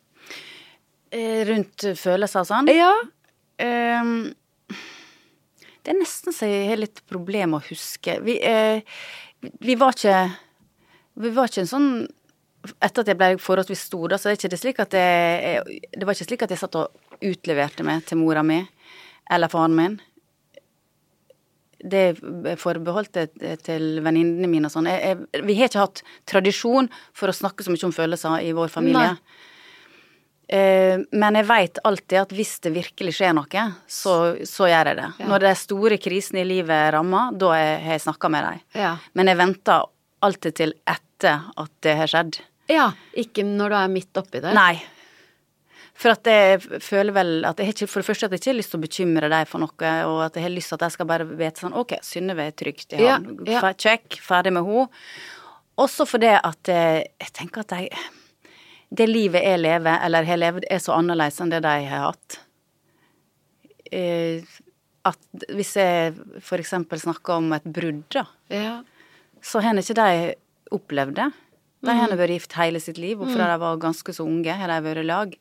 Eh, 1.11 1.41
Rundt 1.49 1.87
følelser 1.97 2.43
og 2.43 2.49
sånn. 2.49 2.69
Ja. 2.73 2.93
Ehm, 3.59 4.31
det 5.83 5.93
er 5.93 5.99
nesten 5.99 6.35
så 6.35 6.47
jeg 6.47 6.69
har 6.69 6.79
litt 6.83 7.01
problem 7.09 7.57
å 7.57 7.63
huske. 7.65 8.19
Vi, 8.23 8.37
eh, 8.45 8.81
vi 9.41 9.75
var 9.79 9.95
ikke 9.95 10.19
Vi 11.19 11.29
var 11.35 11.49
ikke 11.49 11.63
en 11.65 11.67
sånn 11.67 11.91
Etter 12.83 13.01
at 13.03 13.07
jeg 13.07 13.17
ble 13.19 13.27
forholdsvis 13.39 13.85
stor, 13.87 14.09
da, 14.11 14.17
så 14.19 14.29
er 14.29 14.35
ikke 14.35 14.49
det 14.51 14.59
slik 14.59 14.79
at 14.83 14.95
jeg, 14.95 15.43
jeg 15.63 15.91
Det 15.95 16.05
var 16.07 16.15
ikke 16.15 16.27
slik 16.27 16.41
at 16.43 16.51
jeg 16.51 16.59
satt 16.59 16.75
og 16.75 17.23
utleverte 17.23 17.85
meg 17.87 18.03
til 18.07 18.19
mora 18.19 18.43
mi 18.43 18.59
eller 19.31 19.51
faren 19.51 19.75
min. 19.77 19.95
Det 21.79 22.01
er 22.19 22.55
forbeholdt 22.59 23.15
til 23.63 23.83
venninnene 24.03 24.49
mine 24.51 24.67
og 24.67 24.73
sånn. 24.73 24.89
Vi 25.45 25.55
har 25.59 25.69
ikke 25.69 25.79
hatt 25.85 26.01
tradisjon 26.27 26.89
for 27.15 27.31
å 27.31 27.35
snakke 27.35 27.63
så 27.63 27.71
mye 27.71 27.85
om 27.87 27.93
følelser 27.95 28.41
i 28.43 28.51
vår 28.57 28.67
familie. 28.73 29.13
Nei. 29.13 29.45
Eh, 30.49 30.97
men 31.13 31.35
jeg 31.37 31.45
veit 31.45 31.77
alltid 31.85 32.17
at 32.23 32.31
hvis 32.33 32.55
det 32.65 32.71
virkelig 32.73 33.13
skjer 33.19 33.35
noe, 33.37 33.65
så, 33.85 34.13
så 34.49 34.65
gjør 34.71 34.89
jeg 34.89 34.97
det. 34.97 35.07
Ja. 35.21 35.27
Når 35.29 35.43
de 35.45 35.51
store 35.61 35.99
krisene 36.01 36.41
i 36.41 36.47
livet 36.49 36.87
rammer, 36.95 37.35
da 37.37 37.51
er- 37.53 37.79
har 37.85 37.91
jeg 37.99 38.01
snakka 38.07 38.31
med 38.33 38.47
dem. 38.47 38.61
Ja. 38.81 38.95
Men 39.13 39.29
jeg 39.29 39.37
venter 39.37 39.85
alltid 40.25 40.55
til 40.57 40.73
etter 40.89 41.45
at 41.55 41.69
det 41.85 41.95
har 42.01 42.07
skjedd. 42.09 42.39
ja. 42.67 42.89
Ikke 43.15 43.43
når 43.45 43.69
du 43.69 43.75
er 43.75 43.87
midt 43.93 44.17
oppi 44.17 44.41
det? 44.41 44.53
Nei. 44.57 44.81
For 45.99 46.13
at 46.15 46.23
jeg 46.31 46.61
føler 46.85 47.11
vel 47.11 47.31
at 47.47 47.59
jeg 47.59 47.67
har 47.67 47.73
ikke, 47.75 47.87
For 47.91 47.99
det 47.99 48.07
første 48.07 48.27
at 48.29 48.31
jeg 48.31 48.39
ikke 48.39 48.51
har 48.53 48.57
lyst 48.61 48.71
til 48.71 48.79
å 48.79 48.85
bekymre 48.85 49.29
dem 49.33 49.49
for 49.49 49.59
noe, 49.59 49.89
og 50.07 50.21
at 50.29 50.37
jeg 50.39 50.45
har 50.45 50.53
lyst 50.53 50.71
til 50.71 50.77
at 50.79 50.85
de 50.85 50.89
skal 50.95 51.09
bare 51.09 51.25
vite 51.27 51.59
sånn 51.65 51.75
Ok, 51.75 51.97
Synnøve 52.07 52.45
er 52.47 52.55
trygt 52.55 52.95
i 52.95 53.01
Ja, 53.03 53.17
havn. 53.17 53.41
ja. 53.49 53.59
Fe- 53.65 53.75
Check. 53.83 54.19
Ferdig 54.23 54.53
med 54.55 54.63
henne. 54.63 54.87
Også 55.79 56.07
fordi 56.07 56.31
at 56.39 56.71
jeg, 56.71 57.05
jeg 57.19 57.33
tenker 57.35 57.61
at 57.67 57.75
de 57.75 57.89
det 58.91 59.05
livet 59.05 59.43
jeg 59.45 59.59
lever, 59.61 59.99
eller 60.01 60.25
har 60.25 60.39
levd, 60.41 60.63
er 60.71 60.79
så 60.81 60.95
annerledes 60.97 61.35
enn 61.43 61.51
det 61.53 61.59
de 61.61 61.73
har 61.85 62.07
hatt. 62.07 62.39
Eh, 63.91 64.41
at 65.05 65.45
hvis 65.53 65.75
jeg 65.77 66.15
eksempel 66.57 66.97
snakker 67.01 67.35
om 67.37 67.53
et 67.53 67.63
brudd, 67.69 68.01
da, 68.09 68.23
Ja. 68.49 68.81
så 69.41 69.61
har 69.61 69.75
ikke 69.77 69.93
de 69.95 70.35
opplevd 70.71 71.15
det. 71.15 71.29
De 71.85 71.91
har 71.95 72.09
vært 72.09 72.33
gift 72.33 72.53
hele 72.53 72.79
sitt 72.81 72.97
liv, 72.97 73.21
og 73.21 73.29
fra 73.29 73.45
de 73.53 73.59
var 73.61 73.77
ganske 73.77 74.11
så 74.13 74.25
unge, 74.25 74.51
har 74.51 74.67
de 74.67 74.81
vært 74.89 75.03
i 75.03 75.05
lag. 75.05 75.37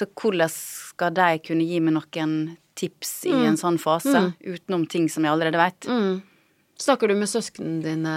Så 0.00 0.06
hvordan 0.16 0.48
skal 0.48 1.12
de 1.12 1.28
kunne 1.44 1.66
gi 1.68 1.78
meg 1.84 1.92
noen 1.98 2.34
tips 2.80 3.26
i 3.28 3.34
en 3.50 3.58
sånn 3.60 3.76
fase, 3.80 4.30
utenom 4.40 4.86
ting 4.88 5.10
som 5.12 5.26
jeg 5.26 5.34
allerede 5.34 5.60
vet? 5.60 5.88
Mm. 5.90 6.20
Snakker 6.80 7.10
du 7.12 7.18
med 7.20 7.28
søsknene 7.28 7.82
dine 7.84 8.14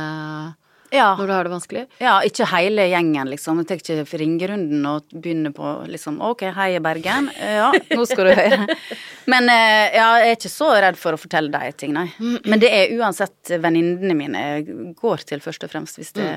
Ja. 0.93 1.09
når 1.17 1.27
du 1.27 1.33
har 1.33 1.43
det 1.43 1.51
vanskelig? 1.51 1.81
Ja, 1.99 2.13
ikke 2.23 2.45
hele 2.53 2.85
gjengen, 2.87 3.27
liksom. 3.33 3.59
Jeg 3.59 3.67
tar 3.67 3.81
ikke 3.81 4.19
ringerunden 4.21 4.85
og 4.87 5.09
begynner 5.11 5.51
på 5.51 5.73
liksom 5.89 6.21
Ok, 6.23 6.45
hei, 6.55 6.77
Bergen. 6.79 7.27
Ja, 7.35 7.73
nå 7.97 8.05
skal 8.07 8.29
du 8.29 8.33
høre. 8.37 8.77
Men 9.33 9.49
eh, 9.51 9.89
ja, 9.97 10.07
jeg 10.21 10.29
er 10.29 10.37
ikke 10.37 10.53
så 10.53 10.69
redd 10.85 10.99
for 11.01 11.17
å 11.17 11.19
fortelle 11.19 11.51
de 11.51 11.71
ting, 11.75 11.97
nei. 11.97 12.07
Men 12.45 12.61
det 12.63 12.71
er 12.71 12.95
uansett 12.99 13.55
venninnene 13.59 14.15
mine 14.15 14.45
jeg 14.47 14.93
går 15.01 15.25
til, 15.27 15.43
først 15.43 15.65
og 15.67 15.73
fremst, 15.73 15.99
hvis 15.99 16.13
det 16.15 16.29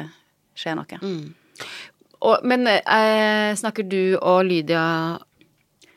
skjer 0.57 0.81
noe. 0.81 0.99
Og, 2.27 2.41
men 2.49 2.65
eh, 2.67 3.53
snakker 3.61 3.85
du 3.87 4.17
og 4.17 4.47
Lydia 4.49 4.83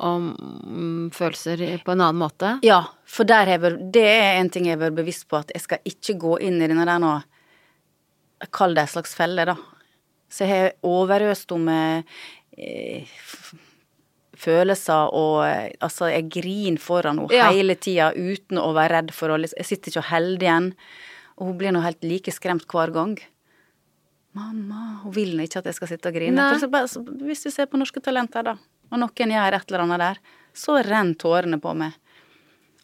om 0.06 0.30
mm, 0.38 1.10
følelser 1.16 1.64
på 1.86 1.93
en 1.93 2.02
annen 2.06 2.20
måte? 2.22 2.54
Ja, 2.66 2.82
for 3.10 3.26
vært 3.30 3.91
Det 3.93 4.06
er 4.06 4.39
en 4.39 4.50
ting 4.54 4.66
jeg 4.70 4.80
vært 4.82 4.97
bevisst 4.97 5.28
på, 5.30 5.39
at 5.41 5.52
jeg 5.54 5.62
skal 5.66 5.80
ikke 5.86 6.18
gå 6.20 6.38
inn 6.47 6.62
i 6.62 6.68
denne 6.68 6.86
der 6.88 7.00
nå 7.04 7.18
Kall 8.56 8.72
det 8.74 8.86
en 8.86 8.88
slags 8.93 9.12
felle, 9.18 9.43
da. 9.50 9.58
Så 10.32 10.45
jeg 10.45 10.50
har 10.54 10.70
overøst 10.88 11.52
henne 11.52 11.66
med 11.66 12.06
eh, 12.56 13.10
følelser 14.39 15.12
og 15.16 15.41
eh, 15.47 15.74
Altså, 15.84 16.08
jeg 16.14 16.30
griner 16.32 16.80
foran 16.80 17.20
henne 17.20 17.36
Ja. 17.36 17.50
hele 17.52 17.76
tida 17.76 18.14
uten 18.16 18.62
å 18.62 18.70
være 18.78 18.93
redd 19.00 19.12
for 19.16 19.34
å 19.34 19.39
liksom 19.41 19.60
Jeg 19.60 19.70
sitter 19.74 19.91
ikke 19.91 20.06
og 20.06 20.10
holder 20.14 20.47
igjen. 20.47 20.72
Og 21.39 21.47
hun 21.52 21.58
blir 21.60 21.76
nå 21.76 21.84
helt 21.84 22.04
like 22.04 22.32
skremt 22.36 22.66
hver 22.68 22.91
gang. 22.95 23.18
Mamma, 24.36 25.00
hun 25.04 25.14
vil 25.16 25.36
nå 25.36 25.45
ikke 25.47 25.60
at 25.64 25.70
jeg 25.72 25.78
skal 25.80 25.89
sitte 25.93 26.12
og 26.12 26.16
grine. 26.16 26.36
Bare, 26.70 26.88
så, 26.88 27.02
hvis 27.02 27.43
du 27.43 27.50
ser 27.52 27.66
på 27.72 27.80
Norske 27.82 28.02
Talenter, 28.04 28.43
da, 28.45 28.58
og 28.92 29.00
noen 29.02 29.34
gjør 29.36 29.54
et 29.60 29.66
eller 29.72 29.86
annet 29.86 30.00
der, 30.06 30.20
så 30.56 30.80
renner 30.86 31.16
tårene 31.22 31.60
på 31.62 31.74
meg. 31.78 31.94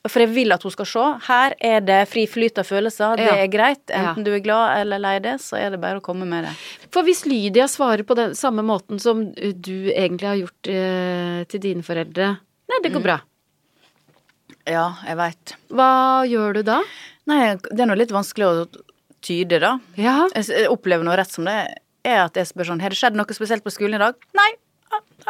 For 0.06 0.22
jeg 0.22 0.30
vil 0.36 0.54
at 0.54 0.62
hun 0.62 0.70
skal 0.70 0.86
se. 0.86 1.04
Her 1.26 1.56
er 1.66 1.80
det 1.82 1.96
fri 2.12 2.28
flyt 2.30 2.60
av 2.62 2.68
følelser, 2.70 3.16
det 3.18 3.26
Ja. 3.26 3.36
er 3.42 3.48
greit. 3.50 3.82
Ja. 3.90 4.12
Enten 4.14 4.24
du 4.24 4.30
er 4.36 4.40
glad 4.46 4.78
eller 4.84 5.00
lei 5.02 5.16
det, 5.20 5.40
så 5.42 5.58
er 5.58 5.72
det 5.74 5.82
bare 5.82 5.98
å 5.98 6.04
komme 6.06 6.28
med 6.30 6.44
det. 6.46 6.52
For 6.94 7.02
hvis 7.02 7.24
Lydia 7.26 7.66
svarer 7.66 8.04
på 8.06 8.14
den 8.16 8.36
samme 8.38 8.62
måten 8.62 9.00
som 9.02 9.32
du 9.34 9.90
egentlig 9.90 10.28
har 10.30 10.38
gjort 10.44 10.68
eh, 10.70 11.44
til 11.50 11.60
dine 11.60 11.82
foreldre 11.82 12.38
Nei, 12.70 12.80
det 12.84 12.92
går 12.94 13.02
bra. 13.02 13.20
Ja, 14.66 14.86
jeg 15.06 15.18
veit. 15.20 15.56
Hva 15.74 16.26
gjør 16.30 16.54
du 16.58 16.62
da? 16.66 16.80
Nei, 17.30 17.56
det 17.58 17.80
er 17.82 17.90
nå 17.90 17.98
litt 17.98 18.14
vanskelig 18.14 18.46
å 18.46 18.66
tyde, 19.26 19.60
da. 19.62 19.76
Ja. 19.98 20.28
Jeg 20.34 20.68
opplever 20.70 21.06
noe 21.06 21.18
rett 21.18 21.32
som 21.34 21.46
det 21.46 21.56
er 22.06 22.20
at 22.28 22.38
jeg 22.38 22.46
spør 22.50 22.68
sånn 22.72 22.82
Har 22.82 22.94
det 22.94 22.98
skjedd 23.00 23.18
noe 23.18 23.34
spesielt 23.38 23.64
på 23.66 23.74
skolen 23.74 23.98
i 23.98 24.02
dag? 24.02 24.18
Nei, 24.38 24.52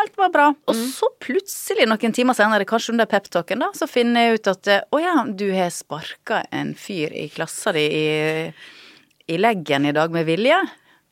alt 0.02 0.18
var 0.20 0.32
bra. 0.34 0.46
Og 0.68 0.76
så 0.76 1.10
plutselig, 1.24 1.88
noen 1.90 2.16
timer 2.16 2.38
senere, 2.38 2.68
kanskje 2.68 2.94
under 2.96 3.10
peptalken, 3.10 3.64
da, 3.64 3.72
så 3.78 3.88
finner 3.90 4.28
jeg 4.28 4.40
ut 4.40 4.50
at 4.52 4.72
eh, 4.72 4.88
å 4.92 5.02
ja, 5.02 5.16
du 5.28 5.48
har 5.56 5.72
sparka 5.74 6.44
en 6.56 6.74
fyr 6.80 7.14
i 7.16 7.28
klassa 7.34 7.74
di 7.76 7.86
i, 7.86 8.08
i 9.32 9.40
leggen 9.40 9.88
i 9.90 9.94
dag 9.96 10.14
med 10.14 10.28
vilje. 10.30 10.60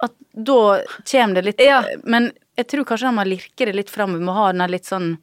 At 0.04 0.16
da 0.34 0.60
kommer 1.08 1.40
det 1.40 1.46
litt 1.48 1.64
Ja. 1.64 1.84
Men 2.04 2.32
jeg 2.60 2.70
tror 2.70 2.88
kanskje 2.90 3.10
man 3.10 3.22
må 3.22 3.30
lirke 3.32 3.68
det 3.70 3.76
litt 3.78 3.94
fram. 3.94 4.18
Vi 4.18 4.26
må 4.26 4.36
ha 4.36 4.52
den 4.52 4.66
litt 4.72 4.90
sånn 4.90 5.16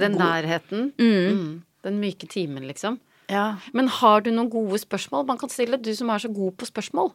Den 0.00 0.16
nærheten. 0.16 0.90
Mm. 0.98 1.60
Den 1.84 2.00
myke 2.00 2.28
timen, 2.30 2.64
liksom. 2.68 2.98
Ja. 3.30 3.60
Men 3.76 3.90
har 4.00 4.24
du 4.24 4.32
noen 4.32 4.50
gode 4.50 4.80
spørsmål 4.82 5.26
man 5.28 5.38
kan 5.38 5.52
stille, 5.52 5.78
du 5.78 5.92
som 5.94 6.10
er 6.10 6.22
så 6.22 6.30
god 6.32 6.56
på 6.58 6.66
spørsmål? 6.68 7.12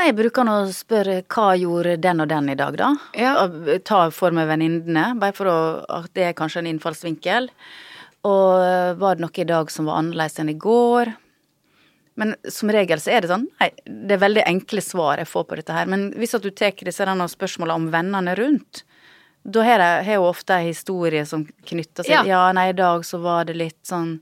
Nei, 0.00 0.06
jeg 0.08 0.16
bruker 0.16 0.46
nå 0.48 0.52
å 0.62 0.68
spørre 0.72 1.18
hva 1.28 1.50
gjorde 1.60 1.98
den 2.00 2.22
og 2.24 2.28
den 2.30 2.46
i 2.48 2.56
dag, 2.56 2.76
da. 2.80 2.86
Ja. 3.20 3.34
Og 3.42 3.68
Ta 3.84 4.06
for 4.16 4.32
meg 4.32 4.48
venninnene, 4.48 5.10
bare 5.20 5.36
for 5.36 5.50
å, 5.52 5.56
at 5.92 6.08
det 6.16 6.24
er 6.24 6.38
kanskje 6.38 6.62
en 6.62 6.70
innfallsvinkel. 6.70 7.50
Og 8.24 8.62
øh, 8.64 8.94
var 8.96 9.18
det 9.18 9.26
noe 9.26 9.42
i 9.44 9.48
dag 9.50 9.68
som 9.72 9.90
var 9.90 10.00
annerledes 10.00 10.40
enn 10.40 10.54
i 10.54 10.56
går? 10.56 11.12
Men 12.20 12.32
som 12.48 12.72
regel 12.72 13.00
så 13.00 13.12
er 13.12 13.22
det 13.22 13.30
sånn 13.30 13.46
Nei, 13.60 13.70
det 13.84 14.16
er 14.16 14.24
veldig 14.24 14.42
enkle 14.48 14.82
svar 14.84 15.20
jeg 15.20 15.28
får 15.28 15.46
på 15.50 15.60
dette 15.60 15.76
her. 15.76 15.92
Men 15.92 16.08
hvis 16.16 16.32
at 16.36 16.48
du 16.48 16.50
tar 16.50 16.80
disse 16.80 17.04
denne 17.04 17.28
spørsmålene 17.28 17.84
om 17.84 17.92
vennene 17.92 18.36
rundt, 18.40 18.86
da 19.44 19.64
har 19.68 19.84
jeg 19.84 20.16
jo 20.16 20.28
ofte 20.28 20.56
ei 20.56 20.70
historie 20.70 21.28
som 21.28 21.44
knytter 21.68 22.08
seg 22.08 22.12
Ja. 22.16 22.24
Ja, 22.28 22.42
nei, 22.56 22.70
i 22.72 22.76
dag 22.76 23.04
så 23.08 23.20
var 23.20 23.48
det 23.48 23.60
litt 23.60 23.80
sånn 23.88 24.18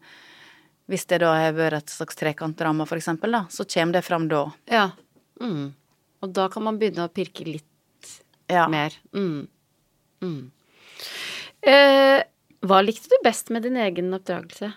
Hvis 0.90 1.06
det 1.06 1.18
da 1.22 1.34
har 1.38 1.54
vært 1.54 1.82
et 1.82 1.92
slags 1.92 2.16
trekantdrama, 2.18 2.86
for 2.88 2.98
eksempel, 2.98 3.34
da, 3.34 3.46
så 3.52 3.66
kommer 3.68 3.98
det 3.98 4.06
fram 4.06 4.26
da. 4.30 4.46
Ja. 4.72 4.88
Mm. 5.40 5.72
Og 6.22 6.32
da 6.34 6.48
kan 6.52 6.64
man 6.66 6.78
begynne 6.80 7.06
å 7.06 7.12
pirke 7.14 7.44
litt 7.46 7.64
Ja. 8.50 8.66
mer. 8.68 8.94
Mm. 9.14 9.46
Mm. 10.22 10.50
Eh, 11.62 12.22
hva 12.66 12.80
likte 12.82 13.08
du 13.12 13.16
best 13.22 13.50
med 13.54 13.62
din 13.62 13.76
egen 13.76 14.12
oppdragelse? 14.16 14.72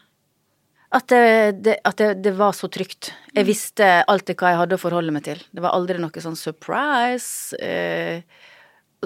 At, 0.91 1.07
det, 1.07 1.63
det, 1.63 1.77
at 1.87 1.97
det, 1.97 2.09
det 2.21 2.33
var 2.35 2.51
så 2.51 2.67
trygt. 2.67 3.13
Jeg 3.33 3.47
visste 3.47 4.03
alltid 4.11 4.35
hva 4.41 4.49
jeg 4.51 4.59
hadde 4.59 4.75
å 4.75 4.81
forholde 4.81 5.13
meg 5.15 5.23
til. 5.23 5.39
Det 5.55 5.63
var 5.63 5.71
aldri 5.77 5.97
noe 6.03 6.11
sånn 6.23 6.35
surprise, 6.35 7.55
eh, 7.63 8.21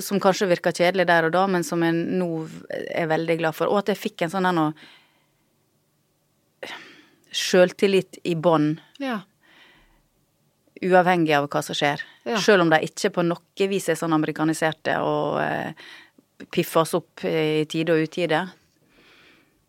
som 0.01 0.19
kanskje 0.19 0.49
virka 0.49 0.73
kjedelig 0.75 1.05
der 1.07 1.27
og 1.29 1.35
da, 1.37 1.45
men 1.47 1.63
som 1.63 1.83
jeg 1.85 1.93
nå 1.93 2.29
er 2.89 3.05
veldig 3.07 3.37
glad 3.39 3.55
for. 3.55 3.69
Og 3.69 3.83
at 3.83 3.93
jeg 3.93 4.01
fikk 4.01 4.25
en 4.25 4.33
sånn 4.33 4.49
her 4.49 4.57
nå 4.57 4.71
Sjøltillit 7.35 8.17
i 8.23 8.35
bånn, 8.39 8.79
Ja. 8.99 9.21
Uavhengig 10.85 11.35
av 11.37 11.49
hva 11.49 11.61
som 11.65 11.77
skjer. 11.77 12.03
Ja. 12.25 12.39
Selv 12.41 12.65
om 12.65 12.71
de 12.73 12.81
ikke 12.85 13.11
på 13.15 13.25
noe 13.25 13.69
vis 13.69 13.89
er 13.89 13.99
sånn 13.99 14.15
amerikaniserte 14.15 14.97
og 15.03 15.39
eh, 15.43 15.73
oss 16.81 16.95
opp 16.97 17.23
i 17.25 17.65
tide 17.69 17.95
og 17.95 18.07
utide. 18.07 18.45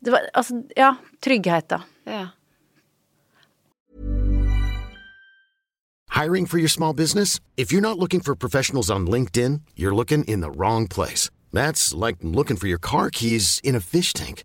Det 0.00 0.12
var 0.12 0.26
altså, 0.34 0.62
ja, 0.76 0.96
trygghet, 1.24 1.70
da. 1.72 1.82
ja. 2.06 2.26
Hiring 6.16 6.46
for 6.46 6.56
your 6.58 6.68
small 6.68 6.94
business? 6.94 7.40
If 7.58 7.70
you're 7.70 7.82
not 7.82 7.98
looking 7.98 8.20
for 8.20 8.34
professionals 8.34 8.90
on 8.90 9.06
LinkedIn, 9.06 9.60
you're 9.76 9.94
looking 9.94 10.24
in 10.24 10.40
the 10.40 10.50
wrong 10.50 10.88
place. 10.88 11.28
That's 11.52 11.92
like 11.92 12.16
looking 12.22 12.56
for 12.56 12.68
your 12.68 12.78
car 12.78 13.10
keys 13.10 13.60
in 13.62 13.74
a 13.74 13.80
fish 13.80 14.14
tank. 14.14 14.44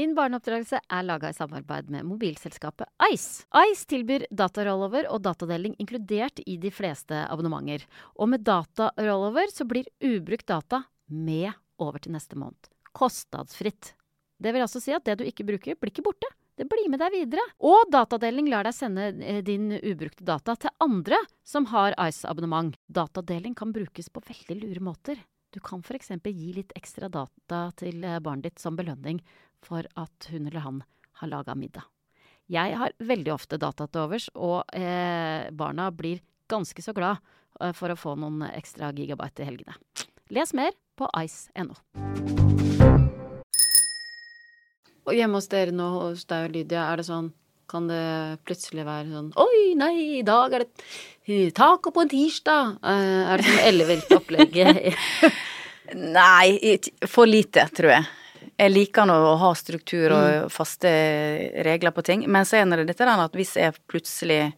Min 0.00 0.14
barneoppdragelse 0.16 0.78
er 0.88 1.02
laga 1.04 1.28
i 1.28 1.34
samarbeid 1.36 1.90
med 1.92 2.06
mobilselskapet 2.08 2.88
Ice. 3.10 3.42
Ice 3.68 3.84
tilbyr 3.90 4.22
datarollover 4.32 5.04
og 5.12 5.20
datadeling 5.26 5.74
inkludert 5.82 6.40
i 6.48 6.54
de 6.62 6.70
fleste 6.72 7.18
abonnementer. 7.26 7.82
Og 8.16 8.30
med 8.32 8.46
datarollover 8.46 9.50
så 9.52 9.66
blir 9.68 9.90
ubrukt 10.00 10.46
data 10.48 10.86
med 11.12 11.50
over 11.84 12.00
til 12.00 12.14
neste 12.14 12.38
måned. 12.40 12.70
Kostnadsfritt. 12.96 13.90
Det 14.40 14.54
vil 14.54 14.64
altså 14.64 14.80
si 14.80 14.94
at 14.96 15.04
det 15.04 15.18
du 15.20 15.26
ikke 15.28 15.44
bruker, 15.50 15.76
blir 15.76 15.92
ikke 15.92 16.06
borte. 16.06 16.30
Det 16.56 16.64
blir 16.70 16.88
med 16.88 17.02
deg 17.02 17.18
videre. 17.18 17.44
Og 17.60 17.92
datadeling 17.92 18.48
lar 18.48 18.64
deg 18.64 18.78
sende 18.78 19.10
eh, 19.20 19.42
din 19.44 19.68
ubrukte 19.82 20.24
data 20.24 20.56
til 20.56 20.72
andre 20.80 21.18
som 21.44 21.68
har 21.74 21.98
Ice-abonnement. 22.06 22.72
Datadeling 22.88 23.58
kan 23.58 23.76
brukes 23.76 24.08
på 24.08 24.24
veldig 24.30 24.62
lure 24.62 24.86
måter. 24.88 25.20
Du 25.50 25.58
kan 25.60 25.82
f.eks. 25.82 26.12
gi 26.24 26.52
litt 26.54 26.72
ekstra 26.78 27.12
data 27.12 27.62
til 27.76 28.04
eh, 28.06 28.20
barnet 28.22 28.48
ditt 28.48 28.64
som 28.64 28.80
belønning 28.80 29.20
for 29.64 29.86
at 30.00 30.30
hun 30.32 30.46
eller 30.46 30.64
han 30.64 30.82
har 31.20 31.30
laga 31.30 31.54
middag. 31.54 31.86
Jeg 32.50 32.74
har 32.74 32.94
veldig 32.98 33.32
ofte 33.34 33.60
data 33.62 33.86
til 33.86 34.02
overs, 34.02 34.26
og 34.34 34.64
eh, 34.74 35.50
barna 35.54 35.90
blir 35.94 36.22
ganske 36.50 36.82
så 36.82 36.94
glad 36.96 37.20
eh, 37.60 37.70
for 37.76 37.92
å 37.92 37.98
få 37.98 38.16
noen 38.18 38.42
ekstra 38.48 38.90
gigabyte 38.96 39.44
i 39.44 39.50
helgene. 39.50 39.76
Les 40.34 40.54
mer 40.58 40.74
på 40.98 41.06
ice.no. 41.20 41.76
Og 45.06 45.14
hjemme 45.16 45.38
hos 45.38 45.48
dere 45.50 45.74
nå, 45.74 45.86
hos 46.08 46.26
deg 46.30 46.48
og 46.48 46.56
Lydia, 46.56 46.88
er 46.90 47.00
det 47.00 47.06
sånn 47.08 47.30
kan 47.70 47.86
det 47.86 48.40
plutselig 48.42 48.82
være 48.82 49.12
sånn 49.12 49.28
Oi, 49.38 49.76
nei, 49.78 49.92
i 50.18 50.22
dag 50.26 50.56
er 50.56 50.64
det 50.66 51.52
taco 51.54 51.92
på 51.94 52.02
en 52.02 52.10
tirsdag. 52.10 52.80
Eh, 52.82 53.20
er 53.30 53.38
det 53.38 53.46
sånn 53.46 53.66
ellevilt 53.68 54.14
opplegg? 54.16 54.58
Nei, 56.18 56.78
for 57.06 57.30
lite, 57.30 57.68
tror 57.74 57.94
jeg. 57.94 58.08
Jeg 58.60 58.72
liker 58.74 59.06
nå 59.08 59.14
å 59.14 59.36
ha 59.40 59.50
struktur 59.56 60.12
og 60.12 60.50
faste 60.52 60.90
regler 61.64 61.94
på 61.96 62.04
ting. 62.04 62.26
Men 62.28 62.44
så 62.48 62.58
er 62.60 62.68
det 62.76 62.90
dette 62.90 63.06
der 63.08 63.22
at 63.24 63.36
hvis 63.38 63.54
jeg 63.56 63.72
plutselig 63.88 64.52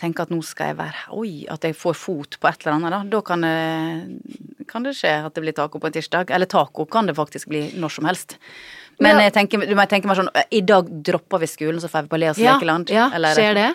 tenker 0.00 0.24
at 0.24 0.32
nå 0.32 0.40
skal 0.46 0.70
jeg 0.72 0.78
være 0.78 1.02
Oi, 1.20 1.32
at 1.52 1.62
jeg 1.68 1.76
får 1.76 1.96
fot 2.00 2.38
på 2.40 2.48
et 2.48 2.62
eller 2.64 2.78
annet, 2.78 2.94
da. 2.96 3.00
Da 3.12 3.20
kan 3.28 3.44
det, 3.44 4.66
kan 4.70 4.86
det 4.86 4.94
skje 4.98 5.12
at 5.28 5.36
det 5.36 5.44
blir 5.44 5.54
taco 5.56 5.78
på 5.78 5.90
en 5.90 5.96
tirsdag. 5.98 6.32
Eller 6.34 6.50
taco 6.50 6.86
kan 6.90 7.06
det 7.10 7.14
faktisk 7.18 7.50
bli 7.52 7.66
når 7.78 7.94
som 7.98 8.08
helst. 8.10 8.38
Men 9.00 9.16
Ja. 9.16 9.28
jeg 9.28 9.32
tenker, 9.34 9.66
du 9.66 9.74
må 9.76 9.86
tenke 9.88 10.06
meg 10.10 10.16
sånn 10.18 10.28
I 10.50 10.60
dag 10.60 10.88
dropper 11.04 11.38
vi 11.40 11.46
skolen, 11.46 11.80
så 11.80 11.88
får 11.88 12.02
vi 12.02 12.08
på 12.08 12.18
Leas 12.18 12.36
lekeland. 12.38 12.90
ja, 12.90 13.10
eller- 13.14 13.34
skjer 13.36 13.54
det? 13.54 13.74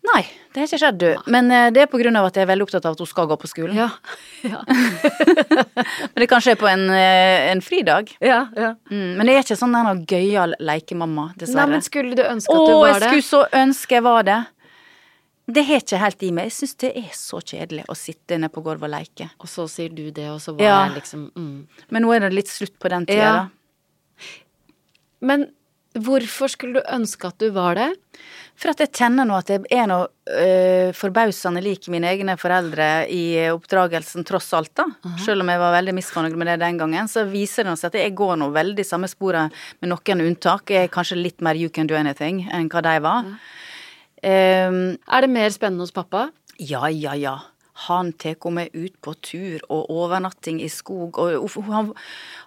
Nei, 0.00 0.22
det 0.54 0.62
har 0.62 0.66
ikke 0.66 0.78
skjedd, 0.80 0.96
du. 1.02 1.30
Men 1.30 1.50
eh, 1.52 1.66
det 1.76 1.82
er 1.82 1.88
på 1.92 1.98
grunn 2.00 2.16
av 2.16 2.30
at 2.30 2.38
jeg 2.38 2.46
er 2.46 2.48
veldig 2.48 2.64
opptatt 2.64 2.86
av 2.88 2.94
at 2.96 3.02
hun 3.02 3.08
skal 3.10 3.26
gå 3.28 3.36
på 3.42 3.50
skolen. 3.50 3.76
Ja. 3.76 3.90
ja. 4.52 4.62
Men 4.64 6.22
det 6.22 6.28
kan 6.30 6.40
skje 6.44 6.54
på 6.58 6.68
en, 6.70 6.86
eh, 6.94 7.50
en 7.50 7.60
fridag. 7.64 8.14
ja, 8.24 8.46
ja. 8.56 8.70
Mm, 8.90 9.10
men 9.18 9.28
jeg 9.28 9.36
er 9.36 9.44
ikke 9.44 9.58
sånn 9.60 9.76
der 9.76 9.84
noe 9.90 10.06
gøyal 10.08 10.56
lekemamma, 10.58 11.26
Nei, 11.36 11.66
men 11.74 11.84
skulle 11.84 12.16
du 12.16 12.24
ønske 12.24 12.56
at 12.56 12.64
du 12.64 12.72
Åh, 12.72 12.80
var 12.80 12.96
det? 12.96 12.96
Å, 12.96 13.12
jeg 13.12 13.26
skulle 13.26 13.28
så 13.28 13.60
ønske 13.60 13.98
jeg 13.98 14.06
var 14.08 14.26
det. 14.30 14.40
Det 15.50 15.64
har 15.66 15.80
ikke 15.82 15.98
helt 16.00 16.22
i 16.22 16.32
meg. 16.34 16.48
Jeg 16.50 16.56
syns 16.60 16.76
det 16.80 16.90
er 16.96 17.14
så 17.16 17.40
kjedelig 17.42 17.84
å 17.90 17.96
sitte 17.98 18.38
nede 18.38 18.52
på 18.54 18.62
gulvet 18.64 18.86
og 18.86 18.92
leke. 18.92 19.30
Og 19.42 19.48
så 19.50 19.66
sier 19.70 19.92
du 19.92 20.04
det, 20.14 20.28
og 20.30 20.38
så 20.42 20.54
var 20.56 20.64
Ja. 20.64 20.76
jeg 20.86 21.00
liksom 21.02 21.30
mm. 21.34 21.56
Men 21.90 22.06
nå 22.06 22.12
er 22.14 22.20
det 22.28 22.36
litt 22.38 22.48
slutt 22.52 22.78
på 22.78 22.88
den 22.88 23.06
tida, 23.06 23.18
Ja. 23.18 23.32
da. 23.32 23.48
Men 25.20 25.50
hvorfor 25.98 26.48
skulle 26.48 26.80
du 26.80 26.86
ønske 26.94 27.28
at 27.28 27.38
du 27.42 27.50
var 27.50 27.74
det? 27.74 27.90
For 28.60 28.74
at 28.74 28.80
jeg 28.84 28.92
kjenner 28.92 29.24
nå 29.24 29.38
at 29.40 29.48
jeg 29.48 29.62
er 29.72 29.86
noe 29.88 30.08
øh, 30.28 30.90
forbausende 30.92 31.62
lik 31.64 31.86
mine 31.88 32.10
egne 32.10 32.34
foreldre 32.36 33.06
i 33.08 33.22
oppdragelsen, 33.48 34.26
tross 34.28 34.50
alt, 34.58 34.74
da. 34.76 34.84
Selv 35.24 35.40
om 35.46 35.48
jeg 35.48 35.62
var 35.62 35.72
veldig 35.78 35.94
misfornøyd 35.96 36.36
med 36.36 36.50
det 36.50 36.58
den 36.60 36.80
gangen, 36.82 37.08
så 37.08 37.24
viser 37.30 37.64
det 37.64 37.78
seg 37.80 37.88
at 37.94 37.96
jeg 38.02 38.12
går 38.18 38.36
nå 38.42 38.50
veldig 38.52 38.84
samme 38.84 39.08
sporet 39.08 39.56
med 39.80 39.88
noen 39.94 40.26
unntak. 40.26 40.68
Jeg 40.68 40.90
er 40.90 40.92
kanskje 40.92 41.16
litt 41.22 41.40
mer 41.40 41.56
you 41.56 41.72
can 41.72 41.88
do 41.88 41.96
anything 41.96 42.42
enn 42.52 42.68
hva 42.68 42.84
de 42.84 42.98
var. 43.00 43.32
Ehm, 44.22 44.98
Er 45.08 45.24
det 45.24 45.32
mer 45.32 45.48
spennende 45.56 45.86
hos 45.88 45.96
pappa? 45.96 46.28
Ja, 46.60 46.84
ja, 46.92 47.16
ja. 47.16 47.38
Han 47.86 48.12
tar 48.12 48.34
henne 48.36 48.54
med 48.58 48.74
ut 48.76 48.96
på 49.00 49.14
tur 49.24 49.62
og 49.72 49.88
overnatting 49.90 50.58
i 50.62 50.68
skog, 50.68 51.18
og 51.18 51.50
han, 51.70 51.92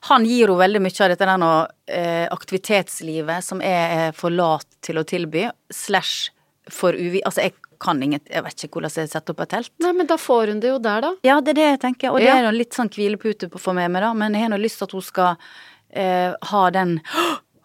han 0.10 0.26
gir 0.30 0.48
henne 0.48 0.60
veldig 0.62 0.82
mye 0.86 1.04
av 1.06 1.14
dette 1.14 1.26
der 1.30 1.42
nå, 1.42 1.52
eh, 1.88 2.26
aktivitetslivet 2.34 3.44
som 3.44 3.62
jeg 3.64 3.98
er 4.08 4.16
for 4.18 4.34
lat 4.34 4.68
til 4.86 5.00
å 5.02 5.06
tilby, 5.08 5.48
slash 5.74 6.30
for 6.72 6.94
uvi... 6.96 7.22
Altså, 7.26 7.42
jeg 7.48 7.56
kan 7.84 8.00
inget 8.00 8.30
Jeg 8.32 8.44
vet 8.46 8.62
ikke 8.64 8.78
hvordan 8.80 8.94
jeg 9.02 9.10
setter 9.12 9.34
opp 9.34 9.42
et 9.44 9.50
telt. 9.52 9.72
Nei, 9.84 9.92
men 9.98 10.08
da 10.08 10.16
får 10.16 10.54
hun 10.54 10.62
det 10.64 10.70
jo 10.72 10.78
der, 10.80 11.02
da. 11.04 11.10
Ja, 11.28 11.40
det 11.44 11.52
er 11.56 11.58
det 11.60 11.66
jeg 11.74 11.80
tenker, 11.82 12.14
og 12.14 12.22
det 12.22 12.30
Ja. 12.30 12.38
er 12.40 12.46
jo 12.48 12.54
litt 12.56 12.78
sånn 12.78 12.92
hvilepute 12.94 13.50
for 13.60 13.76
meg 13.76 13.90
med, 13.92 14.06
da, 14.06 14.14
men 14.16 14.34
jeg 14.38 14.46
har 14.46 14.54
nå 14.54 14.62
lyst 14.62 14.80
til 14.80 14.88
at 14.88 14.96
hun 14.96 15.04
skal 15.04 15.36
eh, 15.92 16.32
ha 16.54 16.70
den 16.72 17.00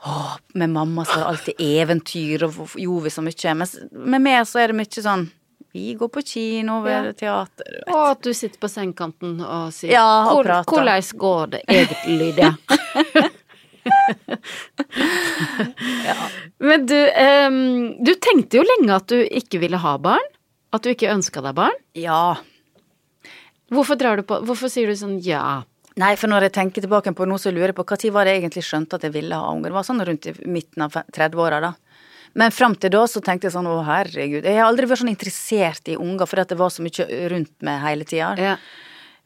Åh, 0.09 0.37
med 0.55 0.71
mamma 0.71 1.03
så 1.05 1.17
er 1.17 1.19
det 1.19 1.29
alltid 1.33 1.55
eventyr 1.59 2.45
og 2.47 2.59
gjorde 2.79 3.03
vi 3.09 3.11
så 3.11 3.23
mye. 3.27 3.55
Mens 3.59 3.73
med 3.91 4.23
meg 4.23 4.45
så 4.47 4.61
er 4.63 4.71
det 4.71 4.77
mye 4.79 5.03
sånn 5.03 5.25
Vi 5.79 5.95
går 6.01 6.11
på 6.15 6.23
kino, 6.27 6.81
vi 6.85 6.91
Ja. 6.91 6.99
er 7.05 7.13
teater 7.15 7.71
vet. 7.79 7.95
Og 7.95 8.05
at 8.11 8.23
du 8.27 8.33
sitter 8.35 8.59
på 8.59 8.69
sengekanten 8.73 9.39
og 9.47 9.71
sier 9.77 9.93
Ja, 9.95 10.07
og 10.33 10.45
«Hvor- 10.45 10.65
Hvordan 10.67 11.13
går 11.25 11.51
det 11.55 11.63
egentlig, 11.69 12.35
det? 12.37 12.53
Men 16.59 16.87
du, 16.87 16.99
um, 17.47 18.05
du 18.05 18.13
tenkte 18.21 18.59
jo 18.61 18.65
lenge 18.67 18.95
at 18.97 19.07
du 19.11 19.19
ikke 19.25 19.61
ville 19.63 19.79
ha 19.81 19.95
barn? 20.03 20.27
At 20.75 20.85
du 20.85 20.91
ikke 20.93 21.09
ønska 21.13 21.41
deg 21.45 21.55
barn? 21.57 21.77
Ja. 21.97 22.37
Hvorfor 23.73 23.97
drar 24.01 24.17
du 24.21 24.25
på 24.29 24.41
Hvorfor 24.49 24.69
sier 24.73 24.89
du 24.91 24.97
sånn 24.99 25.19
ja? 25.25 25.63
Nei, 25.99 26.13
for 26.17 26.31
når 26.31 26.47
jeg 26.47 26.53
tenker 26.55 26.85
tilbake 26.85 27.11
på 27.17 27.27
noe, 27.27 27.41
så 27.43 27.51
lurer 27.51 27.73
jeg 27.73 27.79
på 27.81 27.85
når 27.89 28.13
var 28.15 28.25
det 28.29 28.37
jeg 28.37 28.43
egentlig 28.45 28.63
skjønte 28.69 28.95
at 29.01 29.03
jeg 29.09 29.15
ville 29.17 29.35
ha 29.35 29.49
unger. 29.51 29.73
Det 29.73 29.77
var 29.81 29.87
sånn 29.89 30.05
rundt 30.07 30.29
i 30.31 30.35
midten 30.47 30.85
av 30.85 30.93
30-åra, 30.95 31.59
da. 31.65 31.73
Men 32.39 32.55
fram 32.55 32.75
til 32.79 32.93
da 32.95 33.05
så 33.11 33.23
tenkte 33.25 33.49
jeg 33.49 33.55
sånn 33.57 33.67
å 33.67 33.79
herregud. 33.87 34.45
Jeg 34.47 34.61
har 34.61 34.69
aldri 34.69 34.87
vært 34.87 35.03
sånn 35.03 35.11
interessert 35.11 35.91
i 35.91 35.97
unger 35.99 36.29
fordi 36.31 36.45
det 36.53 36.59
var 36.61 36.71
så 36.71 36.85
mye 36.87 37.07
rundt 37.33 37.55
meg 37.67 37.81
hele 37.87 38.07
tida. 38.09 38.35
ja. 38.39 38.59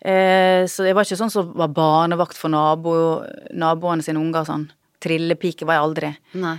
Eh, 0.02 0.64
så 0.66 0.82
jeg 0.82 0.96
var 0.98 1.06
ikke 1.06 1.14
sånn 1.20 1.30
som 1.30 1.52
var 1.54 1.68
barnevakt 1.70 2.34
for 2.34 2.50
nabo, 2.50 3.22
naboene 3.54 4.02
sine 4.02 4.18
unger 4.18 4.48
sånn. 4.48 4.64
Trillepike 5.02 5.62
var 5.68 5.76
jeg 5.78 5.84
aldri. 5.84 6.10
Nei. 6.42 6.56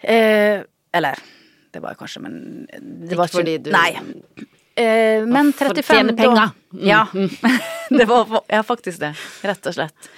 Eh, 0.00 0.62
eller 0.96 1.20
det 1.74 1.82
var 1.82 1.92
jeg 1.92 2.00
kanskje, 2.00 2.22
men 2.24 2.38
det 2.70 3.10
Ikke 3.10 3.18
var 3.20 3.28
ikke 3.28 3.38
fordi 3.42 3.56
du- 3.62 3.70
Nei. 3.70 3.90
Eh, 4.78 5.26
men 5.26 5.52
For 5.52 5.66
å 5.66 5.74
35 5.74 5.84
tjene 5.84 6.16
da-. 6.16 6.52
Mm. 6.72 6.86
Ja. 6.86 7.04
det 7.98 8.06
var 8.08 8.42
ja, 8.48 8.62
faktisk 8.62 8.98
det. 9.02 9.12
Rett 9.42 9.66
og 9.66 9.74
slett. 9.74 10.10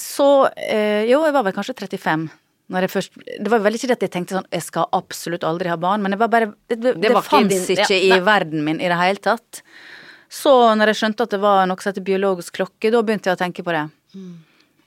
Så 0.00 0.48
eh, 0.56 1.04
jo, 1.10 1.20
jeg 1.26 1.32
var 1.34 1.44
vel 1.44 1.52
kanskje 1.52 1.74
35. 1.76 2.30
Når 2.72 2.86
først, 2.88 3.16
det 3.44 3.50
var 3.52 3.60
vel 3.60 3.74
ikke 3.76 3.90
det 3.90 3.96
at 3.98 4.04
jeg 4.06 4.12
tenkte 4.14 4.38
sånn 4.38 4.46
jeg 4.54 4.62
skal 4.64 4.86
absolutt 4.96 5.42
aldri 5.44 5.68
ha 5.68 5.76
barn, 5.76 6.00
men 6.02 6.14
det 6.14 6.18
var 6.22 6.30
bare 6.32 6.46
Det, 6.68 6.78
det, 6.80 6.94
Det 7.00 7.10
ikke 7.10 7.22
fantes 7.26 7.66
din- 7.68 7.76
ja, 7.76 8.16
i 8.16 8.20
verden 8.24 8.64
min 8.64 8.80
i 8.80 8.88
det 8.88 8.96
hele 8.96 9.20
tatt. 9.20 9.60
Så 10.32 10.50
når 10.74 10.86
jeg 10.92 10.96
skjønte 11.02 11.26
at 11.28 11.30
det 11.36 11.40
var 11.42 11.66
noe 11.68 11.76
som 11.82 11.92
heter 11.92 12.04
biologisk 12.06 12.56
klokke, 12.56 12.90
da 12.90 13.02
begynte 13.02 13.28
jeg 13.30 13.36
å 13.36 13.42
tenke 13.42 13.62
på 13.62 13.74
det. 13.76 13.84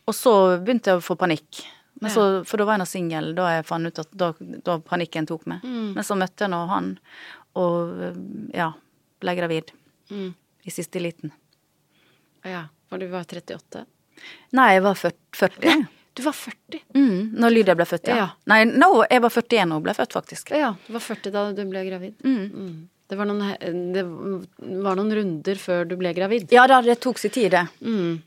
Og 0.08 0.16
så 0.16 0.34
begynte 0.64 0.90
jeg 0.90 0.98
å 1.00 1.06
få 1.06 1.16
panikk. 1.20 1.62
Men 2.02 2.12
så, 2.14 2.24
for 2.46 2.58
da 2.58 2.66
var 2.66 2.76
jeg 2.78 2.82
nå 2.84 2.88
singel, 2.90 3.30
da 3.38 3.48
jeg 3.56 3.66
fant 3.66 3.88
ut 3.88 4.00
at 4.04 4.10
da, 4.14 4.32
da 4.66 4.78
panikken 4.80 5.26
tok 5.30 5.46
meg. 5.50 5.64
Men 5.64 6.04
så 6.06 6.18
møtte 6.18 6.46
jeg 6.46 6.52
nå 6.54 6.60
han, 6.70 6.92
og 7.58 8.52
ja, 8.54 8.72
ble 9.22 9.36
gravid. 9.38 9.72
Mm. 10.10 10.34
I 10.68 10.74
siste 10.74 11.00
liten. 11.02 11.32
Ja, 12.46 12.66
for 12.90 12.98
du 13.02 13.08
var 13.12 13.24
38? 13.26 13.86
Nei, 14.58 14.68
jeg 14.76 14.84
var 14.86 14.96
40. 15.00 15.88
40. 16.18 16.20
Du 16.20 16.24
var 16.26 16.34
40? 16.34 16.82
Mm, 16.98 17.32
når 17.40 17.54
Lydia 17.54 17.76
ble 17.78 17.86
født, 17.86 18.08
ja. 18.12 18.16
Ja. 18.18 18.28
Nei, 18.50 18.64
no, 18.66 19.04
jeg 19.10 19.22
var 19.22 19.30
41 19.30 19.70
da 19.70 19.76
hun 19.78 19.84
ble 19.86 19.94
født, 19.98 20.14
faktisk. 20.18 20.52
Ja, 20.58 20.74
du 20.88 20.94
var 20.98 21.04
40 21.06 21.32
da 21.36 21.44
du 21.54 21.64
ble 21.70 21.84
gravid. 21.88 22.16
Mm. 22.26 22.88
Det, 23.08 23.18
var 23.20 23.26
noen, 23.30 23.94
det 23.94 24.04
var 24.84 24.98
noen 25.00 25.14
runder 25.16 25.56
før 25.62 25.86
du 25.88 25.96
ble 26.00 26.14
gravid. 26.18 26.50
Ja 26.52 26.66
da, 26.68 26.82
det 26.82 27.00
tok 27.04 27.18
sin 27.22 27.32
tid, 27.32 27.52
det. 27.56 27.66
Mm. 27.86 28.18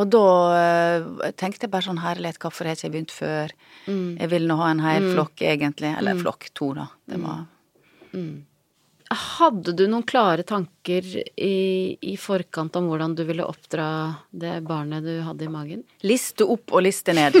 Og 0.00 0.08
da 0.08 0.22
øh, 0.56 1.08
tenkte 1.36 1.66
jeg 1.66 1.70
bare 1.74 1.84
sånn 1.84 2.00
herlighet, 2.00 2.38
hvorfor 2.40 2.64
har 2.64 2.76
ikke 2.78 2.86
jeg 2.88 2.92
begynt 2.94 3.12
før? 3.12 3.52
Mm. 3.86 4.06
Jeg 4.22 4.30
vil 4.32 4.46
nå 4.48 4.56
ha 4.56 4.70
en 4.72 4.80
hel 4.80 5.10
flokk, 5.12 5.42
egentlig. 5.44 5.90
Eller 5.98 6.16
flokk 6.20 6.48
to, 6.56 6.70
da. 6.78 6.86
Det 7.08 7.18
Mm. 7.20 7.26
var 7.28 7.42
Hadde 9.12 9.72
du 9.76 9.84
noen 9.90 10.04
klare 10.08 10.44
tanker 10.46 11.04
i, 11.36 11.96
i 12.00 12.16
forkant 12.20 12.76
om 12.78 12.88
hvordan 12.88 13.14
du 13.18 13.24
ville 13.28 13.44
oppdra 13.44 13.86
det 14.30 14.60
barnet 14.66 15.04
du 15.04 15.20
hadde 15.26 15.44
i 15.46 15.50
magen? 15.52 15.82
liste 16.02 16.44
opp 16.48 16.72
og 16.72 16.82
liste 16.86 17.12
ned. 17.14 17.36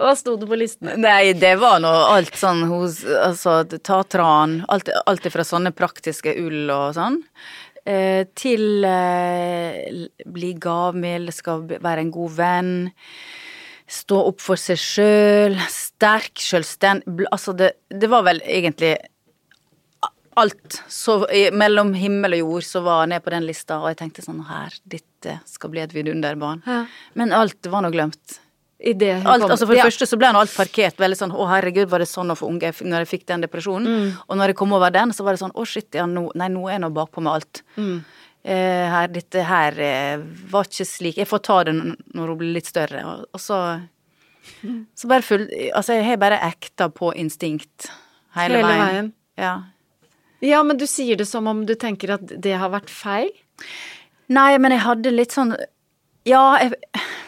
Hva 0.00 0.12
sto 0.18 0.36
det 0.40 0.48
på 0.50 0.58
listen? 0.58 0.92
Nei, 1.00 1.32
det 1.38 1.54
var 1.60 1.80
nå 1.82 1.90
alt 2.10 2.36
sånn 2.38 2.64
hos 2.70 3.00
Altså, 3.04 3.62
ta 3.78 4.02
tran. 4.04 4.60
Alt, 4.68 4.90
alt 5.06 5.28
fra 5.32 5.44
sånne 5.46 5.72
praktiske 5.76 6.34
ull 6.42 6.70
og 6.74 6.94
sånn. 6.98 7.20
Eh, 7.88 8.26
til 8.36 8.84
eh, 8.84 10.08
bli 10.28 10.52
gavmild, 10.60 11.32
skal 11.34 11.64
være 11.70 12.04
en 12.04 12.12
god 12.14 12.36
venn. 12.36 12.74
Stå 13.90 14.20
opp 14.30 14.42
for 14.44 14.60
seg 14.60 14.78
sjøl. 14.80 15.56
Sterk, 16.00 16.40
selvstendig, 16.40 17.26
Altså, 17.28 17.52
det, 17.52 17.74
det 17.92 18.08
var 18.08 18.24
vel 18.24 18.40
egentlig 18.40 18.94
alt. 20.40 20.82
Så 20.88 21.26
mellom 21.52 21.92
himmel 21.98 22.38
og 22.38 22.40
jord 22.44 22.64
så 22.64 22.80
var 22.84 23.02
jeg 23.04 23.12
ned 23.14 23.24
på 23.24 23.32
den 23.34 23.44
lista, 23.48 23.80
og 23.82 23.90
jeg 23.90 23.98
tenkte 24.00 24.24
sånn 24.24 24.44
her, 24.48 24.76
dette 24.88 25.40
skal 25.48 25.72
bli 25.74 25.82
et 25.82 25.92
vidunderbarn. 25.92 26.62
Ja. 26.64 26.84
Men 27.18 27.34
alt 27.36 27.68
var 27.68 27.84
nå 27.84 27.90
glemt. 27.92 28.38
I 28.80 28.94
det 28.96 29.10
Alt, 29.28 29.44
altså 29.44 29.66
for 29.66 29.74
det 29.76 29.82
Ja. 29.82 29.84
første 29.90 30.06
så 30.08 30.16
ble 30.16 30.30
nå 30.32 30.40
alt 30.40 30.54
parkert 30.56 30.96
veldig 30.96 31.18
sånn 31.18 31.34
å 31.36 31.44
herregud, 31.50 31.90
var 31.92 32.00
det 32.00 32.08
sånn 32.08 32.32
å 32.32 32.36
få 32.38 32.48
unge 32.48 32.70
når 32.80 33.02
jeg 33.04 33.10
fikk 33.10 33.26
den 33.28 33.42
depresjonen? 33.44 33.84
Mm. 33.86 34.14
Og 34.24 34.38
når 34.40 34.46
jeg 34.54 34.56
kom 34.56 34.72
over 34.72 34.90
den, 34.94 35.12
så 35.12 35.22
var 35.26 35.36
det 35.36 35.42
sånn 35.42 35.52
å 35.52 35.66
shit, 35.68 35.90
ja 35.92 36.06
nå, 36.08 36.30
nei 36.34 36.48
nå 36.48 36.64
er 36.66 36.78
jeg 36.78 36.84
nå 36.86 36.90
bakpå 36.96 37.20
med 37.20 37.32
alt. 37.34 37.60
Mm. 37.76 37.98
Eh, 38.42 38.86
her, 38.88 39.08
dette 39.12 39.42
her 39.44 39.76
eh, 39.84 40.22
var 40.48 40.64
ikke 40.64 40.86
slik, 40.88 41.18
jeg 41.20 41.28
får 41.28 41.42
ta 41.44 41.58
det 41.68 41.74
når 41.76 42.26
hun 42.32 42.38
blir 42.40 42.54
litt 42.56 42.70
større. 42.72 43.04
Og, 43.04 43.26
og 43.36 43.40
så, 43.44 43.58
så 44.94 45.10
bare 45.10 45.24
full, 45.24 45.46
altså 45.76 45.98
jeg 45.98 46.06
har 46.08 46.20
bare 46.20 46.40
ekta 46.50 46.90
på 46.92 47.12
instinkt 47.18 47.90
hele, 48.36 48.60
Hele 48.60 48.68
veien. 48.68 49.12
Ja. 49.40 49.54
ja, 50.44 50.62
men 50.66 50.80
du 50.80 50.86
sier 50.90 51.18
det 51.20 51.28
som 51.28 51.48
om 51.50 51.64
du 51.68 51.74
tenker 51.80 52.16
at 52.16 52.34
det 52.42 52.56
har 52.60 52.72
vært 52.72 52.92
feil? 52.92 53.30
Nei, 54.30 54.54
men 54.62 54.74
jeg 54.74 54.84
hadde 54.84 55.12
litt 55.14 55.34
sånn 55.34 55.54
Ja, 56.28 56.60
jeg, 56.60 56.76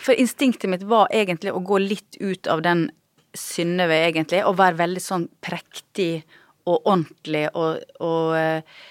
for 0.04 0.18
instinktet 0.18 0.70
mitt 0.70 0.84
var 0.88 1.12
egentlig 1.14 1.54
å 1.54 1.62
gå 1.64 1.80
litt 1.82 2.18
ut 2.20 2.50
av 2.50 2.64
den 2.64 2.90
Synnøve, 3.32 3.96
egentlig, 4.10 4.42
og 4.44 4.58
være 4.58 4.76
veldig 4.76 5.00
sånn 5.00 5.22
prektig 5.40 6.20
og 6.68 6.82
ordentlig 6.84 7.46
og, 7.56 7.78
og 8.04 8.34
eh, 8.36 8.82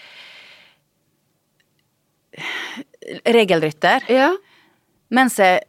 Regelrytter. 3.30 4.08
Ja. 4.10 4.32
Mens 5.14 5.38
jeg 5.38 5.62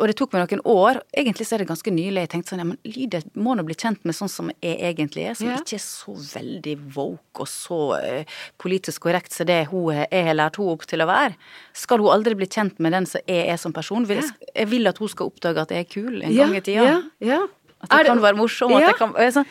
og 0.00 0.06
det 0.08 0.16
tok 0.18 0.32
meg 0.32 0.50
noen 0.50 0.62
år. 0.64 1.00
Egentlig 1.16 1.46
så 1.46 1.54
er 1.54 1.58
det 1.62 1.68
ganske 1.68 1.92
nylig 1.94 2.22
jeg 2.24 2.30
tenkte 2.32 2.50
sånn, 2.52 2.58
ja, 2.62 2.64
men 2.64 2.78
lyder 2.84 3.22
må 3.36 3.54
nå 3.56 3.62
bli 3.66 3.74
kjent 3.78 4.04
med 4.04 4.14
sånn 4.18 4.28
som 4.32 4.50
jeg 4.62 4.78
egentlig 4.80 5.28
er, 5.30 5.34
som 5.38 5.48
Ja. 5.48 5.56
ikke 5.60 5.76
er 5.78 5.84
så 5.84 6.14
veldig 6.34 6.74
woke 6.96 7.40
og 7.44 7.46
så 7.48 7.80
uh, 8.00 8.24
politisk 8.58 9.00
korrekt 9.06 9.32
som 9.32 9.46
det 9.46 9.66
hun 9.70 9.92
er- 9.94 10.08
jeg 10.10 10.24
har 10.26 10.34
lært 10.34 10.56
henne 10.56 10.72
opp 10.72 10.86
til 10.86 11.00
å 11.00 11.06
være. 11.06 11.34
Skal 11.72 11.98
hun 11.98 12.08
aldri 12.12 12.34
bli 12.34 12.46
kjent 12.46 12.78
med 12.80 12.92
den 12.92 13.06
som 13.06 13.20
jeg 13.26 13.48
er 13.48 13.56
som 13.56 13.72
person? 13.72 14.04
Vil, 14.06 14.22
Jeg 14.54 14.66
vil 14.68 14.86
at 14.86 14.98
hun 14.98 15.08
skal 15.08 15.26
oppdage 15.30 15.58
at 15.62 15.68
jeg 15.70 15.86
er 15.86 15.90
kul 15.92 16.22
en 16.22 16.34
gang 16.36 16.54
i 16.56 16.60
tida. 16.60 16.84
Ja, 16.84 17.02
ja. 17.20 17.42
At 17.82 17.90
jeg 17.90 17.98
det- 17.98 18.06
kan 18.06 18.20
være 18.22 18.36
morsom. 18.36 18.72
At 18.74 18.80
Ja. 18.80 18.86
jeg 18.88 18.96
kan, 18.96 19.12
sånn, 19.32 19.46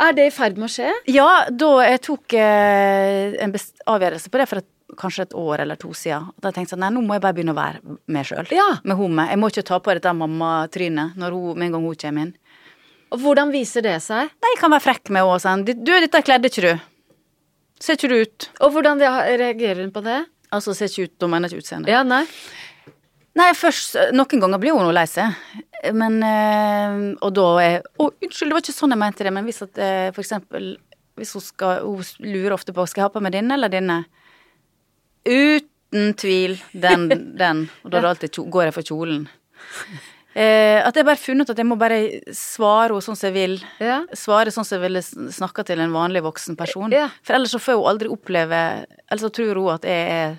Er 0.00 0.12
det 0.12 0.26
i 0.26 0.30
ferd 0.30 0.56
med 0.56 0.68
å 0.68 0.72
skje? 0.72 0.90
ja, 1.12 1.44
da 1.50 1.80
jeg 1.84 2.00
tok 2.02 2.32
eh, 2.32 3.34
en 3.42 3.52
avgjørelse 3.52 4.30
på 4.30 4.38
det 4.38 4.48
for 4.48 4.56
et, 4.58 4.66
kanskje 4.98 5.28
et 5.28 5.34
år 5.38 5.62
eller 5.64 5.78
to 5.80 5.92
siden. 5.96 6.30
Da 6.40 6.50
tenkte 6.50 6.70
jeg 6.70 6.76
sånn, 6.76 6.84
nei, 6.84 6.92
nå 6.94 7.02
må 7.04 7.16
jeg 7.16 7.24
bare 7.24 7.36
begynne 7.36 7.54
å 7.54 7.58
være 7.58 7.96
meg 8.10 8.28
sjøl. 8.28 8.50
Ja. 8.54 8.68
Med 8.84 8.98
henne. 8.98 9.26
Jeg 9.30 9.40
må 9.42 9.50
ikke 9.52 9.66
ta 9.70 9.80
på 9.82 9.94
dette 9.96 10.14
mammatrynet 10.16 11.18
med 11.20 11.66
en 11.66 11.76
gang 11.76 11.84
hun 11.84 12.00
kommer 12.04 12.26
inn. 12.28 12.34
Og 13.10 13.22
hvordan 13.24 13.50
viser 13.50 13.82
det 13.82 13.96
seg? 14.04 14.30
Nei, 14.30 14.54
jeg 14.54 14.60
kan 14.60 14.72
være 14.72 14.86
frekk 14.86 15.10
med 15.10 15.26
henne 15.26 15.42
sånn. 15.42 15.64
Du, 15.66 15.74
dette 15.90 16.22
kledde 16.26 16.50
ikke 16.50 16.66
du. 16.66 16.72
Ser 17.80 17.96
ikke 17.96 18.10
du 18.12 18.18
ut? 18.20 18.50
Og 18.60 18.74
hvordan 18.74 19.00
reagerer 19.00 19.82
hun 19.82 19.94
på 19.94 20.02
det? 20.04 20.20
Altså, 20.54 20.74
ser 20.74 20.90
ikke 20.90 21.08
ut, 21.08 21.16
da 21.22 21.30
mener 21.30 21.48
jeg 21.48 21.58
ikke 21.58 21.64
utseende. 21.64 21.90
Ja, 21.92 22.02
nei. 22.06 22.24
Nei, 23.38 23.52
først 23.54 23.94
Noen 24.14 24.42
ganger 24.42 24.58
blir 24.62 24.74
hun 24.74 24.90
lei 24.94 25.06
seg. 25.06 25.36
Men 25.96 26.18
øh, 26.26 26.96
Og 27.22 27.30
da 27.36 27.44
er 27.62 27.76
Å, 27.96 28.08
unnskyld, 28.10 28.50
det 28.50 28.56
var 28.56 28.64
ikke 28.64 28.74
sånn 28.74 28.92
jeg 28.92 29.00
mente 29.00 29.24
det, 29.24 29.32
men 29.32 29.46
hvis 29.46 29.62
at 29.64 29.78
øh, 29.80 30.08
for 30.10 30.20
eksempel 30.24 30.66
Hvis 31.16 31.32
hun 31.38 31.44
skal 31.44 31.84
Hun 31.86 32.02
lurer 32.26 32.56
ofte 32.56 32.74
på 32.76 32.84
Skal 32.90 33.00
jeg 33.00 33.06
ha 33.06 33.14
på 33.14 33.22
meg 33.24 33.32
denne 33.32 33.56
eller 33.56 33.72
denne? 33.72 34.02
Uten 35.26 36.14
tvil 36.16 36.56
den, 36.72 37.08
den. 37.42 37.66
Og 37.84 37.90
da 37.92 38.00
det 38.00 38.08
alltid 38.14 38.38
går 38.50 38.68
jeg 38.68 38.76
for 38.78 38.82
kjolen. 38.92 39.26
Eh, 40.30 40.78
at 40.86 40.94
jeg 40.94 41.02
bare 41.04 41.16
har 41.18 41.22
funnet 41.24 41.48
ut 41.48 41.50
at 41.50 41.58
jeg 41.58 41.66
må 41.66 41.76
bare 41.78 41.98
svare 42.36 42.92
henne 42.94 43.02
sånn 43.02 43.18
som 43.18 43.26
jeg 43.28 43.34
vil. 43.34 43.56
Ja. 43.82 43.96
Svare 44.16 44.52
sånn 44.54 44.64
som 44.66 44.78
jeg 44.78 44.84
ville 44.86 45.02
snakka 45.02 45.64
til 45.66 45.82
en 45.82 45.92
vanlig 45.94 46.22
voksen 46.22 46.54
person. 46.58 46.92
Ja. 46.94 47.08
For 47.26 47.34
ellers 47.36 47.50
så 47.56 47.58
får 47.62 47.80
hun 47.80 47.88
aldri 47.90 48.10
oppleve 48.14 48.60
Eller 49.10 49.22
så 49.24 49.30
tror 49.34 49.58
hun 49.58 49.72
at 49.74 49.88
jeg 49.90 50.14
er 50.14 50.36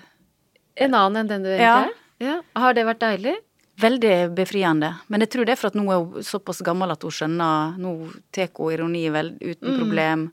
En 0.86 0.94
annen 0.96 1.20
enn 1.20 1.28
den 1.34 1.44
du 1.44 1.50
egentlig 1.52 1.66
Ja. 1.68 1.82
er? 1.84 1.98
Ja. 2.22 2.36
Har 2.56 2.72
det 2.78 2.86
vært 2.88 3.02
deilig? 3.04 3.34
Veldig 3.82 4.14
befriende. 4.36 4.94
Men 5.12 5.20
jeg 5.24 5.30
tror 5.34 5.44
det 5.48 5.52
er 5.56 5.60
for 5.60 5.72
at 5.72 5.76
nå 5.76 5.84
er 5.90 6.00
hun 6.00 6.24
såpass 6.24 6.62
gammel 6.64 6.90
at 6.94 7.02
hun 7.04 7.12
skjønner 7.12 7.76
Nå 7.82 7.92
tar 8.32 8.48
hun 8.56 8.72
ironi 8.72 9.04
vel 9.12 9.34
uten 9.42 9.76
problem. 9.78 10.26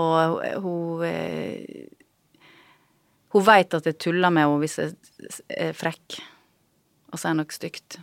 Og 0.00 0.42
hun 0.64 1.04
eh, 1.06 1.86
Hun 3.32 3.44
veit 3.46 3.74
at 3.74 3.84
jeg 3.86 3.98
tuller 4.02 4.30
med 4.34 4.42
henne 4.46 4.60
hvis 4.64 4.76
jeg 4.80 4.94
er 5.56 5.72
frekk 5.76 6.18
og 7.12 7.18
sier 7.22 7.34
noe 7.38 7.50
stygt. 7.54 7.98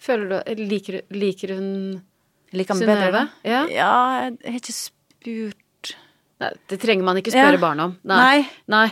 Føler 0.00 0.28
du 0.46 0.62
Liker, 0.68 1.00
liker 1.10 1.54
hun 1.56 2.02
Liker 2.56 2.74
Synnøve? 2.78 3.26
Ja. 3.44 3.64
ja, 3.68 3.92
jeg 4.30 4.52
har 4.52 4.60
ikke 4.60 4.72
spurt 4.76 5.94
Nei, 6.38 6.52
det 6.70 6.78
trenger 6.80 7.02
man 7.04 7.18
ikke 7.18 7.32
spørre 7.34 7.56
Ja. 7.58 7.62
barna 7.64 7.84
om. 7.88 7.96
Nei. 8.06 8.44
Nei. 8.70 8.86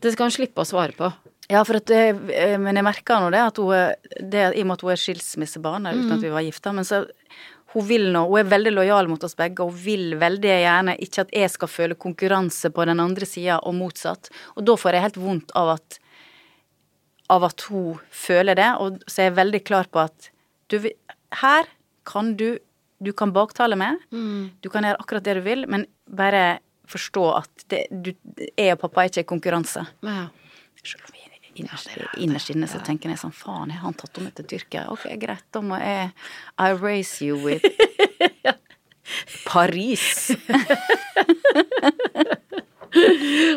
Det 0.00 0.14
skal 0.14 0.30
hun 0.30 0.32
slippe 0.32 0.62
å 0.62 0.64
svare 0.64 0.94
på. 0.96 1.10
Ja, 1.50 1.60
for 1.68 1.76
at 1.76 1.90
eh, 1.92 2.14
men 2.56 2.74
jeg 2.78 2.84
merker 2.86 3.20
nå 3.20 3.28
det 3.34 3.42
at 3.42 3.56
hun 3.60 3.72
er- 3.74 3.96
det, 4.18 4.56
I 4.56 4.62
og 4.62 4.66
med 4.70 4.78
at 4.78 4.80
hun 4.86 4.90
er 4.94 4.96
skilsmissebarn, 5.02 5.86
uten 5.90 6.06
Mm. 6.08 6.12
at 6.16 6.20
vi 6.22 6.30
var 6.30 6.40
gifta, 6.46 6.72
men 6.72 6.84
så 6.84 7.04
hun 7.72 7.84
vil 7.86 8.08
nå, 8.12 8.24
hun 8.28 8.40
er 8.40 8.48
veldig 8.50 8.72
lojal 8.74 9.08
mot 9.10 9.22
oss 9.24 9.36
begge, 9.38 9.62
og 9.62 9.70
hun 9.74 9.82
vil 9.84 10.14
veldig 10.18 10.50
gjerne 10.62 10.96
ikke 11.06 11.24
at 11.26 11.34
jeg 11.36 11.50
skal 11.52 11.68
føle 11.70 11.94
konkurranse 11.94 12.70
på 12.74 12.86
den 12.88 13.00
andre 13.02 13.26
sida, 13.28 13.60
og 13.62 13.74
motsatt. 13.78 14.30
Og 14.56 14.64
da 14.66 14.74
får 14.80 14.96
jeg 14.96 15.04
helt 15.06 15.20
vondt 15.22 15.54
av 15.58 15.76
at 15.78 15.98
av 17.30 17.44
at 17.46 17.62
hun 17.70 18.00
føler 18.10 18.58
det, 18.58 18.70
og 18.82 18.96
så 19.06 19.20
er 19.22 19.28
jeg 19.28 19.36
veldig 19.38 19.60
klar 19.68 19.86
på 19.86 20.00
at 20.02 20.30
du, 20.70 20.80
her 21.42 21.64
kan 22.04 22.34
du 22.36 22.58
Du 23.00 23.12
kan 23.16 23.30
baktale 23.32 23.76
meg, 23.80 23.96
Mm. 24.12 24.50
du 24.60 24.68
kan 24.68 24.84
gjøre 24.84 24.98
akkurat 25.00 25.24
det 25.24 25.34
du 25.38 25.40
vil, 25.40 25.62
men 25.66 25.86
bare 26.06 26.58
forstå 26.86 27.22
at 27.38 27.62
det, 27.72 27.86
du, 27.90 28.10
jeg 28.58 28.74
og 28.74 28.80
pappa 28.82 29.04
er 29.04 29.08
ikke 29.08 29.22
i 29.24 29.28
konkurranse. 29.30 29.86
Ja. 30.04 30.26
Selv 30.84 31.06
om 31.08 31.14
vi 31.16 31.19
innerst, 31.54 32.50
inne 32.52 32.68
så 32.70 32.78
tenker 32.84 33.10
jeg 33.10 33.18
sånn 33.20 33.32
Faen, 33.34 33.70
har 33.74 33.82
han 33.84 33.94
tatt 33.98 34.16
henne 34.16 34.28
med 34.30 34.36
til 34.38 34.46
Tyrkia? 34.52 34.86
Ok, 34.92 35.06
greit, 35.20 35.44
da 35.52 35.60
må 35.64 35.78
jeg 35.80 36.10
I 36.58 36.70
race 36.78 37.24
you 37.24 37.36
with 37.42 37.64
Paris. 39.50 40.30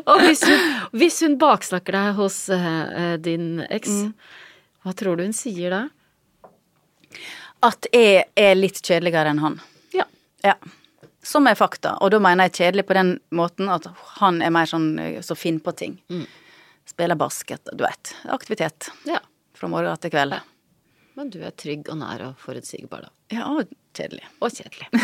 Og 0.06 0.20
hvis 0.22 0.44
hun, 0.46 0.64
hvis 1.00 1.20
hun 1.26 1.38
baksnakker 1.42 1.96
deg 1.98 2.16
hos 2.20 2.38
eh, 2.54 2.68
eh, 3.02 3.16
din 3.22 3.60
eks, 3.70 3.90
Mm. 4.04 4.14
hva 4.84 4.94
tror 5.00 5.18
du 5.18 5.24
hun 5.26 5.34
sier 5.34 5.70
da? 5.74 5.82
At 7.64 7.88
jeg 7.94 8.26
er 8.36 8.56
litt 8.60 8.82
kjedeligere 8.84 9.32
enn 9.32 9.40
han. 9.42 9.56
Ja. 9.96 10.04
Ja. 10.44 10.56
Som 11.24 11.48
er 11.48 11.56
fakta. 11.56 11.96
Og 12.04 12.12
da 12.12 12.20
mener 12.20 12.50
jeg 12.50 12.58
kjedelig 12.60 12.86
på 12.90 12.98
den 12.98 13.14
måten 13.32 13.70
at 13.72 13.88
han 14.20 14.42
er 14.44 14.52
mer 14.52 14.68
sånn 14.68 14.90
som 15.22 15.24
så 15.32 15.40
finner 15.40 15.64
på 15.64 15.72
ting. 15.80 15.96
Spiller 16.86 17.16
basket, 17.16 17.70
du 17.72 17.84
vet. 17.84 18.16
Aktivitet. 18.30 18.92
ja. 19.10 19.20
Fra 19.54 19.70
morgen 19.72 19.98
til 20.02 20.12
kveld. 20.12 20.36
Men 21.14 21.30
du 21.30 21.40
er 21.46 21.54
trygg 21.56 21.88
og 21.94 22.00
nær 22.02 22.24
og 22.26 22.40
forutsigbar, 22.42 23.06
da. 23.06 23.12
Ja, 23.34 23.48
og 23.54 23.70
kjedelig. 23.96 24.26
Og 24.42 24.54
kjedelig. 24.54 24.90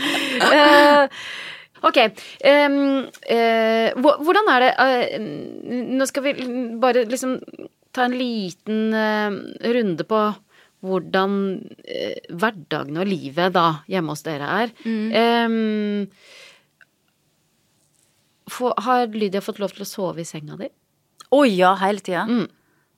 Eh, 0.00 1.02
ok. 1.84 1.98
Um, 2.48 2.76
uh, 3.04 4.12
hvordan 4.24 4.46
er 4.48 4.62
det 4.64 4.70
uh, 4.80 5.26
Nå 5.98 6.06
skal 6.08 6.24
vi 6.24 6.32
bare 6.80 7.02
liksom 7.04 7.34
ta 7.92 8.06
en 8.06 8.14
liten 8.16 8.94
runde 9.60 10.06
på 10.08 10.22
hvordan 10.80 11.34
hverdagen 12.32 13.00
og 13.02 13.10
livet 13.10 13.52
da 13.52 13.66
hjemme 13.90 14.14
hos 14.14 14.24
dere 14.24 14.48
er. 14.62 14.72
Em, 14.88 16.06
har 18.86 19.06
Lydia 19.14 19.40
fått 19.44 19.58
lov 19.62 19.72
til 19.74 19.84
å 19.86 19.88
sove 19.88 20.22
i 20.22 20.28
senga 20.28 20.56
di? 20.60 20.68
Å 21.30 21.42
ja, 21.46 21.74
hele 21.82 22.02
tida. 22.02 22.24
Mm. 22.26 22.46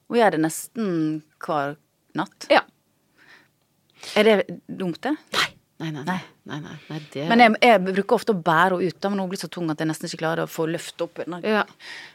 Hun 0.08 0.18
gjør 0.18 0.34
det 0.36 0.40
nesten 0.44 0.92
hver 1.44 1.74
natt. 2.18 2.46
Ja. 2.52 2.62
Er 4.18 4.26
det 4.26 4.34
dumt, 4.66 5.00
det? 5.04 5.14
Nei. 5.36 5.48
Nei, 5.82 5.90
nei, 5.90 6.02
nei. 6.06 6.18
nei, 6.46 6.58
nei, 6.62 6.74
nei 6.92 6.98
det 7.10 7.24
Men 7.26 7.40
jeg, 7.42 7.54
jeg 7.64 7.80
bruker 7.82 8.14
ofte 8.14 8.34
å 8.36 8.38
bære 8.38 8.76
henne 8.78 8.90
ut, 8.92 8.98
da, 9.02 9.10
men 9.10 9.18
hun 9.22 9.30
blir 9.32 9.40
så 9.40 9.48
tung 9.50 9.70
at 9.72 9.80
jeg 9.82 9.88
nesten 9.90 10.06
ikke 10.06 10.20
klarer 10.20 10.44
å 10.46 10.50
få 10.50 10.68
løfte 10.70 11.08
opp. 11.08 11.18
ja. 11.42 11.64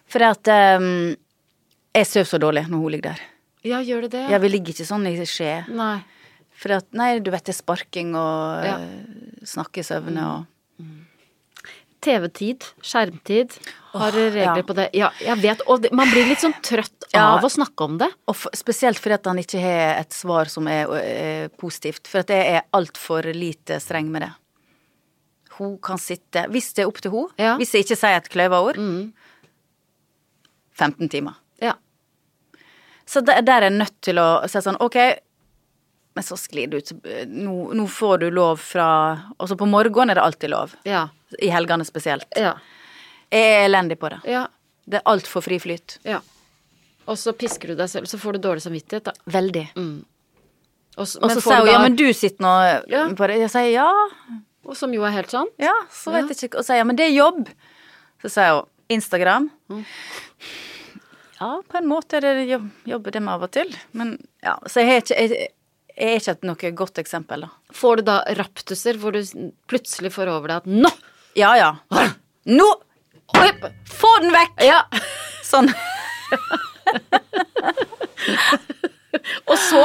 For 0.07 0.23
at 0.23 0.47
um, 0.79 1.15
jeg 1.97 2.07
sover 2.07 2.29
så 2.29 2.39
dårlig 2.39 2.63
når 2.69 2.77
hun 2.83 2.93
ligger 2.95 3.09
der. 3.15 3.25
ja, 3.67 3.81
gjør 3.83 4.05
det 4.07 4.11
det? 4.15 4.23
Ja, 4.31 4.39
vi 4.39 4.51
ligger 4.53 4.71
ikke 4.71 4.87
sånn 4.87 5.07
i 5.09 5.17
skje. 5.27 5.65
Nei. 5.75 5.97
For 6.57 6.77
at, 6.77 6.87
nei, 6.95 7.17
du 7.19 7.29
vet 7.33 7.43
det 7.45 7.53
er 7.53 7.59
sparking 7.59 8.15
og 8.17 8.63
Ja. 8.65 8.77
eh, 8.79 9.43
snakke 9.45 9.83
i 9.83 9.85
søvne 9.85 10.23
og 10.31 10.85
TV-tid, 12.03 12.63
skjermtid, 12.85 13.55
har 13.93 14.13
oh, 14.13 14.17
regler 14.29 14.59
ja. 14.61 14.63
på 14.67 14.75
det? 14.77 14.87
Ja, 14.93 15.09
jeg 15.23 15.41
vet, 15.41 15.61
og 15.67 15.81
det, 15.81 15.91
man 15.97 16.09
blir 16.11 16.27
litt 16.29 16.43
sånn 16.43 16.55
trøtt 16.63 16.93
Ja. 17.13 17.23
av 17.37 17.45
å 17.45 17.49
snakke 17.49 17.85
om 17.87 17.97
det. 17.97 18.09
Og 18.27 18.35
for, 18.35 18.53
spesielt 18.57 18.99
fordi 19.01 19.15
at 19.15 19.29
han 19.31 19.39
ikke 19.41 19.61
har 19.63 20.01
et 20.01 20.13
svar 20.13 20.51
som 20.51 20.67
er 20.67 20.91
er 20.99 21.47
positivt. 21.57 22.07
For 22.07 22.21
at 22.21 22.29
jeg 22.29 22.57
er 22.59 22.67
altfor 22.77 23.25
lite 23.33 23.79
streng 23.81 24.11
med 24.13 24.21
det. 24.27 24.31
Hun 25.57 25.77
kan 25.81 25.97
sitte 25.97 26.45
Hvis 26.53 26.73
det 26.77 26.83
er 26.83 26.87
opp 26.91 27.01
til 27.01 27.11
henne, 27.11 27.33
Ja. 27.37 27.55
Mm. 27.55 27.63
hvis 27.63 27.73
jeg 27.73 27.85
ikke 27.87 27.97
sier 27.97 28.17
et 28.17 28.29
kløyva 28.29 28.61
ord 28.61 28.77
15 30.77 31.09
timer. 31.09 31.33
Ja. 31.61 31.73
Så 33.05 33.21
der, 33.25 33.41
der 33.41 33.61
er 33.63 33.69
jeg 33.71 33.79
nødt 33.79 34.01
til 34.01 34.19
å 34.21 34.45
si 34.47 34.61
sånn 34.61 34.77
OK, 34.83 34.97
men 36.17 36.25
så 36.25 36.37
sklir 36.39 36.71
det 36.71 36.81
ut. 36.81 36.91
Nå, 37.29 37.55
nå 37.77 37.85
får 37.93 38.23
du 38.25 38.27
lov 38.33 38.57
fra 38.63 38.87
Altså, 39.37 39.55
på 39.59 39.67
morgenen 39.69 40.11
er 40.15 40.17
det 40.19 40.23
alltid 40.25 40.49
lov. 40.55 40.73
Ja. 40.87 41.05
I 41.43 41.49
helgene 41.53 41.85
spesielt. 41.87 42.25
Ja. 42.39 42.55
Jeg 43.29 43.53
er 43.53 43.65
elendig 43.69 43.99
på 44.01 44.09
det. 44.13 44.21
ja. 44.29 44.47
Det 44.87 45.01
er 45.01 45.09
altfor 45.11 45.43
fri 45.43 45.57
flyt. 45.59 45.97
ja. 46.07 46.21
Og 47.07 47.15
så 47.19 47.31
pisker 47.39 47.69
du 47.71 47.75
deg 47.79 47.87
selv, 47.91 48.07
så 48.11 48.17
får 48.19 48.35
du 48.35 48.39
dårlig 48.43 48.61
samvittighet, 48.65 49.05
da. 49.07 49.13
Veldig. 49.31 49.61
Så, 49.75 51.19
Og 51.23 51.29
så 51.31 51.39
får 51.39 51.43
sier 51.45 51.61
hun 51.63 51.69
ja, 51.71 51.77
men 51.83 51.95
du 51.99 52.05
sitter 52.15 52.43
nå 52.43 52.53
Ja. 52.91 53.03
på 53.15 53.27
det. 53.31 53.37
Jeg 53.45 53.51
sier 53.53 53.69
ja, 53.71 53.87
og 54.67 54.75
Som 54.75 54.91
jo 54.95 55.03
er 55.07 55.13
helt 55.15 55.31
sant. 55.31 55.51
ja, 55.59 55.71
så 55.91 56.11
vet 56.11 56.31
jeg 56.33 56.49
ikke. 56.49 56.59
Og 56.59 56.67
sier 56.67 56.81
ja, 56.81 56.87
men 56.87 56.97
det 56.99 57.05
er 57.07 57.13
jobb. 57.15 57.47
Så 58.23 58.31
sier 58.33 58.57
hun 58.57 58.67
Instagram. 58.97 59.47
Ja, 61.39 61.51
på 61.69 61.77
en 61.77 61.87
måte 61.87 62.17
er 62.17 62.25
det 62.25 62.47
jobb, 62.49 62.67
jobber 62.89 63.13
det 63.13 63.21
med 63.21 63.33
av 63.35 63.43
og 63.45 63.51
til. 63.53 63.71
Men 63.93 64.15
ja, 64.43 64.55
så 64.65 64.81
jeg, 64.81 64.87
har 64.89 65.03
ikke, 65.03 65.19
jeg 65.21 65.49
er 65.97 66.17
ikke 66.19 66.35
et 66.35 66.43
noe 66.47 66.71
godt 66.77 66.99
eksempel, 67.01 67.45
da. 67.47 67.49
Får 67.73 67.99
du 67.99 68.07
da 68.09 68.17
raptuser 68.37 68.99
hvor 69.01 69.11
du 69.15 69.21
plutselig 69.69 70.11
får 70.15 70.27
over 70.33 70.47
deg 70.51 70.57
at 70.61 70.67
nå! 70.85 70.91
Ja 71.37 71.51
ja. 71.57 71.71
Nå! 72.47 72.67
Få 73.97 74.11
den 74.23 74.31
vekk! 74.33 74.53
Ja. 74.65 74.83
Sånn. 75.51 75.69
Og 79.47 79.57
så 79.59 79.81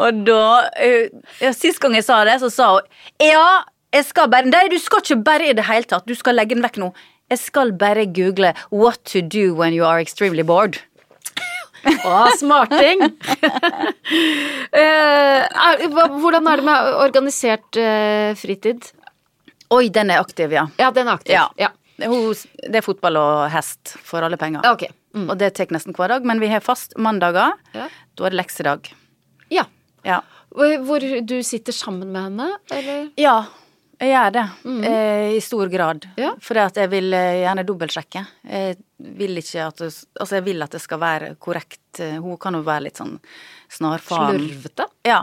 Og 0.00 0.22
da 0.26 0.44
eh, 0.80 1.10
ja, 1.42 1.52
Sist 1.54 1.80
gang 1.82 1.94
jeg 1.96 2.06
sa 2.06 2.22
det, 2.26 2.38
så 2.42 2.48
sa 2.52 2.68
hun 2.76 2.88
Ja, 3.22 3.64
jeg 3.94 4.06
skal 4.08 4.30
bare 4.32 4.48
Nei, 4.48 4.66
du 4.72 4.78
skal 4.82 5.04
ikke 5.04 5.20
bare 5.26 5.50
i 5.50 5.56
det 5.56 5.66
hele 5.68 5.86
tatt. 5.88 6.06
Du 6.08 6.14
skal 6.18 6.34
legge 6.38 6.56
den 6.56 6.64
vekk 6.64 6.80
nå. 6.82 6.88
Jeg 7.30 7.40
skal 7.40 7.72
bare 7.78 8.06
google 8.06 8.52
'what 8.70 9.04
to 9.04 9.20
do 9.20 9.54
when 9.54 9.72
you 9.72 9.84
are 9.86 10.00
extremely 10.02 10.42
bored'. 10.42 10.80
Å, 12.08 12.18
smarting! 12.40 13.04
Eh, 14.74 15.84
hvordan 15.86 16.48
er 16.50 16.58
det 16.60 16.64
med 16.66 16.88
organisert 16.98 17.76
eh, 17.78 18.32
fritid? 18.38 18.88
Oi, 19.74 19.86
den 19.94 20.10
er 20.10 20.18
aktiv, 20.22 20.50
ja. 20.54 20.64
Ja, 20.80 20.90
den 20.94 21.06
er 21.08 21.14
aktiv. 21.18 21.34
Ja. 21.36 21.44
Ja. 21.60 21.70
Det 21.96 22.80
er 22.80 22.82
fotball 22.84 23.18
og 23.20 23.44
hest 23.54 23.94
for 24.02 24.26
alle 24.26 24.38
penger. 24.40 24.66
Ok. 24.66 24.82
Mm. 25.14 25.28
Og 25.30 25.38
det 25.38 25.52
tar 25.54 25.70
nesten 25.74 25.94
hver 25.94 26.10
dag, 26.10 26.26
men 26.26 26.42
vi 26.42 26.50
har 26.50 26.64
fast 26.64 26.96
mandager. 26.98 27.54
Ja. 27.76 27.86
Da 28.18 28.26
er 28.26 28.34
det 28.34 28.40
leksedag. 28.42 28.90
ja. 29.54 29.68
Ja. 30.04 30.20
Hvor 30.54 31.02
du 31.02 31.38
sitter 31.42 31.74
sammen 31.74 32.12
med 32.14 32.28
henne, 32.28 32.48
eller? 32.70 33.06
ja, 33.18 33.38
jeg 34.00 34.10
gjør 34.10 34.32
det. 34.34 34.44
Eh, 34.88 35.28
I 35.36 35.40
stor 35.44 35.68
grad. 35.72 36.06
Mm. 36.14 36.20
Ja. 36.22 36.30
For 36.42 36.58
jeg 36.60 36.90
vil 36.92 37.12
eh, 37.14 37.40
gjerne 37.44 37.64
dobbeltsjekke. 37.68 38.22
Jeg 38.50 38.76
vil 39.20 39.38
ikke 39.40 39.66
at 39.68 39.82
det, 39.82 39.90
Altså, 40.20 40.36
jeg 40.38 40.44
vil 40.48 40.62
at 40.66 40.70
det 40.76 40.80
skal 40.84 41.00
være 41.02 41.34
korrekt. 41.36 42.00
Eh, 42.00 42.16
Hun 42.22 42.36
kan 42.42 42.54
jo 42.58 42.62
være 42.66 42.86
litt 42.88 43.00
sånn 43.00 43.16
snarfaen. 43.70 44.38
Slurvete? 44.40 44.86
Ja. 45.06 45.20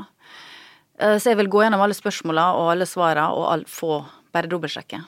Eh, 0.99 1.17
Så 1.17 1.31
jeg 1.33 1.37
vil 1.41 1.49
gå 1.51 1.63
gjennom 1.65 1.81
alle 1.83 1.97
spørsmåla 1.97 2.51
og 2.59 2.71
alle 2.75 2.85
svara 2.89 3.29
og 3.35 3.47
all, 3.53 3.65
få 3.67 4.03
bare 4.33 4.47
dobbeltsjekke. 4.51 5.01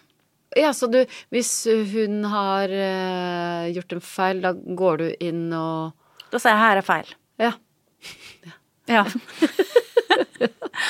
Ja, 0.60 0.70
så 0.78 0.86
du, 0.92 1.00
hvis 1.34 1.52
hun 1.94 2.24
har 2.30 2.70
eh, 2.70 3.72
gjort 3.74 3.94
en 3.96 4.02
feil, 4.06 4.42
da 4.44 4.52
går 4.54 4.98
du 5.02 5.08
inn 5.26 5.48
og 5.58 5.94
Da 6.30 6.38
sier 6.42 6.54
jeg 6.54 6.62
her 6.66 6.78
er 6.82 6.86
feil. 6.86 7.16
Ja. 7.42 7.54
Ja. 8.92 9.06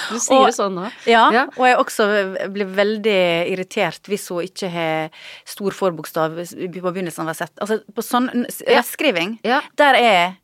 Du 0.09 0.17
sier 0.19 0.37
Og- 0.39 0.45
det 0.47 0.55
sånn 0.55 0.73
nå. 0.77 0.91
Ja, 1.05 1.29
Ja. 1.31 1.43
og 1.57 1.65
jeg 1.67 1.77
også 1.77 2.05
blir 2.53 2.65
veldig 2.65 3.17
irritert 3.51 4.01
hvis 4.07 4.27
hun 4.29 4.43
ikke 4.45 4.69
har 4.71 5.09
stor 5.45 5.71
forbokstav 5.71 6.35
på 6.39 6.81
begynnelsen 6.93 7.19
av 7.25 7.27
ha 7.27 7.33
sett 7.33 7.55
Altså 7.59 7.81
på 7.91 8.01
sånn 8.01 8.29
rettskriving, 8.67 9.39
Ja. 9.43 9.61
der 9.75 9.95
er 9.95 10.01
jeg 10.01 10.37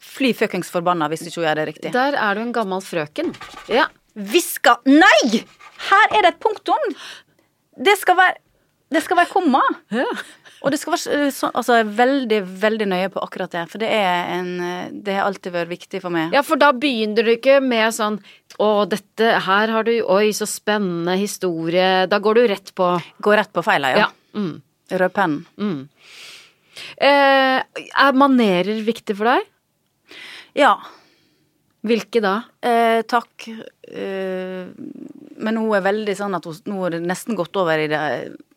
fly 0.00 0.32
fuckings 0.32 0.70
forbanna 0.70 1.08
hvis 1.10 1.22
ikke 1.26 1.34
hun 1.42 1.44
gjør 1.44 1.54
det 1.56 1.68
riktig. 1.74 1.92
Der 1.92 2.14
er 2.16 2.34
du 2.34 2.40
en 2.40 2.52
gammel 2.52 2.80
frøken. 2.80 3.34
Ja. 3.68 3.86
Hviska 4.16 4.78
Nei! 4.86 5.44
Her 5.90 6.06
er 6.16 6.22
det 6.22 6.34
et 6.34 6.40
punktum! 6.40 6.94
Det 7.80 7.98
skal 7.98 8.16
være 8.16 8.36
Det 8.90 9.02
skal 9.04 9.18
være 9.18 9.28
komma. 9.28 9.60
Og 10.62 10.72
det 10.74 10.80
skal 10.80 10.94
være 10.96 11.30
så, 11.34 11.50
altså, 11.54 11.76
veldig, 11.86 12.40
veldig 12.62 12.86
nøye 12.90 13.10
på 13.14 13.22
akkurat 13.22 13.52
det. 13.54 13.64
For 13.70 13.78
det 13.82 13.90
er 13.94 14.32
en 14.34 14.48
Det 15.04 15.14
har 15.14 15.28
alltid 15.28 15.54
vært 15.54 15.70
viktig 15.70 16.00
for 16.02 16.10
meg. 16.14 16.32
ja, 16.34 16.42
for 16.42 16.58
da 16.58 16.72
begynner 16.74 17.22
du 17.26 17.30
ikke 17.36 17.60
med 17.62 17.94
sånn 17.94 18.18
Å, 18.58 18.86
dette 18.90 19.38
Her 19.46 19.70
har 19.70 19.86
du 19.86 19.92
Oi, 20.02 20.32
så 20.34 20.48
spennende 20.50 21.14
historie. 21.20 22.06
Da 22.10 22.18
går 22.18 22.40
du 22.40 22.48
rett 22.50 22.74
på 22.74 22.90
Går 23.22 23.36
rett 23.42 23.52
på 23.54 23.62
feila, 23.62 23.92
ja. 23.94 24.06
Ja. 24.06 24.10
Mm. 24.34 24.56
Rødpennen. 24.98 25.44
Eh, 26.96 27.58
er 27.60 28.16
manerer 28.16 28.82
viktig 28.86 29.16
for 29.18 29.28
deg? 29.28 29.46
Ja. 30.58 30.74
Hvilke 31.86 32.22
da? 32.24 32.34
Eh, 32.64 33.02
takk. 33.06 33.48
Eh, 33.48 34.70
men 35.38 35.60
hun 35.60 35.74
er 35.76 35.84
veldig 35.84 36.16
sånn 36.18 36.34
at 36.38 36.48
hun, 36.48 36.56
nå 36.66 36.80
har 36.82 36.96
det 36.96 37.02
nesten 37.04 37.36
gått 37.38 37.56
over 37.60 37.78
i 37.78 37.90
det 37.90 38.02